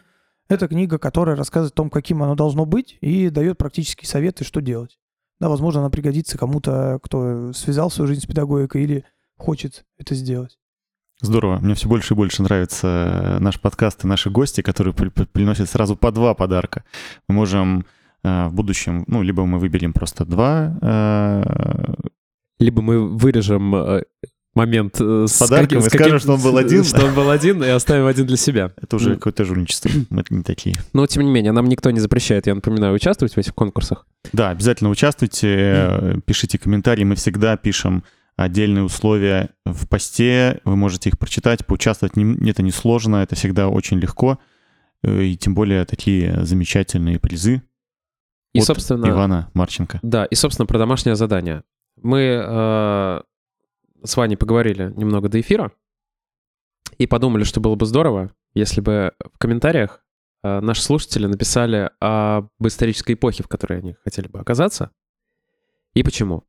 Это 0.51 0.67
книга, 0.67 0.99
которая 0.99 1.37
рассказывает 1.37 1.73
о 1.73 1.77
том, 1.77 1.91
каким 1.91 2.25
оно 2.25 2.35
должно 2.35 2.67
быть, 2.67 2.99
и 3.01 3.31
дает 3.31 3.57
практические 3.57 4.09
советы, 4.09 4.45
что 4.45 4.61
делать. 4.61 4.99
Да, 5.39 5.49
возможно, 5.49 5.81
она 5.81 5.91
пригодится 5.91 6.37
кому-то, 6.37 6.99
кто 7.05 7.53
связал 7.53 7.89
свою 7.89 8.09
жизнь 8.09 8.23
с 8.23 8.27
педагогикой 8.27 8.83
или 8.83 9.05
хочет 9.39 9.85
это 9.97 10.17
сделать. 10.17 10.59
Здорово. 11.23 11.61
Мне 11.61 11.75
все 11.75 11.89
больше 11.89 12.15
и 12.15 12.17
больше 12.17 12.43
нравится 12.43 13.39
наш 13.41 13.61
подкаст 13.61 14.05
и 14.05 14.09
наши 14.09 14.29
гости, 14.29 14.61
которые 14.61 14.93
при- 14.93 15.11
при- 15.11 15.25
приносят 15.25 15.71
сразу 15.71 15.95
по 15.95 16.11
два 16.11 16.35
подарка. 16.35 16.83
Мы 17.29 17.37
можем 17.37 17.87
э, 18.25 18.49
в 18.49 18.53
будущем, 18.53 19.05
ну, 19.07 19.23
либо 19.23 19.47
мы 19.47 19.59
выберем 19.61 19.93
просто 19.93 20.25
два 20.25 20.77
э, 20.83 21.95
Либо 22.59 22.83
мы 22.83 23.09
вырежем 23.17 23.75
э, 23.77 24.03
момент 24.55 24.97
э, 25.01 25.27
с 25.29 25.39
Подарком 25.39 25.69
каким- 25.69 25.79
и 25.79 25.83
с 25.83 25.87
скажем, 25.93 26.19
что 26.19 26.33
он 26.35 26.41
был 26.43 26.57
один. 26.57 26.85
Что 26.85 27.05
он 27.07 27.15
был 27.15 27.31
один, 27.31 27.63
и 27.63 27.69
оставим 27.69 28.07
один 28.07 28.27
для 28.27 28.37
себя. 28.37 28.73
Это 28.81 28.97
уже 28.97 29.15
какое-то 29.15 29.45
жульничество. 29.45 29.91
Мы 30.11 30.25
не 30.31 30.43
такие. 30.43 30.77
Но, 30.93 31.07
тем 31.07 31.23
не 31.23 31.31
менее, 31.31 31.53
нам 31.53 31.67
никто 31.69 31.91
не 31.91 32.01
запрещает, 32.01 32.47
я 32.47 32.55
напоминаю, 32.55 32.95
участвовать 32.95 33.35
в 33.35 33.39
этих 33.39 33.55
конкурсах. 33.55 34.07
Да, 34.33 34.51
обязательно 34.51 34.91
участвуйте, 34.91 36.21
пишите 36.27 36.59
комментарии. 36.59 37.05
Мы 37.05 37.15
всегда 37.15 37.57
пишем 37.57 38.05
отдельные 38.37 38.85
условия 38.85 39.51
в 39.65 39.87
посте. 39.89 40.61
Вы 40.65 40.77
можете 40.77 41.11
их 41.11 41.19
прочитать, 41.19 41.65
поучаствовать. 41.67 42.17
Не- 42.17 42.51
Это 42.51 42.63
несложно, 42.63 43.17
это 43.17 43.35
всегда 43.37 43.69
очень 43.69 43.99
легко. 43.99 44.39
Э, 45.03 45.23
И 45.23 45.37
тем 45.37 45.55
более 45.55 45.85
такие 45.85 46.45
замечательные 46.45 47.19
призы 47.19 47.63
И, 48.53 48.61
собственно, 48.61 49.09
Ивана 49.09 49.51
Марченко. 49.55 50.01
да, 50.03 50.25
и, 50.25 50.35
собственно, 50.35 50.67
про 50.67 50.79
домашнее 50.79 51.17
задание. 51.17 51.63
Мы 52.03 52.21
э, 52.43 53.21
с 54.05 54.17
Ваней 54.17 54.37
поговорили 54.37 54.93
немного 54.97 55.29
до 55.29 55.41
эфира 55.41 55.73
и 56.99 57.07
подумали, 57.07 57.45
что 57.45 57.61
было 57.61 57.75
бы 57.77 57.87
здорово, 57.87 58.33
если 58.55 58.81
бы 58.81 59.13
в 59.33 59.39
комментариях 59.39 60.03
э, 60.43 60.61
наши 60.61 60.83
слушатели 60.83 61.27
написали 61.27 61.91
об 62.01 62.49
исторической 62.65 63.13
эпохе, 63.13 63.43
в 63.43 63.49
которой 63.49 63.79
они 63.79 63.95
хотели 64.05 64.29
бы 64.29 64.39
оказаться, 64.41 64.91
и 65.95 66.03
почему. 66.03 66.45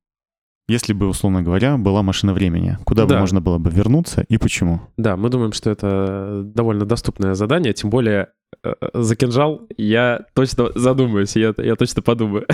Если 0.67 0.93
бы, 0.93 1.07
условно 1.07 1.41
говоря, 1.41 1.77
была 1.77 2.01
машина 2.03 2.33
времени, 2.33 2.77
куда 2.85 3.03
бы 3.03 3.09
Да. 3.15 3.19
можно 3.19 3.41
было 3.41 3.57
бы 3.57 3.69
вернуться 3.71 4.21
и 4.29 4.37
почему? 4.37 4.81
Да, 4.95 5.17
мы 5.17 5.29
думаем, 5.29 5.51
что 5.51 5.69
это 5.69 6.43
довольно 6.45 6.85
доступное 6.85 7.33
задание, 7.33 7.73
тем 7.73 7.89
более 7.89 8.29
э, 8.63 8.73
за 8.93 9.15
кинжал 9.15 9.67
я 9.77 10.25
точно 10.33 10.69
задумаюсь, 10.75 11.35
я, 11.35 11.53
я 11.57 11.75
точно 11.75 12.01
подумаю, 12.01 12.45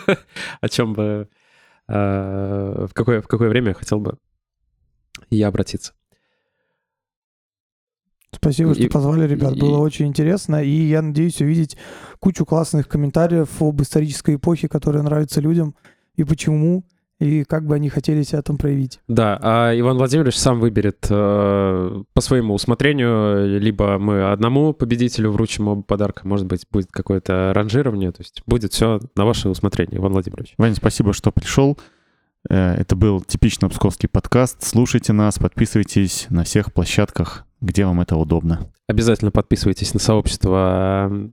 о 0.60 0.68
чем 0.68 0.94
бы, 0.94 1.28
э, 1.88 2.86
в 2.88 2.94
какое, 2.94 3.20
в 3.20 3.28
какое 3.28 3.48
время 3.50 3.68
я 3.68 3.74
хотел 3.74 4.00
бы 4.00 4.16
я 5.30 5.48
обратиться. 5.48 5.92
Спасибо, 8.34 8.74
что 8.74 8.82
И- 8.84 8.88
позвали, 8.88 9.26
ребят. 9.26 9.56
и- 9.56 9.60
Было 9.60 9.78
очень 9.78 10.06
интересно. 10.06 10.62
И 10.62 10.68
я 10.70 11.00
надеюсь 11.02 11.40
увидеть 11.40 11.76
кучу 12.20 12.44
классных 12.44 12.86
комментариев 12.88 13.48
об 13.60 13.80
исторической 13.80 14.34
эпохе, 14.36 14.68
которая 14.68 15.02
нравится 15.02 15.40
людям, 15.40 15.74
и 16.14 16.24
почему, 16.24 16.84
и 17.18 17.42
как 17.44 17.66
бы 17.66 17.74
они 17.74 17.88
хотели 17.88 18.22
себя 18.22 18.42
там 18.42 18.58
проявить. 18.58 19.00
Да, 19.08 19.38
а 19.42 19.72
Иван 19.76 19.96
Владимирович 19.96 20.36
сам 20.36 20.60
выберет 20.60 21.06
э, 21.08 22.02
по 22.12 22.20
своему 22.20 22.54
усмотрению, 22.54 23.58
либо 23.58 23.98
мы 23.98 24.30
одному 24.30 24.72
победителю 24.74 25.30
вручим 25.32 25.66
оба 25.68 25.82
подарка, 25.82 26.28
может 26.28 26.46
быть, 26.46 26.66
будет 26.70 26.92
какое-то 26.92 27.52
ранжирование, 27.54 28.12
то 28.12 28.20
есть 28.20 28.42
будет 28.46 28.72
все 28.74 29.00
на 29.16 29.24
ваше 29.24 29.48
усмотрение, 29.48 29.98
Иван 29.98 30.12
Владимирович. 30.12 30.54
Ваня, 30.58 30.74
спасибо, 30.74 31.12
что 31.14 31.32
пришел. 31.32 31.78
Э, 32.48 32.74
Это 32.74 32.96
был 32.96 33.20
типично 33.22 33.68
псковский 33.68 34.08
подкаст. 34.08 34.62
Слушайте 34.62 35.12
нас, 35.12 35.38
подписывайтесь 35.38 36.26
на 36.30 36.44
всех 36.44 36.72
площадках, 36.72 37.46
где 37.60 37.84
вам 37.84 38.00
это 38.00 38.16
удобно. 38.16 38.70
Обязательно 38.88 39.30
подписывайтесь 39.30 39.94
на 39.94 40.00
сообщество 40.00 41.08
э, 41.10 41.28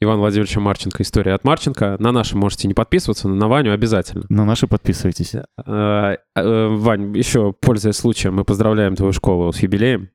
Ивана 0.00 0.20
Владимировича 0.20 0.60
Марченко 0.60 1.02
«История 1.02 1.34
от 1.34 1.44
Марченко». 1.44 1.96
На 1.98 2.10
наши 2.10 2.36
можете 2.36 2.66
не 2.68 2.74
подписываться, 2.74 3.28
но 3.28 3.34
на 3.34 3.48
Ваню 3.48 3.72
обязательно. 3.72 4.24
На 4.28 4.44
наши 4.44 4.66
подписывайтесь. 4.66 5.34
Э, 5.34 6.16
э, 6.34 6.66
Вань, 6.68 7.16
еще, 7.16 7.52
пользуясь 7.52 7.96
случаем, 7.96 8.34
мы 8.34 8.44
поздравляем 8.44 8.96
твою 8.96 9.12
школу 9.12 9.52
с 9.52 9.60
юбилеем. 9.60 10.10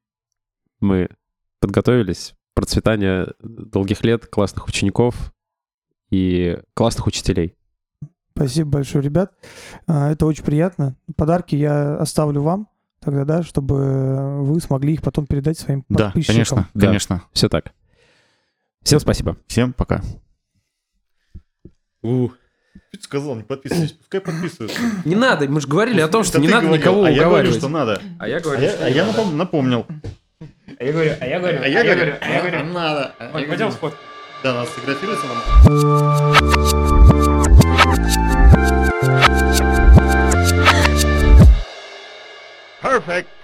Мы 0.79 1.09
подготовились. 1.61 2.33
Процветание 2.55 3.27
долгих 3.41 4.03
лет, 4.03 4.25
классных 4.27 4.67
учеников 4.67 5.33
и 6.09 6.57
классных 6.73 7.07
учителей. 7.07 7.55
Спасибо 8.35 8.69
большое, 8.71 9.03
ребят. 9.03 9.31
А, 9.87 10.11
Это 10.11 10.25
очень 10.25 10.43
приятно. 10.43 10.95
Подарки 11.15 11.55
я 11.55 11.95
оставлю 11.97 12.41
вам 12.41 12.67
тогда, 12.99 13.23
да, 13.23 13.43
чтобы 13.43 14.43
вы 14.43 14.59
смогли 14.59 14.93
их 14.93 15.01
потом 15.01 15.25
передать 15.25 15.57
своим 15.57 15.85
Да, 15.89 16.05
подписчикам. 16.05 16.33
конечно, 16.33 16.69
Да. 16.73 16.85
конечно. 16.87 17.23
Все 17.31 17.47
так. 17.49 17.71
Всем 18.83 18.99
спасибо. 18.99 19.37
Всем 19.47 19.71
пока. 19.73 20.01
У. 22.03 22.29
Ты 22.91 23.01
сказал, 23.01 23.35
не 23.35 23.43
подписывайтесь, 23.43 23.93
пускай 23.93 24.19
подписываются. 24.21 24.79
Не 25.05 25.15
надо, 25.15 25.47
мы 25.49 25.59
же 25.61 25.67
говорили 25.67 26.01
о 26.01 26.07
том, 26.07 26.23
что 26.23 26.39
не 26.39 26.47
надо 26.47 26.67
говорил, 26.67 26.81
никого 26.81 27.03
а 27.03 27.09
я 27.09 27.15
говорю, 27.15 27.27
уговаривать. 27.29 27.57
что 27.57 27.69
надо. 27.69 28.01
А 28.19 28.27
я 28.27 28.37
А 28.37 28.39
говорю, 28.41 28.61
я, 28.61 28.69
что 28.71 28.85
а 28.85 28.89
я 28.89 29.05
напом- 29.05 29.35
напомнил. 29.35 29.85
А 30.77 30.83
я 30.83 30.91
говорю, 30.91 31.11
а 31.19 31.25
я 31.25 31.39
говорю, 31.39 31.59
А 31.63 31.67
я 31.67 31.83
говорю, 31.83 32.13
а 32.21 32.27
я 32.29 32.39
говорю. 32.41 32.65
надо. 32.73 33.13
Пойдем 33.31 33.71
сфоткаем. 33.71 34.03
Да, 34.43 34.53
нас 34.53 34.67
сфотографируется 34.69 35.25
нам. 35.27 36.45
Perfect. 42.81 43.34